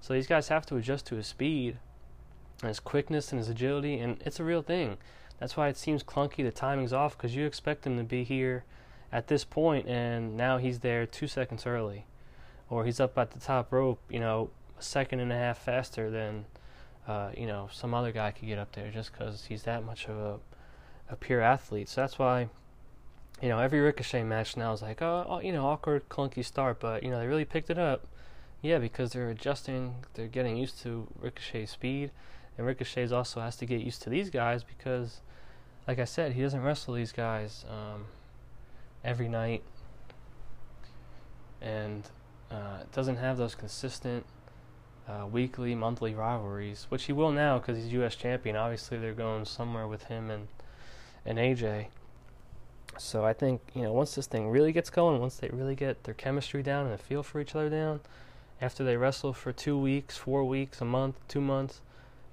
So 0.00 0.14
these 0.14 0.26
guys 0.26 0.48
have 0.48 0.66
to 0.66 0.76
adjust 0.76 1.06
to 1.06 1.14
his 1.14 1.28
speed, 1.28 1.78
and 2.60 2.68
his 2.68 2.80
quickness 2.80 3.30
and 3.30 3.38
his 3.38 3.48
agility, 3.48 3.98
and 3.98 4.20
it's 4.24 4.40
a 4.40 4.44
real 4.44 4.62
thing. 4.62 4.98
That's 5.38 5.56
why 5.56 5.68
it 5.68 5.76
seems 5.76 6.02
clunky. 6.02 6.44
The 6.44 6.50
timing's 6.50 6.92
off 6.92 7.16
because 7.16 7.36
you 7.36 7.46
expect 7.46 7.86
him 7.86 7.96
to 7.96 8.04
be 8.04 8.24
here 8.24 8.64
at 9.12 9.28
this 9.28 9.44
point, 9.44 9.86
and 9.86 10.36
now 10.36 10.58
he's 10.58 10.80
there 10.80 11.06
two 11.06 11.28
seconds 11.28 11.66
early, 11.66 12.06
or 12.68 12.84
he's 12.84 12.98
up 12.98 13.16
at 13.16 13.30
the 13.30 13.38
top 13.38 13.72
rope, 13.72 14.00
you 14.08 14.18
know, 14.18 14.50
a 14.78 14.82
second 14.82 15.20
and 15.20 15.32
a 15.32 15.36
half 15.36 15.58
faster 15.58 16.10
than 16.10 16.46
uh, 17.06 17.30
you 17.36 17.46
know, 17.46 17.68
some 17.72 17.94
other 17.94 18.12
guy 18.12 18.30
could 18.30 18.46
get 18.46 18.58
up 18.58 18.72
there 18.72 18.90
just 18.90 19.12
because 19.12 19.46
he's 19.46 19.64
that 19.64 19.84
much 19.84 20.06
of 20.06 20.16
a, 20.16 20.38
a 21.12 21.16
pure 21.16 21.40
athlete. 21.40 21.88
So 21.88 22.00
that's 22.00 22.18
why, 22.18 22.48
you 23.40 23.48
know, 23.48 23.58
every 23.58 23.80
Ricochet 23.80 24.24
match 24.24 24.56
now 24.56 24.72
is 24.72 24.82
like, 24.82 25.02
oh, 25.02 25.26
oh, 25.28 25.40
you 25.40 25.52
know, 25.52 25.66
awkward, 25.66 26.08
clunky 26.08 26.44
start, 26.44 26.80
but, 26.80 27.02
you 27.02 27.10
know, 27.10 27.20
they 27.20 27.26
really 27.26 27.44
picked 27.44 27.70
it 27.70 27.78
up. 27.78 28.06
Yeah, 28.62 28.78
because 28.78 29.12
they're 29.12 29.28
adjusting, 29.28 29.94
they're 30.14 30.28
getting 30.28 30.56
used 30.56 30.80
to 30.82 31.06
Ricochet's 31.20 31.72
speed, 31.72 32.10
and 32.56 32.66
Ricochet 32.66 33.10
also 33.10 33.40
has 33.40 33.56
to 33.56 33.66
get 33.66 33.80
used 33.80 34.02
to 34.02 34.10
these 34.10 34.30
guys 34.30 34.62
because, 34.62 35.20
like 35.86 35.98
I 35.98 36.04
said, 36.04 36.32
he 36.32 36.42
doesn't 36.42 36.62
wrestle 36.62 36.94
these 36.94 37.12
guys 37.12 37.64
um, 37.68 38.06
every 39.04 39.28
night, 39.28 39.64
and 41.60 42.08
uh, 42.52 42.84
doesn't 42.92 43.16
have 43.16 43.36
those 43.36 43.56
consistent 43.56 44.24
uh, 45.08 45.26
weekly, 45.26 45.74
monthly 45.74 46.14
rivalries, 46.14 46.86
which 46.88 47.04
he 47.04 47.12
will 47.12 47.32
now 47.32 47.58
because 47.58 47.76
he's 47.76 47.92
U.S. 47.94 48.14
champion. 48.14 48.54
Obviously, 48.54 48.96
they're 48.96 49.12
going 49.12 49.44
somewhere 49.44 49.88
with 49.88 50.04
him 50.04 50.30
and 50.30 50.46
and 51.24 51.38
AJ. 51.38 51.86
So 52.98 53.24
I 53.24 53.32
think 53.32 53.60
you 53.74 53.82
know 53.82 53.92
once 53.92 54.14
this 54.14 54.26
thing 54.26 54.48
really 54.48 54.72
gets 54.72 54.90
going, 54.90 55.20
once 55.20 55.36
they 55.36 55.48
really 55.48 55.74
get 55.74 56.04
their 56.04 56.14
chemistry 56.14 56.62
down 56.62 56.86
and 56.86 56.94
a 56.94 56.98
feel 56.98 57.22
for 57.22 57.40
each 57.40 57.54
other 57.54 57.70
down, 57.70 58.00
after 58.60 58.84
they 58.84 58.96
wrestle 58.96 59.32
for 59.32 59.52
two 59.52 59.78
weeks, 59.78 60.16
four 60.16 60.44
weeks, 60.44 60.80
a 60.80 60.84
month, 60.84 61.16
two 61.28 61.40
months, 61.40 61.80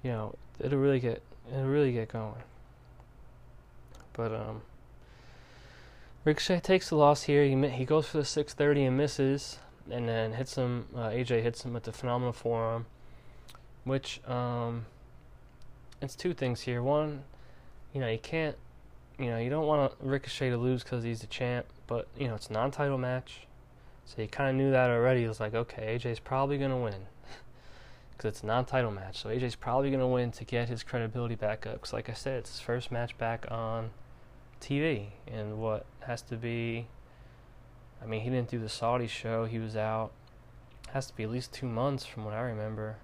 you 0.02 0.10
know 0.10 0.34
it'll 0.58 0.78
really 0.78 1.00
get 1.00 1.22
it'll 1.50 1.64
really 1.64 1.92
get 1.92 2.08
going. 2.08 2.42
But 4.12 4.34
um, 4.34 4.62
Ricochet 6.24 6.60
takes 6.60 6.90
the 6.90 6.96
loss 6.96 7.22
here. 7.22 7.44
He 7.44 7.68
he 7.68 7.84
goes 7.84 8.06
for 8.06 8.18
the 8.18 8.24
630 8.24 8.84
and 8.84 8.96
misses 8.96 9.58
and 9.90 10.08
then 10.08 10.32
hits 10.32 10.56
him. 10.56 10.86
Uh, 10.94 11.08
AJ 11.08 11.42
hits 11.42 11.64
him 11.64 11.72
with 11.72 11.84
the 11.84 11.92
phenomenal 11.92 12.32
forearm, 12.32 12.86
which 13.84 14.20
um, 14.28 14.86
it's 16.00 16.14
two 16.14 16.34
things 16.34 16.62
here. 16.62 16.82
One, 16.82 17.24
you 17.92 18.00
know, 18.00 18.08
you 18.08 18.18
can't, 18.18 18.56
you 19.20 19.30
know, 19.30 19.38
you 19.38 19.50
don't 19.50 19.66
want 19.66 19.92
Ricochet 20.00 20.50
to 20.50 20.56
lose 20.56 20.82
because 20.82 21.04
he's 21.04 21.20
the 21.20 21.26
champ, 21.26 21.66
but 21.86 22.08
you 22.16 22.28
know, 22.28 22.34
it's 22.34 22.48
a 22.48 22.52
non-title 22.52 22.98
match, 22.98 23.46
so 24.04 24.22
you 24.22 24.28
kind 24.28 24.50
of 24.50 24.56
knew 24.56 24.70
that 24.70 24.90
already. 24.90 25.24
It 25.24 25.28
was 25.28 25.40
like, 25.40 25.54
okay, 25.54 25.98
AJ's 25.98 26.20
probably 26.20 26.58
gonna 26.58 26.78
win 26.78 27.06
because 28.12 28.28
it's 28.28 28.42
a 28.42 28.46
non-title 28.46 28.90
match, 28.90 29.18
so 29.18 29.28
AJ's 29.28 29.56
probably 29.56 29.90
gonna 29.90 30.08
win 30.08 30.30
to 30.32 30.44
get 30.44 30.68
his 30.68 30.82
credibility 30.82 31.34
back 31.34 31.66
up. 31.66 31.74
Because, 31.74 31.92
like 31.92 32.08
I 32.08 32.14
said, 32.14 32.38
it's 32.38 32.50
his 32.50 32.60
first 32.60 32.90
match 32.90 33.16
back 33.18 33.46
on 33.50 33.90
TV, 34.60 35.08
and 35.26 35.58
what 35.58 35.86
has 36.00 36.22
to 36.22 36.36
be 36.36 36.86
I 38.02 38.06
mean, 38.06 38.22
he 38.22 38.30
didn't 38.30 38.48
do 38.48 38.58
the 38.58 38.68
Saudi 38.68 39.06
show. 39.06 39.44
He 39.44 39.58
was 39.58 39.76
out. 39.76 40.12
Has 40.92 41.06
to 41.06 41.14
be 41.16 41.22
at 41.22 41.30
least 41.30 41.52
two 41.52 41.66
months 41.66 42.06
from 42.06 42.24
what 42.24 42.34
I 42.34 42.40
remember. 42.40 42.96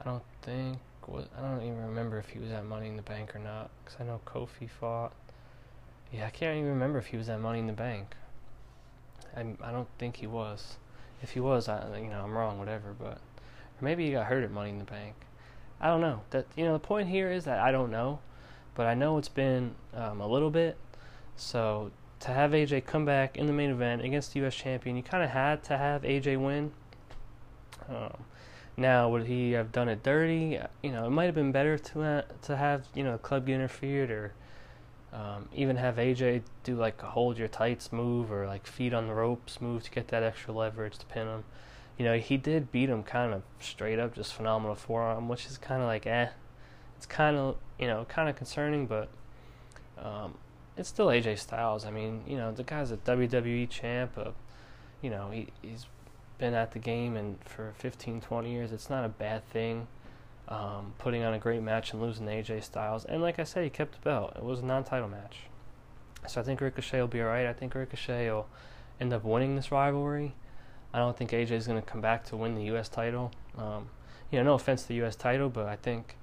I 0.00 0.04
don't 0.04 0.22
think. 0.42 0.78
What, 1.06 1.28
I 1.38 1.40
don't 1.42 1.62
even 1.62 1.86
remember 1.86 2.18
if 2.18 2.28
he 2.28 2.38
was 2.38 2.50
at 2.50 2.64
Money 2.64 2.88
in 2.88 2.96
the 2.96 3.02
Bank 3.02 3.34
or 3.34 3.38
not. 3.38 3.70
Because 3.84 4.00
I 4.00 4.04
know 4.04 4.20
Kofi 4.26 4.68
fought. 4.68 5.12
Yeah, 6.12 6.26
I 6.26 6.30
can't 6.30 6.56
even 6.56 6.70
remember 6.70 6.98
if 6.98 7.06
he 7.06 7.16
was 7.16 7.28
at 7.28 7.40
Money 7.40 7.60
in 7.60 7.66
the 7.66 7.72
Bank. 7.72 8.14
I, 9.36 9.40
I 9.62 9.72
don't 9.72 9.88
think 9.98 10.16
he 10.16 10.26
was. 10.26 10.76
If 11.22 11.30
he 11.30 11.40
was, 11.40 11.68
I 11.68 11.98
you 11.98 12.10
know 12.10 12.22
I'm 12.22 12.36
wrong, 12.36 12.58
whatever. 12.58 12.94
But 12.98 13.18
maybe 13.80 14.06
he 14.06 14.12
got 14.12 14.26
hurt 14.26 14.44
at 14.44 14.50
Money 14.50 14.70
in 14.70 14.78
the 14.78 14.84
Bank. 14.84 15.14
I 15.80 15.88
don't 15.88 16.00
know. 16.00 16.22
That 16.30 16.46
you 16.56 16.64
know 16.64 16.72
the 16.72 16.78
point 16.78 17.08
here 17.08 17.30
is 17.30 17.44
that 17.44 17.60
I 17.60 17.70
don't 17.70 17.90
know, 17.90 18.20
but 18.74 18.86
I 18.86 18.94
know 18.94 19.18
it's 19.18 19.28
been 19.28 19.74
um, 19.94 20.20
a 20.20 20.26
little 20.26 20.50
bit. 20.50 20.76
So 21.36 21.90
to 22.20 22.30
have 22.30 22.52
AJ 22.52 22.86
come 22.86 23.04
back 23.04 23.36
in 23.36 23.46
the 23.46 23.52
main 23.52 23.70
event 23.70 24.02
against 24.02 24.32
the 24.32 24.40
U.S. 24.40 24.54
champion, 24.54 24.96
you 24.96 25.02
kind 25.02 25.22
of 25.22 25.30
had 25.30 25.62
to 25.64 25.76
have 25.76 26.02
AJ 26.02 26.38
win. 26.38 26.72
Um, 27.88 28.24
now, 28.76 29.08
would 29.08 29.26
he 29.26 29.52
have 29.52 29.72
done 29.72 29.88
it 29.88 30.02
dirty? 30.02 30.58
You 30.82 30.92
know, 30.92 31.06
it 31.06 31.10
might 31.10 31.24
have 31.24 31.34
been 31.34 31.52
better 31.52 31.78
to 31.78 32.02
uh, 32.02 32.22
to 32.42 32.56
have 32.56 32.86
you 32.94 33.02
know 33.02 33.16
club 33.18 33.46
get 33.46 33.54
interfered 33.54 34.10
or 34.10 34.34
um, 35.12 35.48
even 35.54 35.76
have 35.76 35.96
AJ 35.96 36.42
do 36.62 36.76
like 36.76 37.02
a 37.02 37.06
hold 37.06 37.38
your 37.38 37.48
tights 37.48 37.90
move 37.90 38.30
or 38.30 38.46
like 38.46 38.66
feet 38.66 38.92
on 38.92 39.08
the 39.08 39.14
ropes 39.14 39.60
move 39.62 39.82
to 39.84 39.90
get 39.90 40.08
that 40.08 40.22
extra 40.22 40.52
leverage 40.52 40.98
to 40.98 41.06
pin 41.06 41.26
him. 41.26 41.44
You 41.96 42.04
know, 42.04 42.18
he 42.18 42.36
did 42.36 42.70
beat 42.70 42.90
him 42.90 43.02
kind 43.02 43.32
of 43.32 43.42
straight 43.60 43.98
up, 43.98 44.14
just 44.14 44.34
phenomenal 44.34 44.74
forearm, 44.74 45.28
which 45.28 45.46
is 45.46 45.56
kind 45.56 45.80
of 45.80 45.88
like 45.88 46.06
eh. 46.06 46.28
It's 46.98 47.06
kind 47.06 47.36
of 47.36 47.56
you 47.78 47.86
know 47.86 48.04
kind 48.10 48.28
of 48.28 48.36
concerning, 48.36 48.86
but 48.86 49.08
um, 49.98 50.34
it's 50.76 50.90
still 50.90 51.06
AJ 51.06 51.38
Styles. 51.38 51.86
I 51.86 51.90
mean, 51.90 52.22
you 52.26 52.36
know, 52.36 52.52
the 52.52 52.62
guy's 52.62 52.90
a 52.90 52.98
WWE 52.98 53.70
champ. 53.70 54.12
Uh, 54.18 54.32
you 55.00 55.08
know, 55.08 55.30
he, 55.30 55.48
he's 55.62 55.86
been 56.38 56.54
at 56.54 56.72
the 56.72 56.78
game 56.78 57.16
and 57.16 57.38
for 57.44 57.72
15, 57.78 58.20
20 58.20 58.50
years, 58.50 58.72
it's 58.72 58.90
not 58.90 59.04
a 59.04 59.08
bad 59.08 59.48
thing. 59.50 59.88
Um, 60.48 60.94
putting 60.98 61.24
on 61.24 61.34
a 61.34 61.40
great 61.40 61.60
match 61.60 61.92
and 61.92 62.00
losing 62.00 62.26
to 62.26 62.32
AJ 62.32 62.62
Styles, 62.62 63.04
and 63.04 63.20
like 63.20 63.40
I 63.40 63.44
said, 63.44 63.64
he 63.64 63.70
kept 63.70 63.94
the 63.94 63.98
belt. 63.98 64.34
It 64.36 64.44
was 64.44 64.60
a 64.60 64.64
non-title 64.64 65.08
match, 65.08 65.38
so 66.28 66.40
I 66.40 66.44
think 66.44 66.60
Ricochet 66.60 67.00
will 67.00 67.08
be 67.08 67.20
alright. 67.20 67.46
I 67.46 67.52
think 67.52 67.74
Ricochet 67.74 68.30
will 68.30 68.46
end 69.00 69.12
up 69.12 69.24
winning 69.24 69.56
this 69.56 69.72
rivalry. 69.72 70.36
I 70.94 70.98
don't 70.98 71.16
think 71.16 71.32
AJ 71.32 71.50
is 71.50 71.66
going 71.66 71.82
to 71.82 71.86
come 71.86 72.00
back 72.00 72.24
to 72.26 72.36
win 72.36 72.54
the 72.54 72.62
U.S. 72.66 72.88
title. 72.88 73.32
Um, 73.58 73.88
you 74.30 74.38
know, 74.38 74.44
no 74.44 74.54
offense 74.54 74.82
to 74.82 74.88
the 74.88 74.94
U.S. 74.96 75.16
title, 75.16 75.48
but 75.48 75.66
I 75.66 75.74
think 75.76 76.16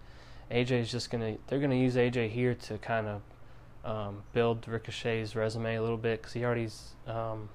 AJ 0.49 0.71
is 0.71 0.91
just 0.91 1.11
going 1.11 1.35
to. 1.35 1.41
They're 1.47 1.59
going 1.59 1.71
to 1.71 1.77
use 1.77 1.95
AJ 1.95 2.29
here 2.29 2.55
to 2.55 2.77
kind 2.77 3.07
of 3.07 3.21
um, 3.85 4.23
build 4.33 4.67
Ricochet's 4.67 5.35
resume 5.35 5.75
a 5.75 5.81
little 5.81 5.97
bit 5.97 6.21
because 6.21 6.33
he 6.33 6.43
already's, 6.43 6.95
um, 7.07 7.49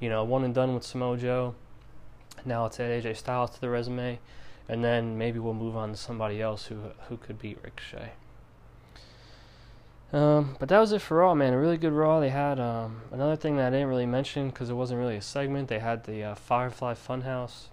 you 0.00 0.08
know, 0.08 0.24
one 0.24 0.44
and 0.44 0.54
done 0.54 0.74
with 0.74 0.84
Samoa 0.84 1.16
Joe. 1.16 1.54
Now 2.44 2.66
it's 2.66 2.78
add 2.78 3.02
AJ 3.02 3.16
Styles 3.16 3.50
to 3.50 3.60
the 3.60 3.68
resume, 3.68 4.18
and 4.68 4.84
then 4.84 5.18
maybe 5.18 5.38
we'll 5.38 5.54
move 5.54 5.76
on 5.76 5.90
to 5.90 5.96
somebody 5.96 6.40
else 6.40 6.66
who 6.66 6.76
who 7.08 7.16
could 7.16 7.38
beat 7.38 7.58
Ricochet. 7.62 8.12
Um, 10.12 10.56
but 10.60 10.68
that 10.68 10.78
was 10.78 10.92
it 10.92 11.02
for 11.02 11.18
Raw, 11.18 11.34
man. 11.34 11.52
A 11.52 11.58
really 11.58 11.76
good 11.76 11.92
Raw. 11.92 12.20
They 12.20 12.30
had 12.30 12.60
um, 12.60 13.02
another 13.10 13.36
thing 13.36 13.56
that 13.56 13.66
I 13.66 13.70
didn't 13.70 13.88
really 13.88 14.06
mention 14.06 14.50
because 14.50 14.70
it 14.70 14.74
wasn't 14.74 15.00
really 15.00 15.16
a 15.16 15.22
segment. 15.22 15.68
They 15.68 15.80
had 15.80 16.04
the 16.04 16.22
uh, 16.22 16.34
Firefly 16.34 16.94
Funhouse. 16.94 17.66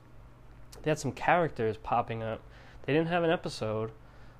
They 0.81 0.89
had 0.89 0.99
some 0.99 1.11
characters 1.11 1.77
popping 1.77 2.23
up. 2.23 2.41
They 2.85 2.93
didn't 2.93 3.09
have 3.09 3.23
an 3.23 3.29
episode, 3.29 3.91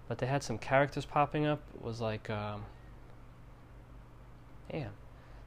but 0.08 0.18
they 0.18 0.26
had 0.26 0.44
some 0.44 0.58
characters 0.58 1.06
popping 1.06 1.46
up. 1.46 1.62
It 1.76 1.84
was 1.84 2.02
like, 2.02 2.30
um. 2.30 2.66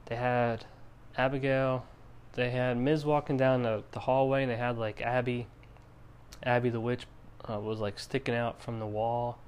They 0.05 0.15
had 0.15 0.65
Abigail. 1.17 1.85
They 2.37 2.51
had 2.51 2.77
Miz 2.77 3.03
walking 3.03 3.35
down 3.35 3.63
the, 3.63 3.83
the 3.93 3.99
hallway, 3.99 4.43
and 4.43 4.51
they 4.51 4.57
had 4.57 4.77
like 4.77 5.01
Abby. 5.01 5.47
Abby 6.43 6.69
the 6.69 6.79
witch 6.79 7.07
uh, 7.49 7.59
was 7.59 7.79
like 7.79 7.97
sticking 7.97 8.35
out 8.35 8.61
from 8.61 8.77
the 8.77 8.85
wall 8.85 9.39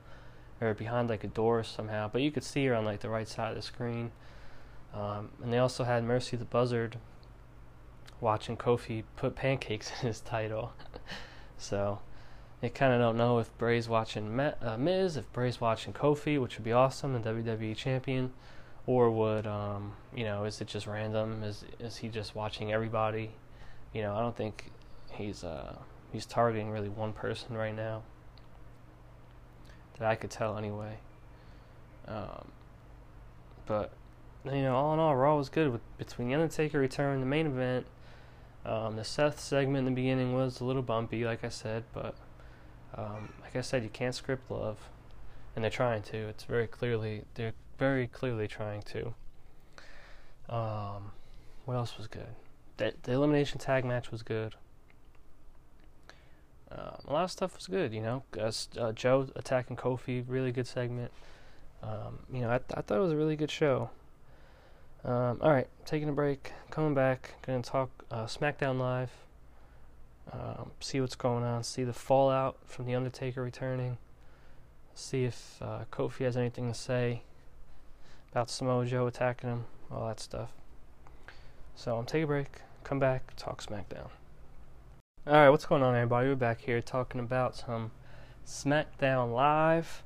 or 0.60 0.74
behind 0.74 1.08
like 1.08 1.24
a 1.24 1.28
door 1.28 1.64
somehow, 1.64 2.10
but 2.12 2.24
you 2.24 2.32
could 2.32 2.44
see 2.44 2.66
her 2.66 2.74
on 2.74 2.86
like 2.86 3.02
the 3.02 3.10
right 3.10 3.28
side 3.28 3.52
of 3.52 3.56
the 3.56 3.62
screen. 3.62 4.12
Um, 4.96 5.30
and 5.44 5.54
they 5.54 5.60
also 5.60 5.84
had 5.84 6.04
Mercy 6.04 6.36
the 6.36 6.46
Buzzard 6.46 6.98
watching 8.20 8.58
Kofi 8.58 9.04
put 9.16 9.36
pancakes 9.36 9.92
in 10.02 10.08
his 10.08 10.20
title. 10.20 10.74
so 11.60 12.00
they 12.60 12.70
kind 12.70 12.92
of 12.92 13.00
don't 13.00 13.18
know 13.18 13.38
if 13.38 13.56
Bray's 13.60 13.88
watching 13.88 14.40
uh, 14.40 14.78
Miz, 14.80 15.16
if 15.16 15.32
Bray's 15.32 15.62
watching 15.62 15.94
Kofi, 15.94 16.42
which 16.42 16.58
would 16.58 16.66
be 16.66 16.74
awesome, 16.74 17.14
the 17.14 17.20
WWE 17.20 17.76
champion, 17.76 18.34
or 18.90 19.12
would 19.12 19.46
um, 19.46 19.94
you 20.16 20.24
know 20.24 20.46
is 20.46 20.60
it 20.62 20.68
just 20.68 20.88
random? 20.88 21.44
Is 21.44 21.64
is 21.80 21.98
he 21.98 22.10
just 22.10 22.34
watching 22.34 22.74
everybody? 22.74 23.30
You 23.94 24.02
know, 24.02 24.16
I 24.16 24.20
don't 24.20 24.36
think 24.36 24.72
he's 25.12 25.44
uh, 25.44 25.76
he's 26.12 26.26
targeting 26.26 26.72
really 26.72 26.90
one 26.90 27.14
person 27.14 27.56
right 27.56 27.76
now 27.76 28.02
that 30.00 30.10
I 30.10 30.16
could 30.16 30.32
tell 30.32 30.58
anyway. 30.58 30.98
Um, 32.08 32.48
but 33.68 33.92
you 34.44 34.64
know, 34.64 34.76
all 34.76 34.94
in 34.96 35.00
all, 35.00 35.16
Raw 35.16 35.38
was 35.38 35.50
good 35.50 35.72
with 35.72 35.82
between 36.00 36.30
the 36.30 36.34
Undertaker 36.34 36.80
return, 36.80 37.20
the 37.20 37.28
main 37.28 37.46
event. 37.46 37.86
Um, 38.66 38.96
the 38.96 39.04
Seth 39.04 39.40
segment 39.40 39.78
in 39.78 39.86
the 39.86 40.02
beginning 40.02 40.34
was 40.34 40.62
a 40.62 40.66
little 40.66 40.82
bumpy, 40.82 41.26
like 41.26 41.44
I 41.44 41.50
said, 41.50 41.84
but 41.94 42.16
um, 42.96 43.34
like 43.44 43.56
I 43.56 43.62
said, 43.62 43.84
you 43.84 43.90
can't 43.90 44.16
script 44.16 44.50
love, 44.50 44.78
and 45.56 45.64
they're 45.64 45.70
trying 45.70 46.02
to. 46.04 46.18
It's 46.18 46.46
very 46.46 46.66
clearly 46.66 47.26
they're 47.36 47.54
very 47.80 48.08
clearly 48.08 48.48
trying 48.48 48.82
to. 48.84 49.14
Um, 50.50 51.12
what 51.66 51.76
else 51.76 51.98
was 51.98 52.08
good? 52.08 52.36
The, 52.78 52.94
the 53.04 53.14
elimination 53.14 53.58
tag 53.58 53.86
match 53.86 54.12
was 54.12 54.22
good. 54.22 54.56
Um, 56.72 56.98
a 57.08 57.14
lot 57.14 57.24
of 57.24 57.32
stuff 57.32 57.56
was 57.56 57.68
good, 57.68 57.94
you 57.94 58.02
know. 58.02 58.24
Uh, 58.38 58.92
Joe 58.92 59.28
attacking 59.36 59.78
Kofi, 59.78 60.24
really 60.28 60.52
good 60.52 60.68
segment. 60.68 61.12
Um, 61.82 62.20
you 62.32 62.42
know, 62.42 62.52
I, 62.52 62.58
th- 62.58 62.72
I 62.76 62.82
thought 62.82 62.98
it 62.98 63.02
was 63.02 63.14
a 63.14 63.18
really 63.18 63.38
good 63.38 63.50
show. 63.50 63.90
Um, 65.06 65.40
all 65.42 65.52
right, 65.52 65.68
taking 65.86 66.10
a 66.10 66.12
break, 66.12 66.52
coming 66.70 66.94
back, 66.94 67.36
gonna 67.48 67.62
talk 67.62 67.90
uh, 68.12 68.26
SmackDown 68.26 68.78
Live. 68.78 69.12
Um, 70.32 70.72
see 70.82 71.00
what's 71.00 71.16
going 71.16 71.44
on, 71.44 71.64
see 71.64 71.84
the 71.84 71.94
fallout 71.94 72.58
from 72.66 72.86
the 72.86 72.94
Undertaker 72.94 73.42
returning. 73.42 73.98
See 74.94 75.24
if 75.24 75.60
uh, 75.62 75.86
Kofi 75.92 76.26
has 76.26 76.36
anything 76.36 76.68
to 76.68 76.78
say 76.78 77.24
about 78.32 78.50
Samoa 78.50 78.86
Joe 78.86 79.08
attacking 79.08 79.50
him, 79.50 79.66
all 79.92 80.08
that 80.08 80.20
stuff. 80.20 80.52
So 81.76 81.98
I'm 81.98 82.06
take 82.06 82.24
a 82.24 82.28
break, 82.28 82.62
come 82.84 83.00
back, 83.00 83.36
talk 83.36 83.64
SmackDown. 83.64 84.10
Alright, 85.28 85.52
what's 85.52 85.66
going 85.66 85.84
on, 85.84 85.96
everybody? 85.96 86.28
We're 86.30 86.36
back 86.36 86.62
here 86.62 86.82
talking 86.82 87.20
about 87.20 87.56
some 87.56 87.92
SmackDown 88.46 89.34
Live. 89.34 90.04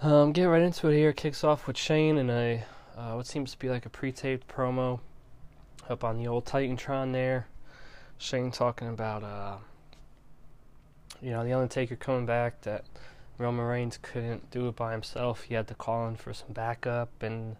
Um, 0.00 0.32
get 0.32 0.44
right 0.44 0.62
into 0.62 0.88
it 0.88 0.96
here. 0.96 1.12
Kicks 1.12 1.42
off 1.42 1.66
with 1.66 1.76
Shane 1.76 2.18
and 2.18 2.30
a 2.30 2.64
uh, 2.96 3.12
what 3.12 3.26
seems 3.26 3.52
to 3.52 3.58
be 3.58 3.68
like 3.68 3.86
a 3.86 3.88
pre-taped 3.88 4.48
promo 4.48 5.00
up 5.88 6.02
on 6.04 6.18
the 6.18 6.26
old 6.26 6.44
Titantron 6.44 7.12
there. 7.12 7.46
Shane 8.18 8.50
talking 8.50 8.88
about 8.88 9.22
uh, 9.22 9.56
you 11.20 11.30
know 11.30 11.44
the 11.44 11.52
Undertaker 11.52 11.96
coming 11.96 12.26
back 12.26 12.60
that 12.62 12.84
Roman 13.38 13.64
Reigns 13.64 13.98
couldn't 14.00 14.50
do 14.50 14.68
it 14.68 14.76
by 14.76 14.92
himself. 14.92 15.42
He 15.44 15.54
had 15.54 15.68
to 15.68 15.74
call 15.74 16.06
in 16.08 16.16
for 16.16 16.34
some 16.34 16.52
backup 16.52 17.22
and 17.22 17.56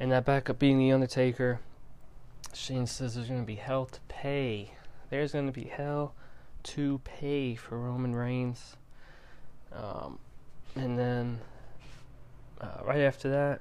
and 0.00 0.10
that 0.10 0.24
backup 0.24 0.58
being 0.58 0.78
the 0.78 0.92
Undertaker. 0.92 1.60
Shane 2.52 2.86
says 2.86 3.14
there's 3.14 3.28
going 3.28 3.40
to 3.40 3.46
be 3.46 3.54
hell 3.54 3.86
to 3.86 4.00
pay 4.08 4.72
there's 5.14 5.32
going 5.32 5.46
to 5.46 5.52
be 5.52 5.64
hell 5.64 6.12
to 6.64 7.00
pay 7.04 7.54
for 7.54 7.78
Roman 7.78 8.14
Reigns. 8.14 8.76
Um, 9.72 10.18
and 10.74 10.98
then 10.98 11.40
uh, 12.60 12.82
right 12.84 13.02
after 13.02 13.28
that, 13.30 13.60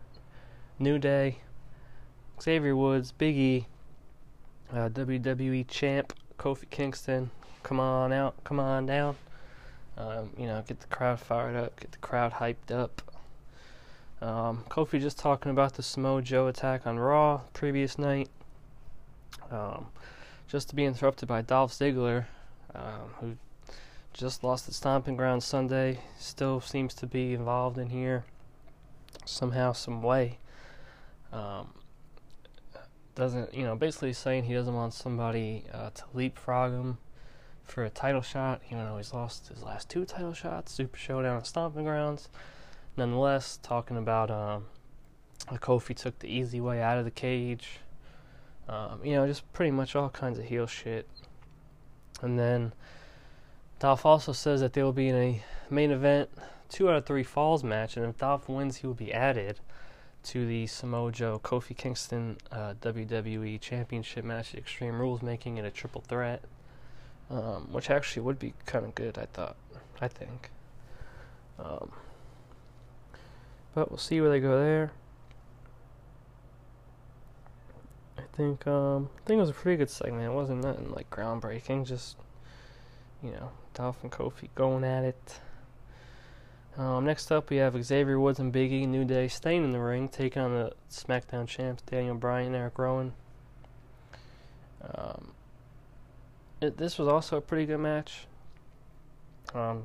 New 0.80 0.98
Day, 0.98 1.38
Xavier 2.42 2.76
Woods, 2.76 3.12
Big 3.12 3.36
E, 3.36 3.68
uh, 4.72 4.90
WWE 4.90 5.68
champ 5.68 6.14
Kofi 6.40 6.70
Kingston. 6.70 7.30
Come 7.62 7.80
on 7.80 8.12
out, 8.12 8.44
come 8.44 8.60
on 8.60 8.88
down. 8.88 9.16
Um, 9.98 10.32
you 10.38 10.48
know, 10.48 10.64
get 10.68 10.80
the 10.80 10.88
crowd 10.88 11.20
fired 11.20 11.56
up, 11.56 11.80
get 11.80 11.92
the 11.92 11.98
crowd 12.00 12.34
hyped 12.34 12.72
up. 12.72 13.02
Um, 14.22 14.64
Kofi 14.70 15.02
just 15.02 15.20
talking 15.20 15.52
about 15.52 15.74
the 15.74 15.84
Samoa 15.84 16.22
Joe 16.22 16.48
attack 16.48 16.88
on 16.88 16.98
Raw 16.98 17.42
previous 17.54 18.00
night. 18.00 18.30
Um, 19.52 19.88
just 20.48 20.70
to 20.70 20.76
be 20.76 20.86
interrupted 20.86 21.28
by 21.28 21.42
Dolph 21.42 21.74
Ziggler, 21.74 22.26
um, 22.74 23.10
who 23.20 23.36
just 24.14 24.44
lost 24.44 24.66
the 24.66 24.74
stomping 24.74 25.16
ground 25.16 25.44
Sunday, 25.44 26.00
still 26.18 26.62
seems 26.62 26.94
to 26.96 27.08
be 27.08 27.34
involved 27.34 27.78
in 27.78 27.90
here 27.90 28.26
somehow, 29.26 29.74
some 29.74 30.02
way. 30.02 30.38
Um, 31.32 31.70
doesn't 33.16 33.54
you 33.54 33.64
know? 33.64 33.76
Basically 33.76 34.14
saying 34.14 34.46
he 34.46 34.54
doesn't 34.54 34.74
want 34.74 34.94
somebody 34.94 35.66
uh, 35.74 35.90
to 35.92 36.04
leapfrog 36.14 36.72
him 36.72 36.98
for 37.64 37.84
a 37.84 37.90
title 37.90 38.22
shot, 38.22 38.62
even 38.68 38.86
though 38.86 38.98
he's 38.98 39.14
lost 39.14 39.48
his 39.48 39.64
last 39.64 39.90
two 39.90 40.06
title 40.06 40.34
shots, 40.34 40.72
Super 40.72 40.98
Showdown 40.98 41.38
and 41.38 41.46
Stomping 41.46 41.86
Grounds. 41.86 42.30
Nonetheless, 42.96 43.58
talking 43.64 43.98
about 43.98 44.30
um, 44.30 44.66
Kofi 45.50 45.96
took 45.96 46.20
the 46.20 46.28
easy 46.28 46.62
way 46.62 46.82
out 46.82 46.98
of 46.98 47.06
the 47.06 47.12
cage. 47.12 47.80
Um, 48.68 49.00
you 49.04 49.14
know, 49.14 49.26
just 49.28 49.52
pretty 49.54 49.72
much 49.72 49.96
all 49.96 50.10
kinds 50.10 50.38
of 50.38 50.46
heel 50.46 50.68
shit. 50.68 51.08
And 52.22 52.38
then 52.38 52.74
Dolph 53.80 54.06
also 54.06 54.32
says 54.32 54.62
that 54.62 54.74
there 54.74 54.86
will 54.86 54.94
be 54.94 55.10
in 55.10 55.16
a 55.16 55.44
main 55.70 55.92
event 55.92 56.30
two 56.70 56.90
out 56.90 56.96
of 56.96 57.06
three 57.06 57.24
falls 57.24 57.64
match, 57.64 57.98
and 57.98 58.06
if 58.06 58.18
Dolph 58.18 58.50
wins, 58.50 58.78
he 58.78 58.88
will 58.88 58.94
be 58.94 59.14
added 59.14 59.60
to 60.24 60.46
the 60.48 60.66
Samoa 60.68 61.12
Joe 61.12 61.40
Kofi 61.44 61.76
Kingston 61.76 62.38
uh, 62.52 62.76
WWE 62.82 63.60
Championship 63.60 64.24
match, 64.24 64.56
Extreme 64.56 65.00
Rules, 65.00 65.22
making 65.22 65.58
it 65.58 65.66
a 65.66 65.70
triple 65.70 66.02
threat, 66.02 66.44
um, 67.30 67.68
which 67.72 67.90
actually 67.90 68.24
would 68.24 68.40
be 68.40 68.54
kind 68.66 68.86
of 68.86 68.96
good. 68.96 69.18
I 69.18 69.26
thought, 69.26 69.56
I 70.02 70.08
think. 70.08 70.52
Um, 71.60 71.92
but 73.76 73.90
we'll 73.90 73.98
see 73.98 74.22
where 74.22 74.30
they 74.30 74.40
go 74.40 74.60
there. 74.60 74.92
I 78.18 78.36
think 78.36 78.66
um, 78.68 79.10
I 79.18 79.28
think 79.28 79.38
it 79.38 79.42
was 79.42 79.50
a 79.50 79.54
pretty 79.54 79.78
good 79.78 79.90
segment. 79.90 80.26
It 80.26 80.34
wasn't 80.34 80.64
nothing 80.64 80.92
like 80.92 81.10
groundbreaking. 81.10 81.86
Just 81.88 82.18
you 83.24 83.32
know, 83.32 83.52
Dolph 83.74 84.04
and 84.04 84.12
Kofi 84.12 84.50
going 84.56 84.84
at 84.84 85.04
it. 85.04 85.40
Um, 86.78 87.06
next 87.06 87.32
up, 87.32 87.50
we 87.50 87.58
have 87.58 87.82
Xavier 87.84 88.20
Woods 88.20 88.40
and 88.40 88.52
Big 88.52 88.72
E, 88.72 88.88
New 88.88 89.06
Day 89.06 89.28
staying 89.28 89.64
in 89.64 89.72
the 89.72 89.80
ring, 89.80 90.10
taking 90.10 90.42
on 90.42 90.54
the 90.54 90.74
SmackDown 90.90 91.48
champs 91.48 91.84
Daniel 91.84 92.16
Bryan, 92.16 92.48
and 92.48 92.56
Eric 92.56 92.80
Rowan. 92.80 93.14
Um, 94.82 95.34
it, 96.64 96.78
this 96.78 96.98
was 96.98 97.08
also 97.08 97.38
a 97.38 97.42
pretty 97.42 97.66
good 97.66 97.80
match. 97.80 98.26
Um, 99.54 99.84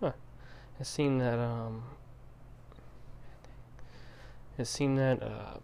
huh. 0.00 0.12
It 0.80 0.86
seemed 0.86 1.20
that 1.20 1.38
um, 1.38 1.82
it 4.56 4.66
seemed 4.66 4.98
that 4.98 5.22
uh, 5.22 5.58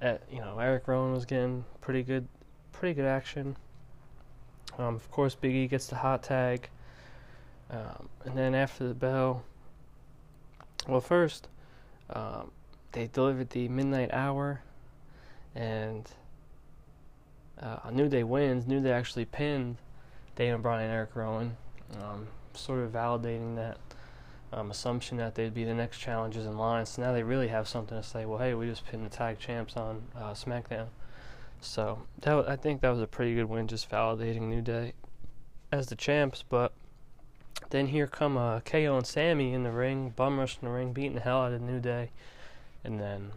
uh, 0.00 0.18
you 0.30 0.40
know, 0.40 0.58
Eric 0.58 0.88
Rowan 0.88 1.12
was 1.12 1.26
getting 1.26 1.64
pretty 1.80 2.02
good, 2.02 2.26
pretty 2.72 2.94
good 2.94 3.04
action. 3.04 3.56
Um, 4.78 4.94
of 4.94 5.10
course, 5.10 5.34
Big 5.34 5.54
E 5.54 5.66
gets 5.66 5.86
the 5.86 5.96
hot 5.96 6.22
tag, 6.22 6.70
um, 7.70 8.08
and 8.24 8.36
then 8.36 8.54
after 8.54 8.88
the 8.88 8.94
bell, 8.94 9.44
well, 10.88 11.02
first, 11.02 11.48
um, 12.08 12.50
they 12.92 13.06
delivered 13.06 13.50
the 13.50 13.68
midnight 13.68 14.10
hour, 14.14 14.62
and 15.54 16.08
uh, 17.62 17.90
New 17.90 18.08
Day 18.08 18.24
wins. 18.24 18.66
New 18.66 18.80
Day 18.80 18.92
actually 18.92 19.24
pinned 19.24 19.76
Daniel 20.36 20.58
Bryan 20.58 20.84
and 20.84 20.92
Eric 20.92 21.14
Rowan, 21.14 21.56
um, 22.00 22.26
sort 22.54 22.80
of 22.80 22.90
validating 22.90 23.56
that 23.56 23.78
um, 24.52 24.70
assumption 24.70 25.16
that 25.18 25.34
they'd 25.34 25.54
be 25.54 25.64
the 25.64 25.74
next 25.74 25.98
challenges 25.98 26.46
in 26.46 26.56
line. 26.58 26.84
So 26.86 27.02
now 27.02 27.12
they 27.12 27.22
really 27.22 27.48
have 27.48 27.68
something 27.68 27.96
to 27.96 28.06
say. 28.06 28.26
Well, 28.26 28.38
hey, 28.38 28.54
we 28.54 28.66
just 28.66 28.86
pinned 28.86 29.06
the 29.06 29.10
tag 29.10 29.38
champs 29.38 29.76
on 29.76 30.02
uh, 30.16 30.32
SmackDown. 30.32 30.88
So 31.60 32.02
that 32.20 32.48
I 32.48 32.56
think 32.56 32.80
that 32.80 32.90
was 32.90 33.00
a 33.00 33.06
pretty 33.06 33.34
good 33.34 33.44
win, 33.44 33.68
just 33.68 33.88
validating 33.88 34.42
New 34.42 34.62
Day 34.62 34.94
as 35.70 35.86
the 35.86 35.94
champs. 35.94 36.42
But 36.46 36.72
then 37.70 37.86
here 37.86 38.06
come 38.06 38.36
uh, 38.36 38.60
KO 38.60 38.96
and 38.96 39.06
Sami 39.06 39.54
in 39.54 39.62
the 39.62 39.70
ring, 39.70 40.12
bum 40.16 40.38
rush 40.38 40.58
in 40.60 40.66
the 40.66 40.74
ring, 40.74 40.92
beating 40.92 41.14
the 41.14 41.20
hell 41.20 41.42
out 41.42 41.52
of 41.52 41.62
New 41.62 41.80
Day, 41.80 42.10
and 42.82 42.98
then 42.98 43.32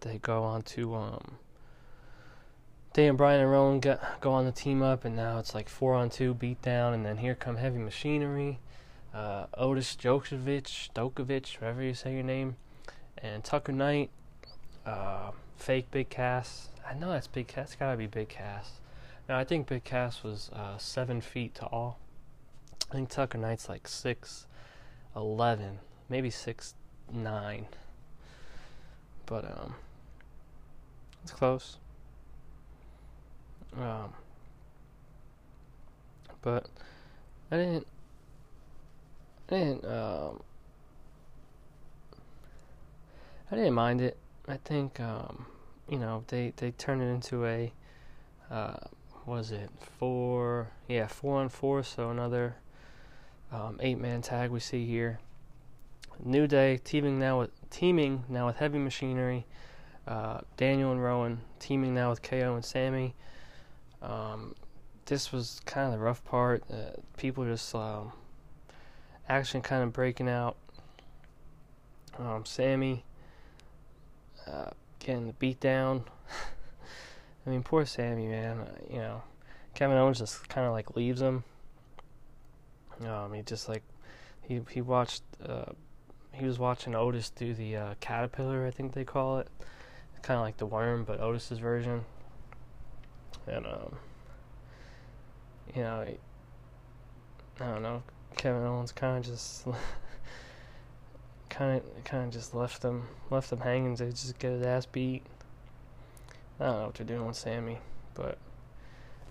they 0.00 0.18
go 0.18 0.42
on 0.42 0.62
to 0.62 0.94
um, 0.94 1.38
Dan 2.98 3.14
Bryan 3.14 3.42
and 3.42 3.48
Rowan 3.52 3.78
get, 3.78 4.20
go 4.20 4.32
on 4.32 4.44
the 4.44 4.50
team 4.50 4.82
up, 4.82 5.04
and 5.04 5.14
now 5.14 5.38
it's 5.38 5.54
like 5.54 5.68
four 5.68 5.94
on 5.94 6.10
two 6.10 6.34
beat 6.34 6.60
down, 6.62 6.92
and 6.94 7.06
then 7.06 7.18
here 7.18 7.36
come 7.36 7.54
Heavy 7.54 7.78
Machinery, 7.78 8.58
uh, 9.14 9.46
Otis 9.54 9.94
Djokovic, 9.94 10.90
Dokovic, 10.96 11.60
whatever 11.60 11.80
you 11.80 11.94
say 11.94 12.12
your 12.14 12.24
name, 12.24 12.56
and 13.18 13.44
Tucker 13.44 13.70
Knight, 13.70 14.10
uh, 14.84 15.30
fake 15.56 15.88
Big 15.92 16.08
Cass. 16.08 16.70
I 16.84 16.94
know 16.94 17.10
that's 17.10 17.28
Big 17.28 17.46
Cass. 17.46 17.76
Gotta 17.78 17.96
be 17.96 18.08
Big 18.08 18.30
Cass. 18.30 18.80
Now 19.28 19.38
I 19.38 19.44
think 19.44 19.68
Big 19.68 19.84
Cass 19.84 20.24
was 20.24 20.50
uh, 20.52 20.76
seven 20.76 21.20
feet 21.20 21.54
tall. 21.54 22.00
I 22.90 22.94
think 22.94 23.10
Tucker 23.10 23.38
Knight's 23.38 23.68
like 23.68 23.86
six, 23.86 24.48
eleven, 25.14 25.78
maybe 26.08 26.30
six 26.30 26.74
nine. 27.12 27.66
But 29.24 29.44
um, 29.44 29.76
it's 31.22 31.30
close. 31.30 31.76
Um, 33.78 34.12
but 36.42 36.66
I 37.50 37.56
didn't. 37.56 37.86
I 39.50 39.54
didn't. 39.54 39.84
Um, 39.84 40.42
I 43.50 43.56
didn't 43.56 43.74
mind 43.74 44.00
it. 44.00 44.16
I 44.46 44.56
think 44.56 44.98
um, 45.00 45.46
you 45.88 45.98
know 45.98 46.24
they 46.28 46.52
they 46.56 46.72
turned 46.72 47.02
it 47.02 47.06
into 47.06 47.46
a. 47.46 47.72
Uh, 48.50 48.76
was 49.26 49.50
it 49.50 49.70
four? 49.98 50.68
Yeah, 50.88 51.06
four 51.06 51.38
on 51.40 51.48
four. 51.48 51.82
So 51.82 52.10
another 52.10 52.56
um, 53.52 53.78
eight 53.80 53.98
man 53.98 54.22
tag 54.22 54.50
we 54.50 54.60
see 54.60 54.86
here. 54.86 55.20
New 56.24 56.46
Day 56.46 56.78
teaming 56.78 57.18
now 57.18 57.40
with 57.40 57.50
teaming 57.70 58.24
now 58.28 58.46
with 58.46 58.56
Heavy 58.56 58.78
Machinery. 58.78 59.46
Uh, 60.06 60.40
Daniel 60.56 60.90
and 60.90 61.02
Rowan 61.02 61.42
teaming 61.60 61.94
now 61.94 62.10
with 62.10 62.22
KO 62.22 62.54
and 62.54 62.64
Sami. 62.64 63.14
Um, 64.02 64.54
this 65.06 65.32
was 65.32 65.60
kind 65.64 65.86
of 65.86 65.92
the 65.92 65.98
rough 65.98 66.24
part. 66.24 66.62
Uh, 66.70 67.00
people 67.16 67.44
just 67.44 67.74
um, 67.74 68.12
action 69.28 69.60
kind 69.62 69.82
of 69.82 69.92
breaking 69.92 70.28
out. 70.28 70.56
Um, 72.18 72.44
Sami 72.44 73.04
uh, 74.46 74.70
getting 74.98 75.26
the 75.26 75.32
beat 75.34 75.60
down. 75.60 76.04
I 77.46 77.50
mean, 77.50 77.62
poor 77.62 77.86
Sami, 77.86 78.26
man. 78.26 78.60
Uh, 78.60 78.70
you 78.90 78.98
know, 78.98 79.22
Kevin 79.74 79.96
Owens 79.96 80.18
just 80.18 80.48
kind 80.48 80.66
of 80.66 80.72
like 80.72 80.96
leaves 80.96 81.20
him. 81.20 81.44
Um, 83.06 83.32
he 83.32 83.42
just 83.42 83.68
like 83.68 83.82
he 84.42 84.60
he 84.70 84.80
watched 84.80 85.22
uh, 85.46 85.72
he 86.32 86.44
was 86.44 86.58
watching 86.58 86.94
Otis 86.94 87.30
do 87.30 87.54
the 87.54 87.76
uh, 87.76 87.94
caterpillar, 88.00 88.66
I 88.66 88.70
think 88.70 88.92
they 88.92 89.04
call 89.04 89.38
it, 89.38 89.48
kind 90.22 90.38
of 90.38 90.44
like 90.44 90.56
the 90.56 90.66
worm, 90.66 91.04
but 91.04 91.20
Otis's 91.20 91.58
version. 91.58 92.04
And 93.50 93.66
um, 93.66 93.96
you 95.74 95.82
know, 95.82 96.04
I, 97.60 97.64
don't 97.64 97.82
know. 97.82 98.02
Kevin 98.36 98.62
Owens 98.62 98.92
kind 98.92 99.18
of 99.18 99.24
just 99.24 99.66
kind 101.50 101.76
of 101.80 102.04
kind 102.04 102.24
of 102.24 102.30
just 102.30 102.54
left 102.54 102.82
them 102.82 103.08
left 103.30 103.50
them 103.50 103.60
hanging 103.60 103.96
to 103.96 104.10
just 104.10 104.38
get 104.38 104.52
his 104.52 104.62
ass 104.62 104.86
beat. 104.86 105.22
I 106.60 106.66
don't 106.66 106.76
know 106.76 106.86
what 106.86 106.94
they're 106.94 107.06
doing 107.06 107.26
with 107.26 107.36
Sami, 107.36 107.78
but 108.14 108.38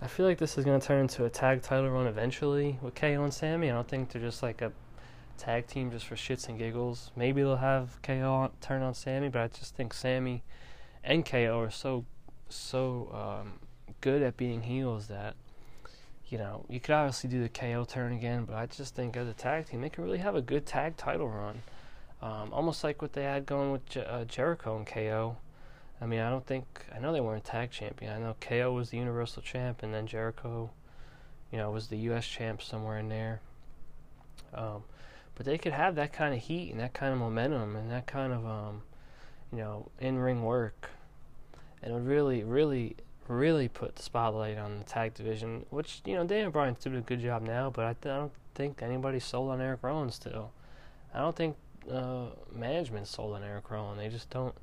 I 0.01 0.07
feel 0.07 0.25
like 0.25 0.37
this 0.37 0.57
is 0.57 0.65
gonna 0.65 0.79
turn 0.79 1.01
into 1.01 1.25
a 1.25 1.29
tag 1.29 1.61
title 1.61 1.89
run 1.89 2.07
eventually 2.07 2.79
with 2.81 2.95
KO 2.95 3.23
and 3.23 3.33
Sami. 3.33 3.69
I 3.69 3.73
don't 3.73 3.87
think 3.87 4.11
they're 4.11 4.21
just 4.21 4.43
like 4.43 4.61
a 4.61 4.71
tag 5.37 5.67
team 5.67 5.91
just 5.91 6.05
for 6.05 6.15
shits 6.15 6.49
and 6.49 6.57
giggles. 6.57 7.11
Maybe 7.15 7.41
they'll 7.41 7.57
have 7.57 8.01
KO 8.01 8.51
turn 8.61 8.81
on 8.81 8.93
Sami, 8.93 9.29
but 9.29 9.41
I 9.41 9.47
just 9.47 9.75
think 9.75 9.93
Sami 9.93 10.43
and 11.03 11.25
KO 11.25 11.59
are 11.59 11.71
so 11.71 12.05
so 12.49 13.41
um, 13.41 13.59
good 14.01 14.21
at 14.21 14.37
being 14.37 14.63
heels 14.63 15.07
that 15.07 15.35
you 16.29 16.37
know 16.37 16.65
you 16.69 16.79
could 16.79 16.93
obviously 16.93 17.29
do 17.29 17.41
the 17.41 17.49
KO 17.49 17.85
turn 17.85 18.13
again, 18.13 18.45
but 18.45 18.55
I 18.55 18.65
just 18.65 18.95
think 18.95 19.15
as 19.17 19.27
a 19.27 19.33
tag 19.33 19.67
team 19.67 19.81
they 19.81 19.89
could 19.89 20.03
really 20.03 20.17
have 20.19 20.35
a 20.35 20.41
good 20.41 20.65
tag 20.65 20.97
title 20.97 21.29
run, 21.29 21.61
um, 22.21 22.53
almost 22.53 22.83
like 22.83 23.01
what 23.01 23.13
they 23.13 23.23
had 23.23 23.45
going 23.45 23.71
with 23.71 23.85
Jer- 23.87 24.07
uh, 24.09 24.25
Jericho 24.25 24.77
and 24.77 24.85
KO. 24.85 25.37
I 25.99 26.05
mean, 26.05 26.19
I 26.19 26.29
don't 26.29 26.45
think 26.45 26.65
I 26.95 26.99
know 26.99 27.11
they 27.11 27.21
weren't 27.21 27.43
tag 27.43 27.71
champion. 27.71 28.13
I 28.13 28.19
know 28.19 28.35
KO 28.39 28.73
was 28.73 28.89
the 28.89 28.97
Universal 28.97 29.41
champ, 29.41 29.81
and 29.81 29.93
then 29.93 30.05
Jericho, 30.05 30.69
you 31.51 31.57
know, 31.57 31.71
was 31.71 31.87
the 31.87 31.97
U.S. 31.97 32.27
champ 32.27 32.61
somewhere 32.61 32.99
in 32.99 33.09
there. 33.09 33.41
Um, 34.53 34.83
but 35.35 35.45
they 35.45 35.57
could 35.57 35.73
have 35.73 35.95
that 35.95 36.13
kind 36.13 36.33
of 36.33 36.41
heat 36.41 36.71
and 36.71 36.79
that 36.79 36.93
kind 36.93 37.13
of 37.13 37.19
momentum 37.19 37.75
and 37.75 37.91
that 37.91 38.07
kind 38.07 38.33
of, 38.33 38.45
um, 38.45 38.81
you 39.51 39.59
know, 39.59 39.89
in-ring 39.99 40.43
work, 40.43 40.89
and 41.81 41.91
it 41.91 41.93
would 41.93 42.07
really, 42.07 42.43
really, 42.43 42.95
really 43.27 43.67
put 43.67 43.95
the 43.95 44.03
spotlight 44.03 44.57
on 44.57 44.79
the 44.79 44.83
tag 44.83 45.13
division. 45.13 45.65
Which 45.69 46.01
you 46.05 46.15
know, 46.15 46.25
Daniel 46.25 46.51
Bryan's 46.51 46.83
doing 46.83 46.97
a 46.97 47.01
good 47.01 47.19
job 47.19 47.41
now, 47.41 47.69
but 47.69 47.85
I, 47.85 47.93
th- 47.93 48.13
I 48.13 48.17
don't 48.17 48.31
think 48.55 48.81
anybody's 48.81 49.25
sold 49.25 49.51
on 49.51 49.61
Eric 49.61 49.79
Rowan 49.81 50.11
still. 50.11 50.51
I 51.13 51.19
don't 51.19 51.35
think 51.35 51.55
uh, 51.91 52.27
management's 52.53 53.11
sold 53.11 53.35
on 53.35 53.43
Eric 53.43 53.69
Rowan. 53.69 53.97
They 53.97 54.09
just 54.09 54.29
don't 54.29 54.55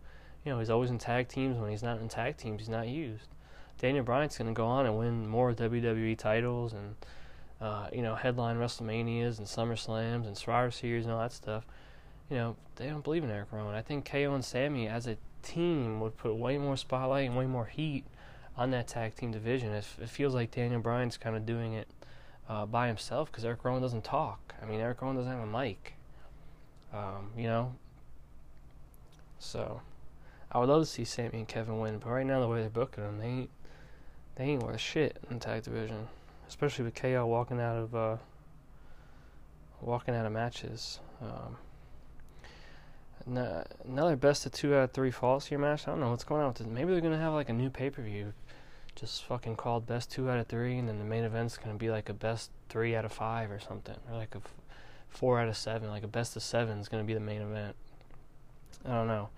you 0.44 0.52
know, 0.52 0.58
he's 0.58 0.70
always 0.70 0.90
in 0.90 0.98
tag 0.98 1.28
teams. 1.28 1.58
When 1.58 1.70
he's 1.70 1.82
not 1.82 2.00
in 2.00 2.08
tag 2.08 2.36
teams, 2.36 2.60
he's 2.60 2.68
not 2.68 2.88
used. 2.88 3.28
Daniel 3.78 4.04
Bryan's 4.04 4.36
going 4.36 4.48
to 4.48 4.54
go 4.54 4.66
on 4.66 4.86
and 4.86 4.98
win 4.98 5.26
more 5.26 5.52
WWE 5.52 6.16
titles 6.16 6.72
and, 6.72 6.94
uh, 7.60 7.88
you 7.92 8.02
know, 8.02 8.14
headline 8.14 8.58
WrestleManias 8.58 9.38
and 9.38 9.46
SummerSlams 9.46 10.26
and 10.26 10.36
Survivor 10.36 10.70
Series 10.70 11.04
and 11.04 11.12
all 11.14 11.20
that 11.20 11.32
stuff. 11.32 11.66
You 12.30 12.36
know, 12.36 12.56
they 12.76 12.86
don't 12.86 13.04
believe 13.04 13.24
in 13.24 13.30
Eric 13.30 13.48
Rowan. 13.52 13.74
I 13.74 13.82
think 13.82 14.08
KO 14.08 14.34
and 14.34 14.44
Sami 14.44 14.86
as 14.86 15.06
a 15.06 15.16
team 15.42 16.00
would 16.00 16.16
put 16.16 16.36
way 16.36 16.56
more 16.58 16.76
spotlight 16.76 17.26
and 17.26 17.36
way 17.36 17.46
more 17.46 17.66
heat 17.66 18.04
on 18.56 18.70
that 18.70 18.88
tag 18.88 19.14
team 19.14 19.32
division. 19.32 19.72
It, 19.72 19.86
it 20.00 20.08
feels 20.08 20.34
like 20.34 20.50
Daniel 20.50 20.80
Bryan's 20.80 21.16
kind 21.16 21.36
of 21.36 21.44
doing 21.46 21.74
it 21.74 21.88
uh, 22.48 22.66
by 22.66 22.86
himself 22.86 23.30
because 23.30 23.44
Eric 23.44 23.64
Rowan 23.64 23.82
doesn't 23.82 24.04
talk. 24.04 24.54
I 24.62 24.66
mean, 24.66 24.80
Eric 24.80 25.02
Rowan 25.02 25.16
doesn't 25.16 25.30
have 25.30 25.40
a 25.40 25.46
mic. 25.46 25.94
Um, 26.92 27.30
you 27.36 27.44
know, 27.44 27.74
so. 29.38 29.80
I 30.54 30.58
would 30.58 30.68
love 30.68 30.82
to 30.82 30.86
see 30.86 31.04
Sami 31.04 31.30
and 31.32 31.48
Kevin 31.48 31.80
win, 31.80 31.98
but 31.98 32.10
right 32.10 32.24
now 32.24 32.40
the 32.40 32.46
way 32.46 32.60
they're 32.60 32.70
booking 32.70 33.02
them, 33.02 33.18
they 33.18 33.26
ain't 33.26 33.50
they 34.36 34.44
ain't 34.44 34.62
worth 34.62 34.80
shit 34.80 35.16
in 35.28 35.38
the 35.38 35.44
tag 35.44 35.64
division, 35.64 36.06
especially 36.48 36.84
with 36.84 36.94
KO 36.94 37.26
walking 37.26 37.60
out 37.60 37.76
of 37.76 37.94
uh, 37.94 38.16
walking 39.80 40.14
out 40.14 40.26
of 40.26 40.32
matches. 40.32 41.00
Um, 41.20 41.56
another 43.84 44.14
best 44.14 44.46
of 44.46 44.52
two 44.52 44.76
out 44.76 44.84
of 44.84 44.92
three 44.92 45.10
falls 45.10 45.46
here 45.46 45.58
match. 45.58 45.88
I 45.88 45.90
don't 45.90 46.00
know 46.00 46.10
what's 46.10 46.24
going 46.24 46.42
on 46.42 46.48
with 46.48 46.58
this. 46.58 46.66
Maybe 46.68 46.92
they're 46.92 47.00
gonna 47.00 47.18
have 47.18 47.32
like 47.32 47.48
a 47.48 47.52
new 47.52 47.70
pay 47.70 47.90
per 47.90 48.02
view, 48.02 48.32
just 48.94 49.24
fucking 49.24 49.56
called 49.56 49.86
best 49.86 50.10
two 50.10 50.30
out 50.30 50.38
of 50.38 50.46
three, 50.46 50.78
and 50.78 50.88
then 50.88 50.98
the 50.98 51.04
main 51.04 51.24
event's 51.24 51.56
gonna 51.56 51.76
be 51.76 51.90
like 51.90 52.08
a 52.08 52.14
best 52.14 52.50
three 52.68 52.94
out 52.94 53.04
of 53.04 53.12
five 53.12 53.50
or 53.50 53.58
something, 53.60 53.96
or 54.10 54.16
like 54.16 54.34
a 54.34 54.38
f- 54.38 54.54
four 55.08 55.40
out 55.40 55.48
of 55.48 55.56
seven, 55.56 55.88
like 55.88 56.04
a 56.04 56.08
best 56.08 56.36
of 56.36 56.42
seven 56.42 56.78
is 56.78 56.88
gonna 56.88 57.04
be 57.04 57.14
the 57.14 57.20
main 57.20 57.42
event. 57.42 57.76
I 58.84 58.90
don't 58.90 59.08
know. 59.08 59.30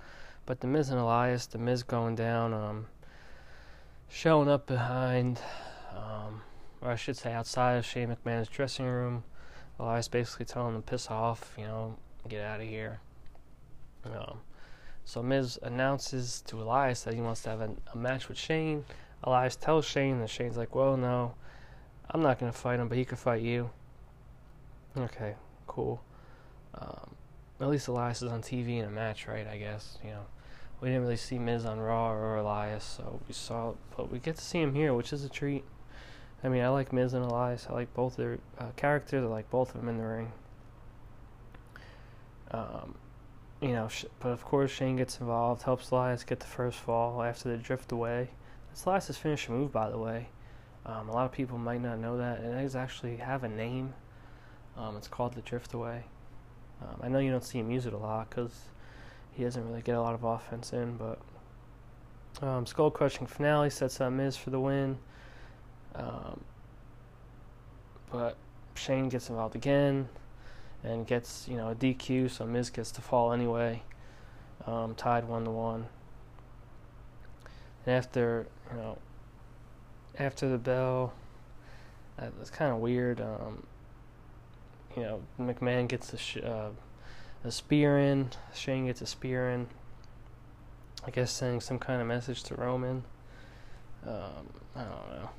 But 0.45 0.61
the 0.61 0.67
Miz 0.67 0.91
and 0.91 0.99
Elias, 0.99 1.47
the 1.47 1.59
Miz 1.59 1.83
going 1.83 2.15
down, 2.15 2.53
um, 2.53 2.87
showing 4.09 4.49
up 4.49 4.67
behind, 4.67 5.41
um, 5.95 6.43
or 6.81 6.91
I 6.91 6.97
should 6.97 7.17
say 7.17 7.33
outside 7.33 7.75
of 7.75 7.85
Shane 7.85 8.15
McMahon's 8.15 8.49
dressing 8.49 8.87
room. 8.87 9.25
Elias 9.79 10.09
basically 10.09 10.47
telling 10.47 10.75
him 10.75 10.83
to 10.83 10.89
piss 10.89 11.11
off, 11.11 11.55
you 11.59 11.65
know, 11.65 11.97
get 12.29 12.43
out 12.43 12.61
of 12.61 12.67
here. 12.67 13.01
Um, 14.05 14.39
so 15.05 15.23
Miz 15.23 15.59
announces 15.63 16.43
to 16.47 16.61
Elias 16.61 17.03
that 17.03 17.15
he 17.15 17.21
wants 17.21 17.43
to 17.43 17.51
have 17.51 17.61
a, 17.61 17.71
a, 17.93 17.97
match 17.97 18.29
with 18.29 18.39
Shane. 18.39 18.85
Elias 19.27 19.57
tells 19.57 19.85
Shane, 19.85 20.21
and 20.21 20.31
Shane's 20.31 20.57
like, 20.57 20.75
well, 20.75 20.97
no, 20.97 21.35
I'm 22.11 22.23
not 22.23 22.39
going 22.39 22.53
to 22.53 22.57
fight 22.57 22.79
him, 22.79 22.89
but 22.89 22.97
he 22.97 23.05
could 23.05 23.19
fight 23.19 23.43
you. 23.43 23.71
Okay, 24.97 25.35
cool. 25.67 26.03
Um, 26.75 27.11
at 27.61 27.69
least 27.69 27.89
Elias 27.89 28.23
is 28.23 28.31
on 28.31 28.41
TV 28.41 28.79
in 28.79 28.85
a 28.85 28.91
match, 28.91 29.27
right? 29.27 29.47
I 29.47 29.59
guess, 29.59 29.99
you 30.05 30.11
know 30.11 30.27
we 30.81 30.89
didn't 30.89 31.03
really 31.03 31.17
see 31.17 31.39
Miz 31.39 31.65
on 31.65 31.81
Raw 31.81 32.13
or 32.13 32.37
Elias, 32.37 32.85
so 32.85 33.21
we 33.27 33.35
saw, 33.35 33.75
but 33.97 34.11
we 34.11 34.19
get 34.19 34.37
to 34.37 34.45
see 34.45 34.61
him 34.61 34.75
here, 34.75 34.93
which 34.95 35.13
is 35.13 35.25
a 35.25 35.29
treat. 35.29 35.65
I 36.45 36.49
mean, 36.49 36.63
I 36.63 36.69
like 36.69 36.93
Miz 36.93 37.15
and 37.15 37.25
Elias. 37.25 37.67
I 37.69 37.73
like 37.73 37.93
both 37.95 38.17
their 38.17 38.39
uh, 38.59 38.71
characters. 38.77 39.25
I 39.25 39.27
like 39.27 39.51
both 39.51 39.75
of 39.75 39.81
them 39.81 39.89
in 39.89 39.99
the 39.99 40.07
ring. 40.07 40.33
Um, 42.51 42.95
you 43.61 43.71
know, 43.71 43.89
but 44.21 44.29
of 44.29 44.45
course 44.45 44.71
Shane 44.71 44.97
gets 44.97 45.19
involved, 45.19 45.63
helps 45.63 45.91
Elias 45.91 46.25
get 46.25 46.41
the 46.41 46.47
first 46.47 46.79
fall 46.79 47.23
after 47.23 47.49
they 47.49 47.63
drift 47.63 47.91
away. 47.91 48.31
That's 48.77 48.85
Elias' 48.85 49.17
finishing 49.17 49.57
move, 49.57 49.73
by 49.73 49.89
the 49.89 49.97
way. 49.97 50.29
Um, 50.85 51.09
a 51.09 51.13
lot 51.13 51.25
of 51.25 51.33
people 51.33 51.57
might 51.57 51.81
not 51.81 51.99
know 51.99 52.19
that. 52.19 52.41
It 52.41 52.53
does 52.53 52.77
actually 52.77 53.17
have 53.17 53.43
a 53.43 53.49
name. 53.49 53.95
Um, 54.77 54.99
it's 54.99 55.09
called 55.09 55.33
the 55.33 55.41
drift 55.41 55.73
away. 55.73 56.05
Um, 56.83 57.01
I 57.03 57.09
know 57.09 57.19
you 57.19 57.31
don't 57.31 57.43
see 57.43 57.59
him 57.59 57.71
use 57.71 57.87
it 57.87 57.95
a 57.95 57.97
lot 57.97 58.29
because 58.29 58.53
he 59.33 59.45
doesn't 59.45 59.67
really 59.67 59.81
get 59.81 59.95
a 59.95 60.01
lot 60.03 60.13
of 60.13 60.25
offense 60.25 60.75
in, 60.75 60.99
but 60.99 61.19
um, 62.47 62.67
skull 62.67 62.91
crushing 62.91 63.27
finale 63.27 63.71
sets 63.71 63.99
up 63.99 64.13
Miz 64.13 64.37
for 64.37 64.51
the 64.51 64.61
win. 64.61 64.99
Um, 65.95 66.39
but 68.13 68.37
Shane 68.75 69.09
gets 69.09 69.31
involved 69.31 69.57
again 69.57 70.07
and 70.85 71.07
gets 71.07 71.49
you 71.49 71.57
know 71.57 71.71
a 71.71 71.75
DQ, 71.75 72.31
so 72.31 72.45
Miz 72.45 72.69
gets 72.69 72.91
to 72.91 73.01
fall 73.01 73.33
anyway. 73.33 73.83
Um, 74.67 74.95
tied 74.95 75.27
one 75.27 75.45
to 75.45 75.51
one. 75.51 75.87
And 77.87 77.95
after 77.95 78.47
you 78.71 78.77
know, 78.77 78.99
after 80.19 80.49
the 80.49 80.59
bell, 80.59 81.13
it's 82.41 82.51
kind 82.51 82.73
of 82.73 82.79
weird. 82.79 83.21
Um, 83.21 83.63
you 84.97 85.03
know, 85.03 85.23
McMahon 85.39 85.89
gets 85.89 86.13
a, 86.13 86.19
sh- 86.19 86.39
uh, 86.39 86.71
a 87.45 87.51
spear 87.51 87.99
in. 87.99 88.31
Shane 88.55 88.87
gets 88.87 89.03
a 89.03 89.07
spear 89.07 89.51
in. 89.51 89.69
I 91.07 91.11
guess 91.11 91.31
sending 91.31 91.61
some 91.61 91.79
kind 91.79 92.01
of 92.01 92.09
message 92.09 92.43
to 92.45 92.55
Roman. 92.55 93.05
Um, 94.07 94.49
I 94.75 94.81
don't 94.81 95.11
know. 95.11 95.31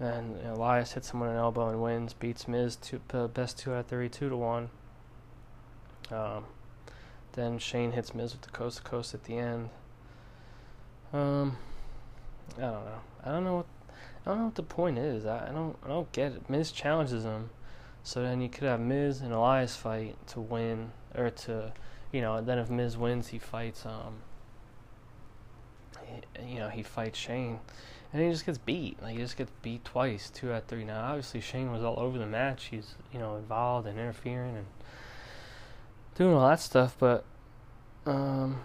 And 0.00 0.46
Elias 0.46 0.92
hits 0.92 1.10
someone 1.10 1.28
an 1.28 1.36
elbow 1.36 1.68
and 1.68 1.82
wins, 1.82 2.14
beats 2.14 2.48
Miz 2.48 2.76
to 2.76 3.00
uh, 3.12 3.26
best 3.26 3.58
two 3.58 3.72
out 3.72 3.80
of 3.80 3.86
three, 3.86 4.08
two 4.08 4.28
to 4.28 4.36
one. 4.36 4.70
Um, 6.10 6.44
then 7.32 7.58
Shane 7.58 7.92
hits 7.92 8.14
Miz 8.14 8.32
with 8.32 8.42
the 8.42 8.50
coast 8.50 8.78
to 8.78 8.82
coast 8.82 9.14
at 9.14 9.24
the 9.24 9.36
end. 9.36 9.70
Um, 11.12 11.56
I 12.56 12.60
don't 12.60 12.84
know. 12.84 13.00
I 13.24 13.30
don't 13.30 13.44
know 13.44 13.56
what 13.56 13.66
I 14.24 14.30
don't 14.30 14.38
know 14.38 14.44
what 14.46 14.54
the 14.54 14.62
point 14.62 14.98
is. 14.98 15.26
I, 15.26 15.48
I 15.48 15.52
don't 15.52 15.76
I 15.84 15.88
don't 15.88 16.10
get 16.12 16.32
it. 16.32 16.50
Miz 16.50 16.72
challenges 16.72 17.24
him, 17.24 17.50
so 18.02 18.22
then 18.22 18.40
you 18.40 18.48
could 18.48 18.64
have 18.64 18.80
Miz 18.80 19.20
and 19.20 19.32
Elias 19.32 19.76
fight 19.76 20.16
to 20.28 20.40
win 20.40 20.92
or 21.14 21.30
to, 21.30 21.72
you 22.12 22.20
know. 22.20 22.40
Then 22.40 22.58
if 22.58 22.68
Miz 22.70 22.96
wins, 22.96 23.28
he 23.28 23.38
fights 23.38 23.86
um. 23.86 24.16
He, 26.04 26.52
you 26.52 26.58
know 26.58 26.68
he 26.68 26.82
fights 26.82 27.18
Shane 27.18 27.60
and 28.12 28.22
he 28.22 28.30
just 28.30 28.46
gets 28.46 28.58
beat. 28.58 29.00
Like 29.02 29.16
he 29.16 29.18
just 29.18 29.36
gets 29.36 29.52
beat 29.62 29.84
twice, 29.84 30.30
two 30.30 30.50
out 30.52 30.62
of 30.62 30.64
three. 30.64 30.84
Now, 30.84 31.04
obviously, 31.04 31.40
Shane 31.40 31.70
was 31.70 31.82
all 31.82 31.98
over 31.98 32.18
the 32.18 32.26
match. 32.26 32.66
He's 32.66 32.94
you 33.12 33.18
know 33.18 33.36
involved 33.36 33.86
and 33.86 33.98
interfering 33.98 34.56
and 34.56 34.66
doing 36.14 36.34
all 36.34 36.48
that 36.48 36.60
stuff, 36.60 36.96
but 36.98 37.24
um, 38.06 38.60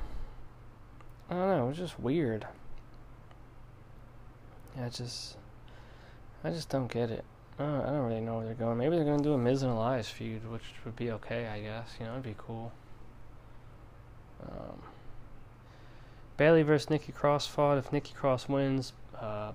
I 1.34 1.48
don't 1.48 1.58
know. 1.58 1.66
It 1.66 1.70
was 1.70 1.78
just 1.78 2.00
weird. 2.00 2.46
I 4.80 4.90
just, 4.90 5.36
I 6.44 6.52
just 6.52 6.70
don't 6.70 6.92
get 6.92 7.10
it. 7.10 7.24
I 7.58 7.64
don't, 7.64 7.82
I 7.82 7.86
don't 7.88 8.06
really 8.08 8.22
know 8.22 8.38
where 8.38 8.46
they're 8.46 8.54
going. 8.54 8.78
Maybe 8.78 8.96
they're 8.96 9.06
gonna 9.06 9.24
do 9.24 9.34
a 9.34 9.38
Miz 9.38 9.64
and 9.64 9.72
Elias 9.72 10.10
feud, 10.10 10.50
which 10.52 10.64
would 10.86 10.96
be 10.96 11.12
okay, 11.12 11.48
I 11.48 11.60
guess. 11.62 11.96
You 12.00 12.06
know, 12.06 12.14
it'd 12.14 12.24
be 12.24 12.36
cool. 12.38 12.72
Um, 14.44 14.82
Bayley 16.38 16.64
versus 16.64 16.90
Nikki 16.90 17.12
Cross 17.12 17.48
fought. 17.48 17.78
If 17.78 17.92
Nikki 17.92 18.14
Cross 18.14 18.48
wins, 18.48 18.94
uh, 19.20 19.54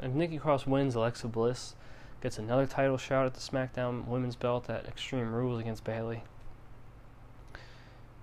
if 0.00 0.12
Nikki 0.12 0.38
Cross 0.38 0.66
wins, 0.66 0.94
Alexa 0.94 1.28
Bliss 1.28 1.74
gets 2.20 2.38
another 2.38 2.66
title 2.66 2.96
shot 2.96 3.26
at 3.26 3.34
the 3.34 3.40
SmackDown 3.40 4.06
Women's 4.06 4.36
Belt 4.36 4.70
at 4.70 4.86
Extreme 4.86 5.32
Rules 5.32 5.60
against 5.60 5.82
Bayley. 5.84 6.22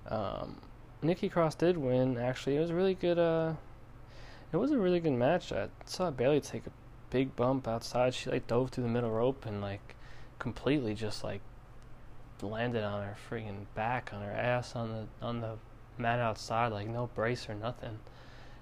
Um, 0.08 0.58
Nikki 1.06 1.30
Cross 1.30 1.56
did 1.56 1.78
win. 1.78 2.18
Actually, 2.18 2.58
it 2.58 2.60
was 2.60 2.70
a 2.72 2.76
really 2.76 2.96
good. 2.96 3.20
Uh, 3.20 3.54
it 4.52 4.58
was 4.58 4.72
a 4.72 4.78
really 4.78 5.00
good 5.00 5.14
match. 5.14 5.52
I 5.52 5.68
saw 5.86 6.10
Bayley 6.12 6.42
take 6.42 6.66
a 6.66 6.72
big 7.10 7.36
bump 7.36 7.68
outside. 7.68 8.14
She 8.14 8.30
like 8.30 8.48
dove 8.48 8.72
through 8.72 8.86
the 8.86 8.90
middle 8.90 9.12
rope 9.12 9.46
and 9.46 9.62
like 9.62 9.96
completely 10.40 10.94
just 10.94 11.24
like 11.24 11.42
landed 12.42 12.84
on 12.84 13.02
her 13.04 13.16
freaking 13.30 13.66
back 13.74 14.12
on 14.14 14.22
her 14.22 14.32
ass 14.32 14.76
on 14.76 14.92
the 14.92 15.26
on 15.26 15.42
the 15.42 15.58
mat 15.98 16.20
outside, 16.20 16.72
like 16.72 16.88
no 16.88 17.10
brace 17.14 17.50
or 17.50 17.56
nothing. 17.56 18.00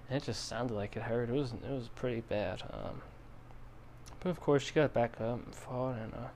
And 0.09 0.17
it 0.17 0.25
just 0.25 0.47
sounded 0.47 0.73
like 0.73 0.95
it 0.95 1.03
hurt. 1.03 1.29
It 1.29 1.33
was 1.33 1.53
it 1.53 1.71
was 1.71 1.89
pretty 1.95 2.21
bad. 2.21 2.63
Um, 2.71 3.01
but 4.19 4.29
of 4.29 4.39
course, 4.39 4.63
she 4.63 4.73
got 4.73 4.93
back 4.93 5.19
up 5.19 5.45
and 5.45 5.55
fought, 5.55 5.97
and 5.97 6.13
uh, 6.13 6.27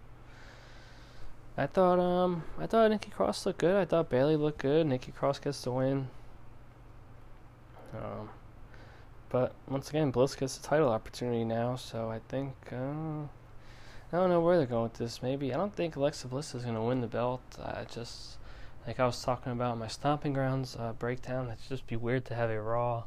I 1.57 1.65
thought 1.65 1.99
um 1.99 2.43
I 2.59 2.67
thought 2.67 2.91
Nikki 2.91 3.09
Cross 3.09 3.45
looked 3.45 3.59
good. 3.59 3.75
I 3.75 3.85
thought 3.85 4.09
Bayley 4.09 4.35
looked 4.35 4.59
good. 4.59 4.85
Nikki 4.85 5.11
Cross 5.11 5.39
gets 5.39 5.61
the 5.63 5.71
win. 5.71 6.09
Um, 7.95 8.29
but 9.29 9.55
once 9.67 9.89
again, 9.89 10.11
Bliss 10.11 10.35
gets 10.35 10.57
the 10.57 10.67
title 10.67 10.89
opportunity 10.89 11.43
now, 11.43 11.75
so 11.75 12.11
I 12.11 12.19
think 12.29 12.53
uh, 12.71 13.23
I 14.11 14.17
don't 14.17 14.29
know 14.29 14.39
where 14.39 14.57
they're 14.57 14.67
going 14.67 14.83
with 14.83 14.93
this. 14.93 15.23
Maybe 15.23 15.51
I 15.51 15.57
don't 15.57 15.75
think 15.75 15.95
Alexa 15.95 16.27
Bliss 16.27 16.53
is 16.53 16.63
gonna 16.63 16.83
win 16.83 17.01
the 17.01 17.07
belt. 17.07 17.41
I 17.59 17.85
just 17.91 18.37
like 18.85 18.99
I 18.99 19.05
was 19.07 19.23
talking 19.23 19.51
about 19.51 19.79
my 19.79 19.87
stomping 19.87 20.33
grounds 20.33 20.77
uh, 20.79 20.93
breakdown. 20.93 21.47
It'd 21.47 21.67
just 21.67 21.87
be 21.87 21.95
weird 21.95 22.25
to 22.25 22.35
have 22.35 22.51
a 22.51 22.61
Raw 22.61 23.05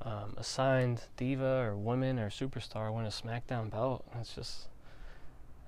um, 0.00 0.34
assigned 0.38 1.02
diva 1.18 1.66
or 1.66 1.76
woman 1.76 2.18
or 2.18 2.30
superstar 2.30 2.94
win 2.94 3.04
a 3.04 3.10
SmackDown 3.10 3.70
belt. 3.70 4.04
It's 4.18 4.34
just 4.34 4.68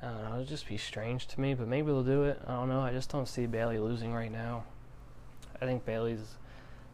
I 0.03 0.07
don't 0.07 0.25
know. 0.25 0.35
It'd 0.37 0.49
just 0.49 0.69
be 0.69 0.77
strange 0.77 1.27
to 1.29 1.41
me, 1.41 1.55
but 1.55 1.67
maybe 1.67 1.89
they'll 1.89 2.05
do 2.05 2.25
it. 2.25 2.41
I 2.47 2.53
don't 2.53 2.69
know. 2.69 2.81
I 2.81 2.93
just 2.93 3.11
don't 3.11 3.27
see 3.29 3.47
Bayley 3.47 3.79
losing 3.79 4.13
right 4.13 4.31
now. 4.31 4.65
I 5.61 5.65
think 5.65 5.85
Bayley's 5.85 6.37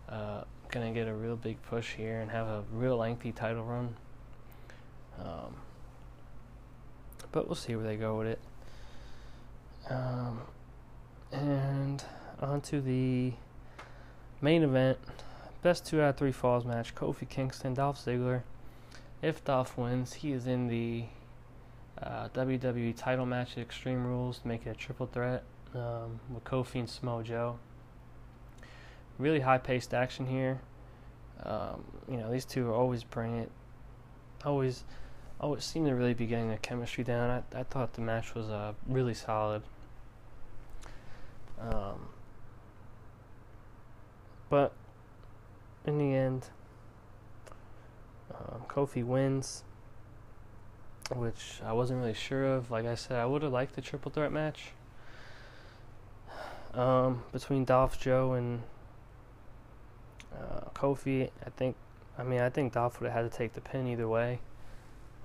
uh, 0.08 0.44
gonna 0.70 0.92
get 0.92 1.06
a 1.06 1.14
real 1.14 1.36
big 1.36 1.60
push 1.62 1.92
here 1.94 2.20
and 2.20 2.30
have 2.30 2.46
a 2.46 2.64
real 2.72 2.96
lengthy 2.96 3.32
title 3.32 3.64
run. 3.64 3.94
Um, 5.18 5.56
but 7.30 7.46
we'll 7.46 7.54
see 7.56 7.76
where 7.76 7.84
they 7.84 7.96
go 7.96 8.18
with 8.18 8.28
it. 8.28 8.40
Um, 9.90 10.40
and 11.30 12.02
on 12.40 12.60
to 12.62 12.80
the 12.80 13.32
main 14.40 14.62
event. 14.62 14.98
Best 15.62 15.86
two 15.86 16.00
out 16.00 16.10
of 16.10 16.16
three 16.16 16.32
falls 16.32 16.64
match. 16.64 16.94
Kofi 16.94 17.28
Kingston, 17.28 17.74
Dolph 17.74 18.02
Ziggler. 18.02 18.42
If 19.22 19.44
Dolph 19.44 19.76
wins, 19.78 20.14
he 20.14 20.32
is 20.32 20.46
in 20.46 20.68
the 20.68 21.04
uh, 22.02 22.28
WWE 22.34 22.96
title 22.96 23.26
match 23.26 23.52
at 23.52 23.58
Extreme 23.58 24.06
Rules 24.06 24.38
to 24.38 24.48
make 24.48 24.66
it 24.66 24.70
a 24.70 24.74
triple 24.74 25.06
threat 25.06 25.44
um, 25.74 26.20
with 26.32 26.44
Kofi 26.44 26.80
and 26.80 26.88
Samoa 26.88 27.22
Joe. 27.22 27.58
Really 29.18 29.40
high 29.40 29.58
paced 29.58 29.94
action 29.94 30.26
here. 30.26 30.60
Um, 31.42 31.84
you 32.08 32.16
know, 32.16 32.30
these 32.30 32.44
two 32.44 32.68
are 32.68 32.74
always 32.74 33.04
bring 33.04 33.38
it. 33.38 33.50
Always, 34.44 34.84
always 35.40 35.64
seem 35.64 35.84
to 35.86 35.92
really 35.92 36.14
be 36.14 36.26
getting 36.26 36.50
the 36.50 36.56
chemistry 36.56 37.04
down. 37.04 37.42
I, 37.54 37.60
I 37.60 37.62
thought 37.62 37.94
the 37.94 38.00
match 38.00 38.34
was 38.34 38.50
uh, 38.50 38.72
really 38.88 39.14
solid. 39.14 39.62
Um, 41.60 42.08
but 44.50 44.72
in 45.86 45.98
the 45.98 46.14
end, 46.14 46.48
um, 48.32 48.62
Kofi 48.68 49.04
wins, 49.04 49.64
which 51.16 51.60
I 51.64 51.72
wasn't 51.72 52.00
really 52.00 52.14
sure 52.14 52.44
of. 52.44 52.70
Like 52.70 52.86
I 52.86 52.94
said, 52.94 53.18
I 53.18 53.26
would 53.26 53.42
have 53.42 53.52
liked 53.52 53.74
the 53.74 53.80
triple 53.80 54.10
threat 54.10 54.32
match 54.32 54.72
um, 56.74 57.22
between 57.32 57.64
Dolph, 57.64 58.00
Joe, 58.00 58.32
and 58.32 58.62
uh, 60.34 60.68
Kofi. 60.74 61.30
I 61.44 61.50
think, 61.50 61.76
I 62.18 62.22
mean, 62.22 62.40
I 62.40 62.50
think 62.50 62.72
Dolph 62.72 63.00
would 63.00 63.10
have 63.10 63.24
had 63.24 63.30
to 63.30 63.36
take 63.36 63.52
the 63.54 63.60
pin 63.60 63.86
either 63.86 64.08
way. 64.08 64.40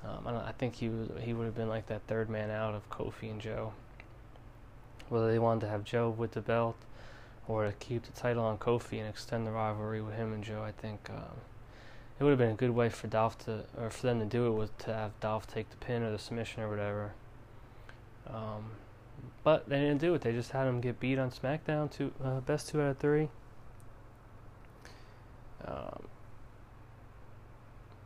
Um, 0.06 0.28
I, 0.28 0.50
I 0.50 0.52
think 0.54 0.76
he 0.76 0.90
was 0.90 1.10
he 1.22 1.34
would 1.34 1.46
have 1.46 1.56
been 1.56 1.70
like 1.70 1.88
that 1.88 2.02
third 2.08 2.30
man 2.30 2.50
out 2.50 2.74
of 2.74 2.90
Kofi 2.90 3.30
and 3.30 3.42
Joe. 3.42 3.74
Whether 5.10 5.32
they 5.32 5.40
wanted 5.40 5.62
to 5.62 5.68
have 5.68 5.84
Joe 5.84 6.10
with 6.10 6.32
the 6.32 6.42
belt 6.42 6.76
or 7.48 7.66
to 7.66 7.72
keep 7.74 8.04
the 8.04 8.12
title 8.12 8.46
on 8.46 8.60
Kofi 8.60 9.00
and 9.00 9.10
extend 9.10 9.46
the 9.48 9.52
rivalry 9.52 10.02
with 10.02 10.16
him 10.16 10.34
and 10.34 10.44
Joe, 10.44 10.64
I 10.64 10.72
think 10.72 11.10
um, 11.10 11.42
it 12.20 12.24
would 12.24 12.32
have 12.32 12.40
been 12.40 12.52
a 12.52 12.56
good 12.56 12.72
way 12.72 12.90
for 12.90 13.08
Dolph 13.08 13.38
to, 13.46 13.64
or 13.80 13.90
for 13.90 14.08
them 14.08 14.20
to 14.20 14.26
do 14.26 14.48
it, 14.48 14.52
was 14.52 14.70
to 14.80 14.94
have 14.94 15.18
Dolph 15.22 15.48
take 15.48 15.70
the 15.70 15.78
pin 15.78 16.04
or 16.04 16.12
the 16.12 16.20
submission 16.20 16.62
or 16.62 16.70
whatever. 16.70 17.14
Um, 18.28 18.72
but 19.44 19.70
they 19.70 19.80
didn't 19.80 20.02
do 20.02 20.14
it. 20.14 20.22
They 20.22 20.34
just 20.34 20.52
had 20.52 20.68
him 20.68 20.82
get 20.82 21.00
beat 21.00 21.18
on 21.18 21.32
SmackDown. 21.32 21.90
to 21.92 22.12
uh, 22.24 22.40
best 22.42 22.70
two 22.70 22.82
out 22.82 22.92
of 22.92 22.98
three. 22.98 23.30
Um, 25.66 26.08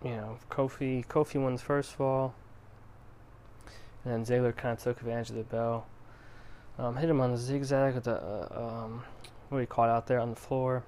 you 0.04 0.12
know, 0.12 0.38
Kofi 0.50 1.06
Kofi 1.06 1.52
the 1.52 1.64
first 1.64 1.94
fall, 1.94 2.36
and 4.04 4.14
then 4.14 4.26
Ziggler 4.26 4.56
kind 4.56 4.78
of 4.78 4.84
took 4.84 5.00
advantage 5.00 5.30
of 5.30 5.38
the 5.38 5.44
bell. 5.44 5.88
Um, 6.78 6.98
hit 6.98 7.10
him 7.10 7.22
on 7.22 7.32
the 7.32 7.38
zigzag 7.38 7.96
with 7.96 8.06
the 8.06 8.16
uh, 8.16 8.84
um, 8.84 9.04
what 9.50 9.68
call 9.70 9.86
it 9.86 9.90
out 9.90 10.08
there 10.08 10.20
on 10.20 10.32
the 10.32 10.36
floor. 10.36 10.84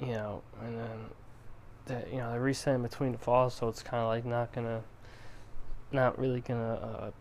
You 0.00 0.12
know, 0.12 0.42
and 0.62 0.78
then 0.78 0.98
that 1.86 2.12
you 2.12 2.18
know 2.18 2.32
they 2.32 2.38
reset 2.38 2.74
in 2.74 2.82
between 2.82 3.12
the 3.12 3.18
falls, 3.18 3.54
so 3.54 3.68
it's 3.68 3.82
kind 3.82 4.02
of 4.02 4.08
like 4.08 4.24
not 4.24 4.52
gonna, 4.52 4.82
not 5.92 6.18
really 6.18 6.40
gonna 6.40 7.12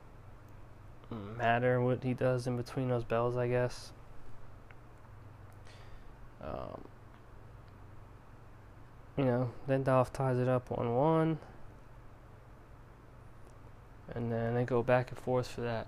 uh, 1.11 1.15
matter 1.37 1.81
what 1.81 2.03
he 2.03 2.13
does 2.13 2.47
in 2.47 2.57
between 2.57 2.89
those 2.89 3.03
bells, 3.03 3.37
I 3.37 3.47
guess. 3.47 3.91
Um, 6.43 6.81
you 9.17 9.25
know, 9.25 9.51
then 9.65 9.83
Dolph 9.83 10.13
ties 10.13 10.37
it 10.37 10.47
up 10.47 10.69
one 10.69 10.95
one, 10.95 11.39
and 14.13 14.31
then 14.31 14.53
they 14.53 14.63
go 14.63 14.83
back 14.83 15.09
and 15.09 15.17
forth 15.17 15.47
for 15.47 15.61
that 15.61 15.87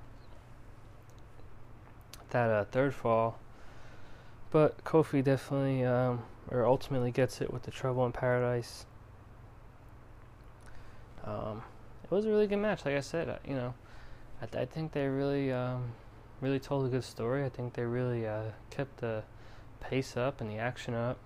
that 2.32 2.50
uh, 2.50 2.66
third 2.66 2.94
fall. 2.94 3.38
But 4.52 4.84
Kofi 4.84 5.24
definitely, 5.24 5.86
um, 5.86 6.24
or 6.52 6.66
ultimately 6.66 7.12
gets 7.12 7.41
it 7.41 7.54
with 7.54 7.64
the 7.64 7.72
Trouble 7.72 8.06
in 8.06 8.12
Paradise. 8.12 8.86
Um, 11.26 11.62
it 12.04 12.12
was 12.12 12.26
a 12.26 12.30
really 12.30 12.47
good 12.47 12.58
match. 12.58 12.86
Like 12.86 12.95
I 12.95 13.02
said, 13.02 13.30
uh, 13.30 13.38
you 13.45 13.56
know, 13.56 13.74
I, 14.41 14.45
th- 14.45 14.62
I 14.62 14.66
think 14.66 14.93
they 14.93 15.08
really, 15.08 15.52
um, 15.52 15.91
really 16.41 16.60
told 16.60 16.86
a 16.86 16.89
good 16.89 17.04
story. 17.04 17.45
I 17.45 17.50
think 17.50 17.74
they 17.74 17.84
really 17.84 18.28
uh, 18.28 18.52
kept 18.70 18.97
the 18.97 19.24
pace 19.80 20.18
up 20.18 20.41
and 20.41 20.50
the 20.50 20.58
action 20.58 20.93
up. 20.93 21.18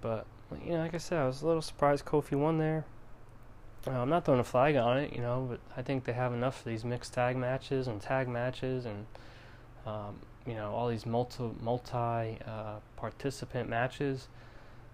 But 0.00 0.26
you 0.64 0.72
know, 0.72 0.78
like 0.78 0.94
I 0.94 0.98
said, 0.98 1.18
I 1.18 1.26
was 1.26 1.42
a 1.42 1.46
little 1.46 1.62
surprised 1.62 2.04
Kofi 2.04 2.36
won 2.36 2.58
there. 2.58 2.84
Uh, 3.86 3.90
I'm 3.90 4.08
not 4.08 4.24
throwing 4.24 4.40
a 4.40 4.44
flag 4.44 4.76
on 4.76 4.98
it, 4.98 5.12
you 5.12 5.20
know, 5.20 5.46
but 5.50 5.60
I 5.76 5.82
think 5.82 6.04
they 6.04 6.12
have 6.12 6.32
enough 6.32 6.60
of 6.60 6.64
these 6.66 6.84
mixed 6.84 7.14
tag 7.14 7.36
matches 7.36 7.88
and 7.88 8.00
tag 8.00 8.28
matches 8.28 8.84
and 8.84 9.06
um, 9.86 10.20
you 10.46 10.54
know 10.54 10.72
all 10.72 10.88
these 10.88 11.06
multi 11.06 11.50
multi 11.60 12.38
uh, 12.46 12.76
participant 12.96 13.68
matches. 13.68 14.28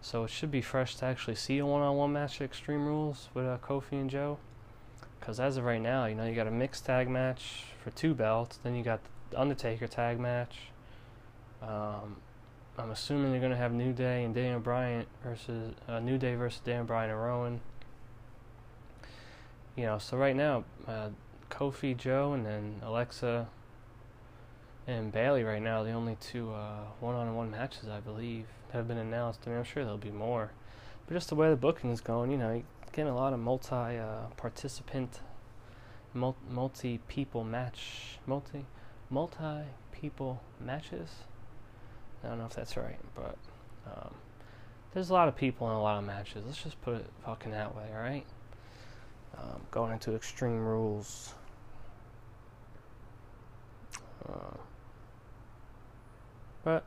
So 0.00 0.24
it 0.24 0.30
should 0.30 0.52
be 0.52 0.62
fresh 0.62 0.94
to 0.96 1.06
actually 1.06 1.34
see 1.34 1.58
a 1.58 1.66
one-on-one 1.66 2.12
match 2.12 2.40
at 2.40 2.44
Extreme 2.44 2.86
Rules 2.86 3.28
with 3.34 3.46
uh, 3.46 3.58
Kofi 3.58 3.92
and 3.92 4.08
Joe. 4.08 4.38
Because 5.18 5.40
as 5.40 5.56
of 5.56 5.64
right 5.64 5.80
now, 5.80 6.06
you 6.06 6.14
know 6.14 6.24
you 6.24 6.34
got 6.34 6.46
a 6.46 6.52
mixed 6.52 6.86
tag 6.86 7.08
match 7.08 7.64
for 7.82 7.90
two 7.90 8.14
belts, 8.14 8.58
then 8.62 8.76
you 8.76 8.84
got 8.84 9.00
the 9.30 9.40
Undertaker 9.40 9.88
tag 9.88 10.20
match. 10.20 10.70
Um, 11.60 12.16
I'm 12.78 12.90
assuming 12.90 13.32
they're 13.32 13.40
gonna 13.40 13.56
have 13.56 13.72
New 13.72 13.92
Day 13.92 14.22
and 14.22 14.32
Daniel 14.32 14.60
Bryan 14.60 15.06
versus 15.24 15.74
uh, 15.88 15.98
New 15.98 16.16
Day 16.16 16.36
versus 16.36 16.60
Daniel 16.60 16.84
Bryan 16.84 17.10
and 17.10 17.20
Rowan. 17.20 17.60
You 19.74 19.86
know, 19.86 19.98
so 19.98 20.16
right 20.16 20.36
now, 20.36 20.64
uh, 20.86 21.08
Kofi, 21.50 21.96
Joe, 21.96 22.32
and 22.32 22.46
then 22.46 22.80
Alexa 22.84 23.48
and 24.88 25.12
Bayley 25.12 25.44
right 25.44 25.60
now, 25.60 25.84
the 25.84 25.92
only 25.92 26.16
two 26.18 26.50
uh, 26.50 26.80
one-on-one 27.00 27.50
matches 27.50 27.88
I 27.88 28.00
believe 28.00 28.46
have 28.72 28.88
been 28.88 28.96
announced. 28.96 29.40
I 29.46 29.50
mean, 29.50 29.58
I'm 29.58 29.64
sure 29.64 29.84
there'll 29.84 29.98
be 29.98 30.10
more, 30.10 30.50
but 31.06 31.12
just 31.14 31.28
the 31.28 31.34
way 31.34 31.50
the 31.50 31.56
booking 31.56 31.90
is 31.90 32.00
going, 32.00 32.30
you 32.30 32.38
know, 32.38 32.54
you're 32.54 32.62
getting 32.92 33.12
a 33.12 33.14
lot 33.14 33.34
of 33.34 33.38
multi-participant, 33.38 35.20
uh, 36.16 36.32
multi-people 36.50 37.44
match, 37.44 38.18
multi, 38.26 38.64
multi-people 39.10 40.42
matches. 40.58 41.10
I 42.24 42.28
don't 42.28 42.38
know 42.38 42.46
if 42.46 42.54
that's 42.54 42.76
right, 42.78 42.98
but 43.14 43.36
um, 43.86 44.14
there's 44.94 45.10
a 45.10 45.12
lot 45.12 45.28
of 45.28 45.36
people 45.36 45.68
in 45.68 45.76
a 45.76 45.82
lot 45.82 45.98
of 45.98 46.04
matches. 46.04 46.44
Let's 46.46 46.62
just 46.62 46.80
put 46.80 46.94
it 46.96 47.06
fucking 47.26 47.52
that 47.52 47.76
way, 47.76 47.84
all 47.94 48.00
right? 48.00 48.24
Um, 49.36 49.60
going 49.70 49.92
into 49.92 50.16
Extreme 50.16 50.64
Rules. 50.64 51.34
Uh, 54.26 54.56
but 56.68 56.84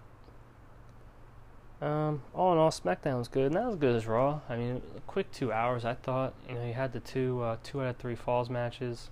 um, 1.86 2.22
all 2.36 2.52
in 2.52 2.60
all, 2.60 2.70
SmackDown's 2.70 3.28
good. 3.28 3.52
Not 3.52 3.72
as 3.72 3.76
good 3.76 3.96
as 3.96 4.06
Raw. 4.06 4.42
I 4.48 4.56
mean, 4.56 4.84
quick 5.08 5.32
two 5.32 5.52
hours. 5.52 5.84
I 5.84 5.96
thought. 5.96 6.36
You 6.48 6.54
know, 6.54 6.66
you 6.66 6.74
had 6.74 6.94
the 6.94 7.00
two 7.00 7.42
uh, 7.42 7.58
two 7.64 7.82
out 7.82 7.88
of 7.88 7.98
three 7.98 8.14
falls 8.14 8.48
matches. 8.48 9.10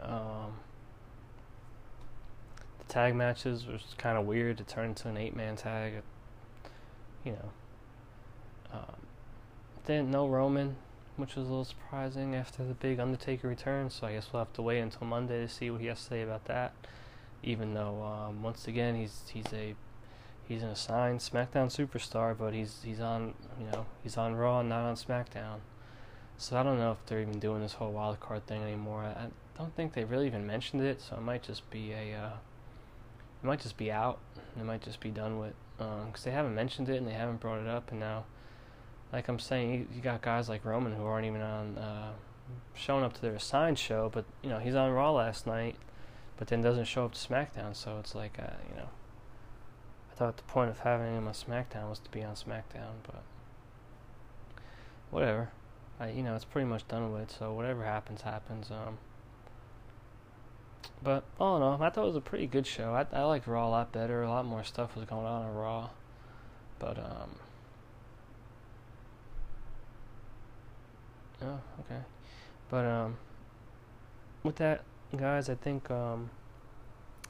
Um, 0.00 0.58
the 2.78 2.84
tag 2.88 3.14
matches 3.14 3.66
was 3.66 3.94
kind 3.96 4.18
of 4.18 4.26
weird 4.26 4.58
to 4.58 4.64
turn 4.64 4.90
into 4.90 5.08
an 5.08 5.16
eight 5.16 5.34
man 5.34 5.56
tag. 5.56 6.02
You 7.24 7.32
know. 7.32 7.50
Um, 8.74 8.96
then 9.86 10.10
no 10.10 10.28
Roman, 10.28 10.76
which 11.16 11.36
was 11.36 11.46
a 11.46 11.48
little 11.48 11.64
surprising 11.64 12.34
after 12.34 12.62
the 12.62 12.74
big 12.74 13.00
Undertaker 13.00 13.48
return. 13.48 13.88
So 13.88 14.06
I 14.06 14.12
guess 14.12 14.28
we'll 14.30 14.44
have 14.44 14.52
to 14.52 14.62
wait 14.62 14.80
until 14.80 15.06
Monday 15.06 15.40
to 15.40 15.48
see 15.48 15.70
what 15.70 15.80
he 15.80 15.86
has 15.86 16.00
to 16.00 16.04
say 16.04 16.20
about 16.20 16.44
that 16.44 16.74
even 17.42 17.74
though 17.74 18.02
um, 18.02 18.42
once 18.42 18.66
again 18.66 18.96
he's 18.96 19.22
he's 19.32 19.52
a 19.52 19.74
he's 20.48 20.62
an 20.62 20.68
assigned 20.68 21.20
SmackDown 21.20 21.68
superstar, 21.68 22.36
but 22.36 22.52
he's 22.52 22.80
he's 22.84 23.00
on 23.00 23.34
you 23.58 23.66
know 23.72 23.86
he's 24.02 24.16
on 24.16 24.34
Raw, 24.34 24.62
not 24.62 24.84
on 24.84 24.96
SmackDown. 24.96 25.58
So 26.38 26.56
I 26.56 26.62
don't 26.62 26.78
know 26.78 26.92
if 26.92 27.04
they're 27.06 27.20
even 27.20 27.38
doing 27.38 27.62
this 27.62 27.74
whole 27.74 27.92
wild 27.92 28.20
card 28.20 28.46
thing 28.46 28.62
anymore. 28.62 29.02
I, 29.02 29.24
I 29.24 29.28
don't 29.56 29.74
think 29.74 29.94
they 29.94 30.04
really 30.04 30.26
even 30.26 30.46
mentioned 30.46 30.82
it, 30.82 31.00
so 31.00 31.16
it 31.16 31.22
might 31.22 31.42
just 31.42 31.68
be 31.70 31.92
a 31.92 32.14
uh, 32.14 32.36
it 33.42 33.46
might 33.46 33.60
just 33.60 33.76
be 33.76 33.90
out. 33.90 34.18
It 34.58 34.64
might 34.64 34.82
just 34.82 35.00
be 35.00 35.10
done 35.10 35.38
with 35.38 35.54
because 35.78 36.04
um, 36.04 36.12
they 36.24 36.30
haven't 36.30 36.54
mentioned 36.54 36.88
it 36.88 36.96
and 36.96 37.06
they 37.06 37.12
haven't 37.12 37.40
brought 37.40 37.60
it 37.60 37.68
up, 37.68 37.90
and 37.90 38.00
now. 38.00 38.24
Like 39.12 39.28
I'm 39.28 39.38
saying, 39.38 39.72
you, 39.72 39.86
you 39.94 40.02
got 40.02 40.20
guys 40.20 40.48
like 40.48 40.64
Roman 40.64 40.92
who 40.92 41.04
aren't 41.06 41.26
even 41.26 41.40
on 41.40 41.78
uh, 41.78 42.10
showing 42.74 43.04
up 43.04 43.12
to 43.14 43.22
their 43.22 43.34
assigned 43.34 43.78
show, 43.78 44.10
but 44.12 44.24
you 44.42 44.50
know 44.50 44.58
he's 44.58 44.74
on 44.74 44.90
Raw 44.90 45.12
last 45.12 45.46
night 45.46 45.76
but 46.36 46.48
then 46.48 46.62
doesn't 46.62 46.84
show 46.84 47.04
up 47.04 47.12
to 47.12 47.18
SmackDown. 47.18 47.74
So 47.74 47.98
it's 47.98 48.14
like, 48.14 48.38
uh, 48.38 48.56
you 48.68 48.76
know, 48.76 48.88
I 50.10 50.14
thought 50.14 50.36
the 50.36 50.42
point 50.44 50.70
of 50.70 50.80
having 50.80 51.14
him 51.14 51.26
on 51.26 51.34
SmackDown 51.34 51.88
was 51.88 51.98
to 52.00 52.10
be 52.10 52.22
on 52.22 52.34
SmackDown, 52.34 52.94
but 53.04 53.22
whatever. 55.10 55.50
I, 55.98 56.10
you 56.10 56.22
know, 56.22 56.34
it's 56.34 56.44
pretty 56.44 56.66
much 56.66 56.86
done 56.88 57.12
with. 57.12 57.30
So 57.30 57.52
whatever 57.52 57.84
happens, 57.84 58.22
happens. 58.22 58.70
Um, 58.70 58.98
but 61.02 61.24
all 61.38 61.56
in 61.56 61.62
all, 61.62 61.82
I 61.82 61.90
thought 61.90 62.04
it 62.04 62.06
was 62.06 62.16
a 62.16 62.20
pretty 62.20 62.46
good 62.46 62.66
show. 62.66 62.92
I 62.94 63.06
I 63.16 63.22
liked 63.22 63.46
Raw 63.46 63.66
a 63.66 63.70
lot 63.70 63.92
better. 63.92 64.22
A 64.22 64.28
lot 64.28 64.44
more 64.44 64.64
stuff 64.64 64.94
was 64.96 65.04
going 65.04 65.26
on 65.26 65.46
in 65.46 65.54
Raw, 65.54 65.90
but 66.78 66.98
um. 66.98 67.36
Oh, 71.42 71.60
okay. 71.80 72.00
But 72.70 72.84
um, 72.86 73.18
with 74.42 74.56
that, 74.56 74.82
guys, 75.14 75.48
I 75.48 75.54
think 75.54 75.90
um, 75.90 76.30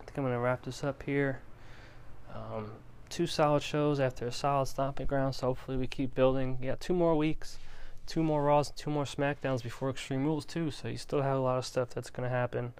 I 0.00 0.04
think 0.04 0.18
I'm 0.18 0.24
gonna 0.24 0.40
wrap 0.40 0.64
this 0.64 0.82
up 0.82 1.02
here. 1.02 1.40
Um, 2.34 2.72
two 3.08 3.26
solid 3.26 3.62
shows 3.62 4.00
after 4.00 4.26
a 4.26 4.32
solid 4.32 4.66
stomping 4.66 5.06
ground. 5.06 5.34
So 5.34 5.48
hopefully 5.48 5.76
we 5.76 5.86
keep 5.86 6.14
building. 6.14 6.58
Yeah, 6.60 6.76
two 6.78 6.94
more 6.94 7.16
weeks, 7.16 7.58
two 8.06 8.22
more 8.22 8.42
Raws, 8.42 8.70
two 8.70 8.90
more 8.90 9.04
Smackdowns 9.04 9.62
before 9.62 9.90
Extreme 9.90 10.24
Rules 10.24 10.44
too. 10.44 10.70
So 10.70 10.88
you 10.88 10.96
still 10.96 11.22
have 11.22 11.36
a 11.36 11.40
lot 11.40 11.58
of 11.58 11.66
stuff 11.66 11.90
that's 11.90 12.10
gonna 12.10 12.28
happen. 12.28 12.72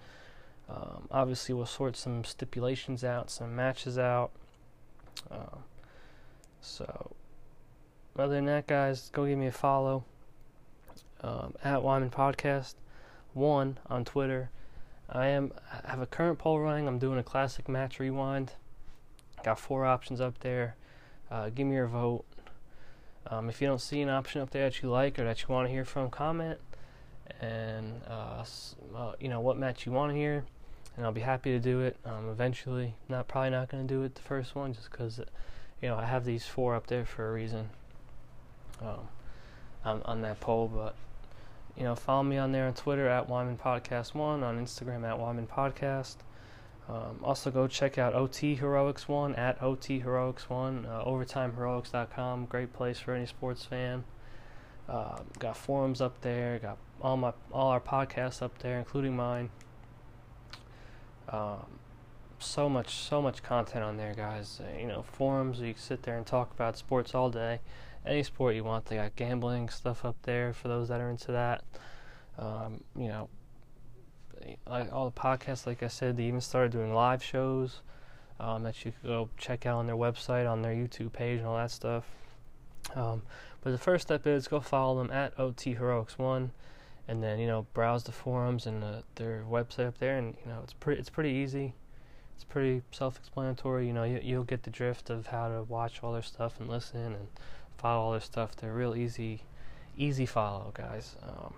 Um, 0.69 1.07
obviously, 1.11 1.55
we'll 1.55 1.67
sort 1.67 1.97
some 1.97 2.25
stipulations 2.25 3.05
out, 3.05 3.31
some 3.31 3.55
matches 3.55 3.99
out. 3.99 4.33
Uh, 5.31 5.59
so, 6.61 7.13
other 8.19 8.35
than 8.35 8.47
that, 8.47 8.67
guys, 8.67 9.11
go 9.13 9.27
give 9.27 9.39
me 9.39 9.47
a 9.47 9.53
follow 9.53 10.05
um, 11.23 11.55
at 11.63 11.83
Wyman 11.83 12.11
Podcast 12.11 12.75
one 13.33 13.79
on 13.89 14.05
Twitter 14.05 14.51
I 15.09 15.27
am 15.29 15.53
I 15.85 15.91
have 15.91 16.01
a 16.01 16.07
current 16.07 16.39
poll 16.39 16.61
running. 16.61 16.89
I'm 16.89 16.99
doing 16.99 17.19
a 17.19 17.23
classic 17.23 17.69
match 17.69 18.01
rewind. 18.01 18.53
Got 19.45 19.59
four 19.59 19.87
options 19.87 20.21
up 20.21 20.39
there. 20.41 20.77
Uh, 21.31 21.51
give 21.51 21.67
me 21.67 21.75
your 21.75 21.87
vote. 21.87 22.25
Um, 23.29 23.49
if 23.49 23.61
you 23.61 23.67
don't 23.67 23.81
see 23.81 24.01
an 24.03 24.09
option 24.09 24.41
up 24.41 24.51
there 24.51 24.65
that 24.65 24.83
you 24.83 24.91
like 24.91 25.19
or 25.19 25.25
that 25.25 25.43
you 25.43 25.49
want 25.49 25.67
to 25.69 25.73
hear 25.73 25.85
from, 25.85 26.11
comment 26.11 26.59
and 27.41 28.01
uh, 28.09 28.45
uh, 28.95 29.13
you 29.21 29.29
know 29.29 29.41
what 29.41 29.59
match 29.59 29.87
you 29.87 29.93
want 29.93 30.13
to 30.13 30.17
hear, 30.17 30.45
and 30.97 31.05
I'll 31.05 31.13
be 31.13 31.21
happy 31.21 31.51
to 31.51 31.59
do 31.59 31.81
it. 31.81 31.97
Um, 32.05 32.29
eventually, 32.31 32.95
not 33.09 33.29
probably 33.29 33.51
not 33.51 33.69
going 33.69 33.87
to 33.87 33.95
do 33.95 34.03
it 34.03 34.15
the 34.15 34.23
first 34.23 34.55
one 34.55 34.75
just 34.75 34.91
because 34.91 35.21
you 35.83 35.89
know 35.89 35.97
I 35.97 36.05
have 36.05 36.25
these 36.25 36.47
four 36.47 36.75
up 36.75 36.87
there 36.87 37.05
for 37.05 37.29
a 37.29 37.33
reason. 37.33 37.71
Um, 38.81 39.09
on, 39.87 40.03
on 40.03 40.23
that 40.23 40.41
poll, 40.41 40.69
but 40.69 40.95
you 41.77 41.85
know, 41.85 41.95
follow 41.95 42.23
me 42.23 42.39
on 42.39 42.53
there 42.53 42.67
on 42.67 42.75
Twitter 42.75 43.09
at 43.09 43.29
Wyman 43.29 43.59
Podcast 43.59 44.15
One, 44.15 44.43
on 44.43 44.59
Instagram 44.59 45.05
at 45.05 45.19
Wyman 45.19 45.47
Podcast. 45.47 46.17
Um, 46.89 47.21
also, 47.23 47.51
go 47.51 47.67
check 47.67 47.99
out 47.99 48.15
OT 48.15 48.55
Heroics 48.55 49.09
One 49.09 49.35
at 49.35 49.61
OT 49.63 50.01
Heroics 50.01 50.49
One, 50.49 50.87
uh, 50.87 51.05
OvertimeHeroics.com. 51.05 52.47
Great 52.47 52.73
place 52.73 52.99
for 52.99 53.13
any 53.13 53.27
sports 53.27 53.65
fan. 53.65 54.05
Uh, 54.89 55.19
got 55.39 55.57
forums 55.57 56.01
up 56.01 56.21
there. 56.21 56.59
Got 56.61 56.79
all 57.03 57.17
my 57.17 57.33
all 57.53 57.69
our 57.69 57.81
podcasts 57.81 58.41
up 58.41 58.59
there, 58.59 58.79
including 58.79 59.17
mine. 59.17 59.51
Um, 61.29 61.67
so 62.39 62.69
much, 62.69 62.95
so 62.95 63.21
much 63.21 63.43
content 63.43 63.83
on 63.83 63.97
there, 63.97 64.15
guys. 64.15 64.61
Uh, 64.63 64.79
you 64.81 64.87
know, 64.87 65.03
forums. 65.03 65.61
You 65.61 65.75
can 65.75 65.83
sit 65.83 66.05
there 66.05 66.17
and 66.17 66.25
talk 66.25 66.53
about 66.53 66.79
sports 66.79 67.15
all 67.15 67.31
day 67.31 67.61
any 68.07 68.23
sport 68.23 68.55
you 68.55 68.65
want. 68.65 68.87
They 68.87 68.97
got 68.97 69.17
gambling 69.17 69.69
stuff 69.69 70.05
up 70.05 70.17
there 70.23 70.53
for 70.53 70.69
those 70.69 70.89
that 70.89 71.01
are 71.01 71.11
into 71.11 71.33
that. 71.33 71.65
Um, 72.39 72.83
you 72.97 73.09
know, 73.09 73.29
like 74.67 74.93
all 74.93 75.07
the 75.07 75.21
podcasts, 75.21 75.67
like 75.67 75.83
I 75.83 75.89
said, 75.89 76.17
they 76.17 76.25
even 76.25 76.41
started 76.41 76.73
doing 76.73 76.93
live 76.95 77.23
shows. 77.23 77.81
um, 78.39 78.63
that 78.65 78.85
you 78.85 78.93
could 78.93 79.09
go 79.09 79.29
check 79.37 79.67
out 79.67 79.79
on 79.79 79.87
their 79.87 79.97
website, 79.97 80.51
on 80.51 80.63
their 80.63 80.75
YouTube 80.75 81.13
page, 81.13 81.39
and 81.39 81.47
all 81.47 81.57
that 81.57 81.71
stuff. 81.71 82.05
Um, 82.95 83.23
but 83.63 83.71
the 83.71 83.79
first 83.79 84.03
step 84.07 84.27
is 84.27 84.47
go 84.49 84.61
follow 84.61 85.03
them 85.03 85.11
at 85.11 85.39
OT 85.39 85.75
Heroics 85.75 86.19
One, 86.19 86.53
and 87.09 87.23
then 87.23 87.39
you 87.39 87.47
know 87.47 87.67
browse 87.73 88.05
the 88.05 88.13
forums 88.13 88.67
and 88.67 88.85
uh, 88.85 89.03
their 89.17 89.45
website 89.49 89.87
up 89.89 89.99
there, 89.99 90.19
and 90.19 90.37
you 90.45 90.51
know 90.51 90.61
it's 90.63 90.73
pretty 90.75 91.01
it's 91.01 91.11
pretty 91.11 91.31
easy. 91.31 91.75
It's 92.35 92.45
pretty 92.45 92.83
self-explanatory. 92.93 93.87
You 93.87 93.93
know 93.95 94.05
you, 94.05 94.21
you'll 94.23 94.45
get 94.45 94.63
the 94.63 94.71
drift 94.71 95.09
of 95.11 95.29
how 95.29 95.49
to 95.49 95.63
watch 95.63 96.01
all 96.03 96.13
their 96.13 96.23
stuff 96.23 96.61
and 96.61 96.69
listen 96.69 97.01
and 97.15 97.29
follow 97.79 98.03
all 98.03 98.11
their 98.13 98.21
stuff. 98.21 98.57
They're 98.57 98.73
real 98.73 98.95
easy, 98.97 99.43
easy 99.97 100.27
follow 100.27 100.73
guys, 100.75 101.17
um, 101.23 101.55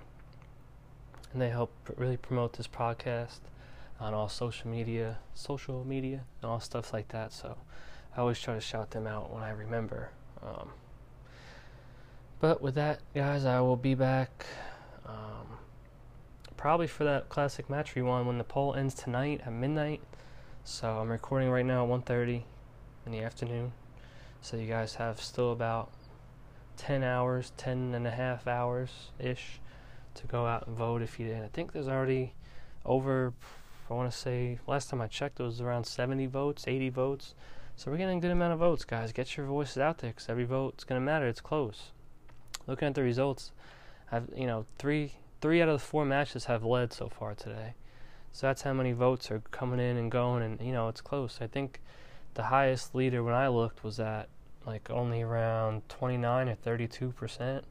and 1.33 1.43
they 1.43 1.51
help 1.51 1.73
pr- 1.85 1.93
really 1.97 2.17
promote 2.17 2.55
this 2.55 2.69
podcast 2.69 3.41
on 4.01 4.15
all 4.15 4.29
social 4.29 4.69
media, 4.69 5.19
social 5.35 5.85
media, 5.85 6.25
and 6.43 6.51
all 6.51 6.61
stuff 6.61 6.93
like 6.93 7.09
that. 7.09 7.33
So 7.33 7.57
I 8.17 8.21
always 8.21 8.41
try 8.41 8.55
to 8.55 8.61
shout 8.61 8.91
them 8.91 9.07
out 9.07 9.33
when 9.33 9.43
I 9.43 9.51
remember. 9.51 10.11
Um, 10.43 10.71
but 12.41 12.63
with 12.63 12.75
that, 12.77 13.01
guys, 13.15 13.45
I 13.45 13.61
will 13.61 13.77
be 13.77 13.95
back 13.95 14.47
um, 15.07 15.59
probably 16.57 16.87
for 16.87 17.05
that 17.05 17.29
classic 17.29 17.69
match 17.69 17.97
rewind 17.97 18.27
when 18.27 18.39
the 18.39 18.45
poll 18.45 18.75
ends 18.75 18.95
tonight 18.95 19.41
at 19.45 19.53
midnight. 19.53 20.01
So 20.65 20.99
I'm 20.99 21.09
recording 21.09 21.51
right 21.51 21.65
now 21.65 21.85
at 21.85 21.89
1:30 21.89 22.45
in 23.07 23.13
the 23.13 23.21
afternoon. 23.21 23.73
So 24.41 24.57
you 24.57 24.69
guys 24.69 24.97
have 24.97 25.21
still 25.21 25.51
about 25.51 25.91
10 26.79 27.03
hours, 27.03 27.53
10 27.57 27.95
and 27.95 28.07
a 28.07 28.11
half 28.11 28.47
hours 28.47 29.11
ish 29.19 29.61
to 30.15 30.27
go 30.27 30.47
out 30.47 30.67
and 30.67 30.77
vote 30.77 31.03
if 31.03 31.21
you 31.21 31.27
did. 31.27 31.43
I 31.43 31.49
think 31.49 31.73
there's 31.73 31.89
already 31.89 32.33
over 32.85 33.35
I 33.91 33.95
want 33.95 34.11
to 34.11 34.17
say 34.17 34.59
last 34.67 34.91
time 34.91 35.01
I 35.01 35.07
checked, 35.07 35.41
it 35.41 35.45
was 35.45 35.61
around 35.61 35.85
70 35.85 36.27
votes, 36.27 36.65
80 36.67 36.91
votes. 36.91 37.35
So 37.77 37.91
we're 37.91 37.97
getting 37.97 38.19
a 38.19 38.21
good 38.21 38.31
amount 38.31 38.53
of 38.53 38.59
votes, 38.59 38.85
guys. 38.85 39.13
Get 39.13 39.37
your 39.37 39.47
voices 39.47 39.79
out 39.79 39.99
there 39.99 40.11
because 40.11 40.29
every 40.29 40.45
vote's 40.45 40.85
gonna 40.85 41.01
matter. 41.01 41.29
It's 41.29 41.41
close. 41.41 41.93
Looking 42.67 42.89
at 42.89 42.95
the 42.95 43.03
results, 43.03 43.53
I've 44.11 44.29
you 44.37 44.47
know 44.47 44.67
three 44.79 45.13
three 45.41 45.63
out 45.63 45.69
of 45.69 45.81
the 45.81 45.87
four 45.87 46.05
matches 46.05 46.47
have 46.47 46.65
led 46.65 46.93
so 46.93 47.09
far 47.09 47.35
today. 47.35 47.75
So 48.33 48.47
that's 48.49 48.63
how 48.63 48.73
many 48.73 48.93
votes 48.93 49.31
are 49.31 49.41
coming 49.53 49.79
in 49.81 49.97
and 49.97 50.11
going, 50.11 50.43
and 50.43 50.61
you 50.61 50.73
know 50.73 50.89
it's 50.89 51.01
close. 51.01 51.39
I 51.41 51.47
think 51.47 51.81
the 52.35 52.45
highest 52.45 52.95
leader 52.95 53.23
when 53.23 53.35
I 53.35 53.49
looked 53.49 53.85
was 53.85 54.01
at 54.01 54.29
like 54.69 54.91
only 54.91 55.23
around 55.23 55.89
29 55.89 56.49
or 56.49 56.55
32 56.55 57.13
percent. 57.13 57.65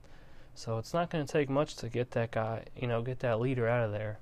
So 0.56 0.80
it's 0.80 0.96
not 0.96 1.12
going 1.12 1.24
to 1.24 1.32
take 1.32 1.48
much 1.48 1.76
to 1.76 1.90
get 1.90 2.12
that 2.12 2.32
guy, 2.32 2.66
you 2.76 2.88
know, 2.88 3.04
get 3.04 3.20
that 3.20 3.40
leader 3.40 3.68
out 3.68 3.86
of 3.86 3.92
there. 3.92 4.18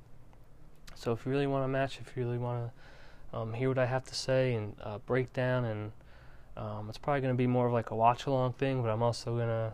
So 0.94 1.14
if 1.14 1.26
you 1.26 1.32
really 1.32 1.48
want 1.48 1.64
to 1.64 1.70
match, 1.70 2.00
if 2.02 2.16
you 2.16 2.26
really 2.26 2.38
want 2.38 2.70
to 3.32 3.38
um, 3.38 3.54
hear 3.54 3.70
what 3.70 3.78
I 3.78 3.86
have 3.86 4.04
to 4.06 4.16
say 4.16 4.54
and 4.54 4.76
uh, 4.84 4.98
break 4.98 5.32
down, 5.32 5.64
and 5.64 5.92
um, 6.58 6.90
it's 6.90 6.98
probably 6.98 7.22
going 7.22 7.34
to 7.34 7.38
be 7.38 7.48
more 7.48 7.68
of 7.68 7.74
like 7.74 7.92
a 7.92 7.96
watch 7.96 8.26
along 8.26 8.54
thing. 8.54 8.82
But 8.82 8.90
I'm 8.90 9.02
also 9.02 9.38
going 9.38 9.48
to, 9.48 9.74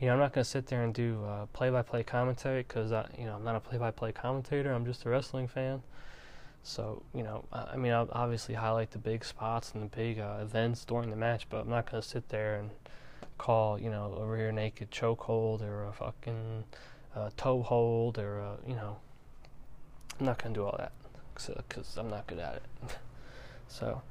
you 0.00 0.06
know, 0.06 0.12
I'm 0.12 0.20
not 0.20 0.32
going 0.32 0.44
to 0.44 0.50
sit 0.50 0.68
there 0.68 0.84
and 0.84 0.94
do 0.94 1.24
uh, 1.24 1.46
play-by-play 1.46 2.04
commentary 2.04 2.62
because 2.62 2.92
I 2.92 3.08
you 3.18 3.26
know 3.26 3.34
I'm 3.34 3.44
not 3.44 3.56
a 3.56 3.60
play-by-play 3.60 4.12
commentator. 4.12 4.72
I'm 4.72 4.86
just 4.86 5.04
a 5.04 5.08
wrestling 5.08 5.48
fan. 5.48 5.82
So 6.66 7.04
you 7.14 7.22
know, 7.22 7.44
I, 7.52 7.76
mean, 7.76 7.92
I'll 7.92 8.08
obviously 8.10 8.56
highlight 8.56 8.90
the 8.90 8.98
big 8.98 9.24
spots 9.24 9.72
and 9.72 9.84
the 9.84 9.96
big 9.96 10.18
uh, 10.18 10.38
events 10.42 10.84
during 10.84 11.10
the 11.10 11.16
match, 11.16 11.48
but 11.48 11.60
I'm 11.60 11.70
not 11.70 11.88
going 11.88 12.02
to 12.02 12.08
sit 12.08 12.28
there 12.28 12.56
and 12.56 12.70
call 13.38 13.78
you 13.78 13.90
know 13.90 14.16
a 14.20 14.26
rear 14.26 14.50
naked 14.50 14.90
chokehold 14.90 15.62
or 15.62 15.84
a 15.86 15.92
fucking 15.92 16.64
uh, 17.14 17.30
toe 17.36 17.62
hold 17.62 18.18
or 18.18 18.38
a, 18.38 18.56
you 18.66 18.74
know 18.74 18.96
I'm 20.18 20.26
not 20.26 20.42
gonna 20.42 20.54
do 20.54 20.64
all 20.64 20.74
that 20.78 20.92
because 21.34 21.96
I'm 21.96 22.08
not 22.08 22.26
good 22.26 22.38
at 22.38 22.56
it. 22.56 22.62
so, 23.68 24.02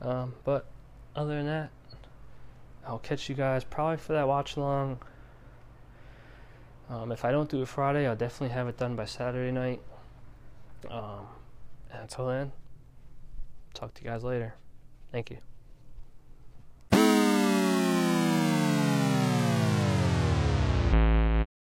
um, 0.00 0.34
but 0.44 0.64
other 1.14 1.36
than 1.36 1.46
that, 1.46 1.70
I'll 2.86 3.00
catch 3.00 3.28
you 3.28 3.34
guys 3.34 3.64
probably 3.64 3.98
for 3.98 4.14
that 4.14 4.26
watch 4.26 4.56
along. 4.56 4.98
Um, 6.88 7.12
if 7.12 7.24
I 7.24 7.32
don't 7.32 7.50
do 7.50 7.60
it 7.60 7.68
Friday, 7.68 8.06
I'll 8.06 8.16
definitely 8.16 8.54
have 8.54 8.66
it 8.66 8.78
done 8.78 8.96
by 8.96 9.04
Saturday 9.04 9.52
night. 9.52 9.82
Um, 10.88 11.26
until 11.90 12.26
then, 12.26 12.52
talk 13.74 13.94
to 13.94 14.04
you 14.04 14.10
guys 14.10 14.24
later. 14.24 14.54
Thank 15.12 15.30
you. 15.30 15.38